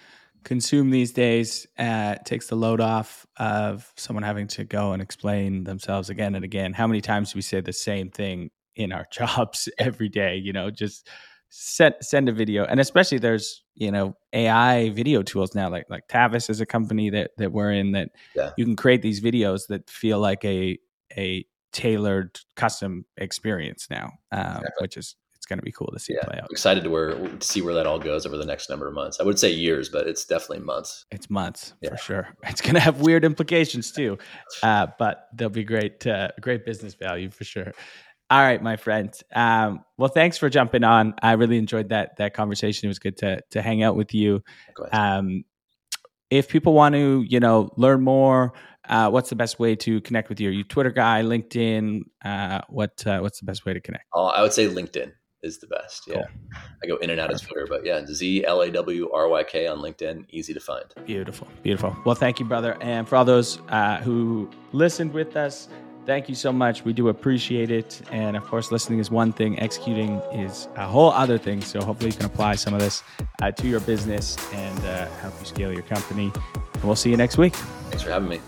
consume 0.44 0.90
these 0.90 1.12
days 1.12 1.66
uh, 1.78 2.14
takes 2.24 2.46
the 2.46 2.56
load 2.56 2.80
off 2.80 3.26
of 3.36 3.92
someone 3.96 4.22
having 4.22 4.46
to 4.46 4.64
go 4.64 4.92
and 4.92 5.02
explain 5.02 5.64
themselves 5.64 6.08
again 6.08 6.34
and 6.34 6.44
again. 6.44 6.72
How 6.72 6.86
many 6.86 7.00
times 7.00 7.32
do 7.32 7.38
we 7.38 7.42
say 7.42 7.60
the 7.60 7.72
same 7.72 8.10
thing 8.10 8.50
in 8.74 8.92
our 8.92 9.06
jobs 9.12 9.68
every 9.78 10.08
day? 10.08 10.36
You 10.36 10.52
know, 10.52 10.70
just 10.70 11.08
send 11.50 11.96
send 12.00 12.28
a 12.28 12.32
video, 12.32 12.64
and 12.64 12.80
especially 12.80 13.18
there's 13.18 13.62
you 13.74 13.90
know 13.90 14.16
AI 14.32 14.90
video 14.90 15.22
tools 15.22 15.54
now, 15.54 15.68
like 15.68 15.86
like 15.90 16.08
Tavus 16.08 16.48
is 16.48 16.60
a 16.60 16.66
company 16.66 17.10
that 17.10 17.32
that 17.36 17.52
we're 17.52 17.72
in 17.72 17.92
that 17.92 18.10
yeah. 18.34 18.50
you 18.56 18.64
can 18.64 18.76
create 18.76 19.02
these 19.02 19.20
videos 19.20 19.66
that 19.68 19.90
feel 19.90 20.18
like 20.18 20.44
a 20.44 20.78
a 21.16 21.44
tailored 21.72 22.38
custom 22.56 23.04
experience 23.16 23.88
now, 23.90 24.12
exactly. 24.32 24.70
which 24.78 24.96
is 24.96 25.16
it's 25.40 25.46
going 25.46 25.58
to 25.58 25.64
be 25.64 25.72
cool 25.72 25.90
to 25.90 25.98
see 25.98 26.12
yeah, 26.12 26.24
play 26.24 26.38
out. 26.38 26.50
Excited 26.50 26.84
to 26.84 26.90
where 26.90 27.14
to 27.14 27.46
see 27.46 27.62
where 27.62 27.72
that 27.72 27.86
all 27.86 27.98
goes 27.98 28.26
over 28.26 28.36
the 28.36 28.44
next 28.44 28.68
number 28.68 28.86
of 28.86 28.92
months. 28.92 29.20
I 29.20 29.22
would 29.22 29.38
say 29.38 29.50
years, 29.50 29.88
but 29.88 30.06
it's 30.06 30.26
definitely 30.26 30.60
months. 30.60 31.06
It's 31.10 31.30
months 31.30 31.72
yeah. 31.80 31.90
for 31.90 31.96
sure. 31.96 32.28
It's 32.44 32.60
going 32.60 32.74
to 32.74 32.80
have 32.80 33.00
weird 33.00 33.24
implications 33.24 33.90
too, 33.90 34.18
uh, 34.62 34.88
but 34.98 35.28
there'll 35.32 35.50
be 35.50 35.64
great 35.64 36.06
uh, 36.06 36.28
great 36.40 36.66
business 36.66 36.94
value 36.94 37.30
for 37.30 37.44
sure. 37.44 37.72
All 38.30 38.40
right, 38.40 38.62
my 38.62 38.76
friend. 38.76 39.12
Um, 39.34 39.84
well, 39.96 40.08
thanks 40.08 40.38
for 40.38 40.48
jumping 40.48 40.84
on. 40.84 41.14
I 41.20 41.32
really 41.32 41.58
enjoyed 41.58 41.88
that 41.88 42.16
that 42.18 42.32
conversation. 42.32 42.86
It 42.86 42.90
was 42.90 43.00
good 43.00 43.16
to 43.18 43.40
to 43.50 43.60
hang 43.60 43.82
out 43.82 43.96
with 43.96 44.14
you. 44.14 44.44
Um, 44.92 45.44
if 46.30 46.48
people 46.48 46.72
want 46.72 46.94
to, 46.94 47.24
you 47.28 47.40
know, 47.40 47.70
learn 47.76 48.02
more, 48.02 48.52
uh, 48.88 49.10
what's 49.10 49.30
the 49.30 49.36
best 49.36 49.58
way 49.58 49.74
to 49.74 50.00
connect 50.02 50.28
with 50.28 50.38
you? 50.38 50.48
Are 50.48 50.52
you 50.52 50.62
Twitter 50.62 50.92
guy, 50.92 51.22
LinkedIn? 51.22 52.02
Uh, 52.24 52.60
what 52.68 53.04
uh, 53.04 53.18
what's 53.18 53.40
the 53.40 53.46
best 53.46 53.66
way 53.66 53.74
to 53.74 53.80
connect? 53.80 54.04
Uh, 54.14 54.26
I 54.26 54.42
would 54.42 54.52
say 54.52 54.68
LinkedIn 54.68 55.10
is 55.42 55.58
the 55.58 55.66
best. 55.66 56.04
Yeah, 56.06 56.14
cool. 56.14 56.24
I 56.84 56.86
go 56.86 56.96
in 56.98 57.10
and 57.10 57.18
out 57.18 57.32
of 57.32 57.40
Twitter, 57.40 57.66
but 57.68 57.84
yeah, 57.84 58.06
Z 58.06 58.44
L 58.46 58.60
A 58.60 58.70
W 58.70 59.10
R 59.10 59.28
Y 59.28 59.42
K 59.42 59.66
on 59.66 59.78
LinkedIn, 59.78 60.26
easy 60.30 60.54
to 60.54 60.60
find. 60.60 60.84
Beautiful, 61.04 61.48
beautiful. 61.64 61.96
Well, 62.06 62.14
thank 62.14 62.38
you, 62.38 62.46
brother, 62.46 62.76
and 62.80 63.08
for 63.08 63.16
all 63.16 63.24
those 63.24 63.58
uh, 63.70 63.96
who 64.02 64.48
listened 64.72 65.12
with 65.12 65.36
us 65.36 65.68
thank 66.06 66.28
you 66.28 66.34
so 66.34 66.52
much. 66.52 66.84
We 66.84 66.92
do 66.92 67.08
appreciate 67.08 67.70
it. 67.70 68.00
And 68.10 68.36
of 68.36 68.44
course, 68.44 68.70
listening 68.70 68.98
is 68.98 69.10
one 69.10 69.32
thing, 69.32 69.58
executing 69.58 70.16
is 70.32 70.68
a 70.76 70.86
whole 70.86 71.10
other 71.10 71.38
thing. 71.38 71.60
So 71.60 71.82
hopefully, 71.82 72.10
you 72.10 72.16
can 72.16 72.26
apply 72.26 72.56
some 72.56 72.74
of 72.74 72.80
this 72.80 73.02
uh, 73.42 73.50
to 73.52 73.68
your 73.68 73.80
business 73.80 74.36
and 74.52 74.78
uh, 74.80 75.06
help 75.20 75.34
you 75.40 75.46
scale 75.46 75.72
your 75.72 75.82
company. 75.82 76.32
And 76.74 76.84
we'll 76.84 76.96
see 76.96 77.10
you 77.10 77.16
next 77.16 77.38
week. 77.38 77.54
Thanks 77.54 78.02
for 78.02 78.10
having 78.10 78.28
me. 78.28 78.40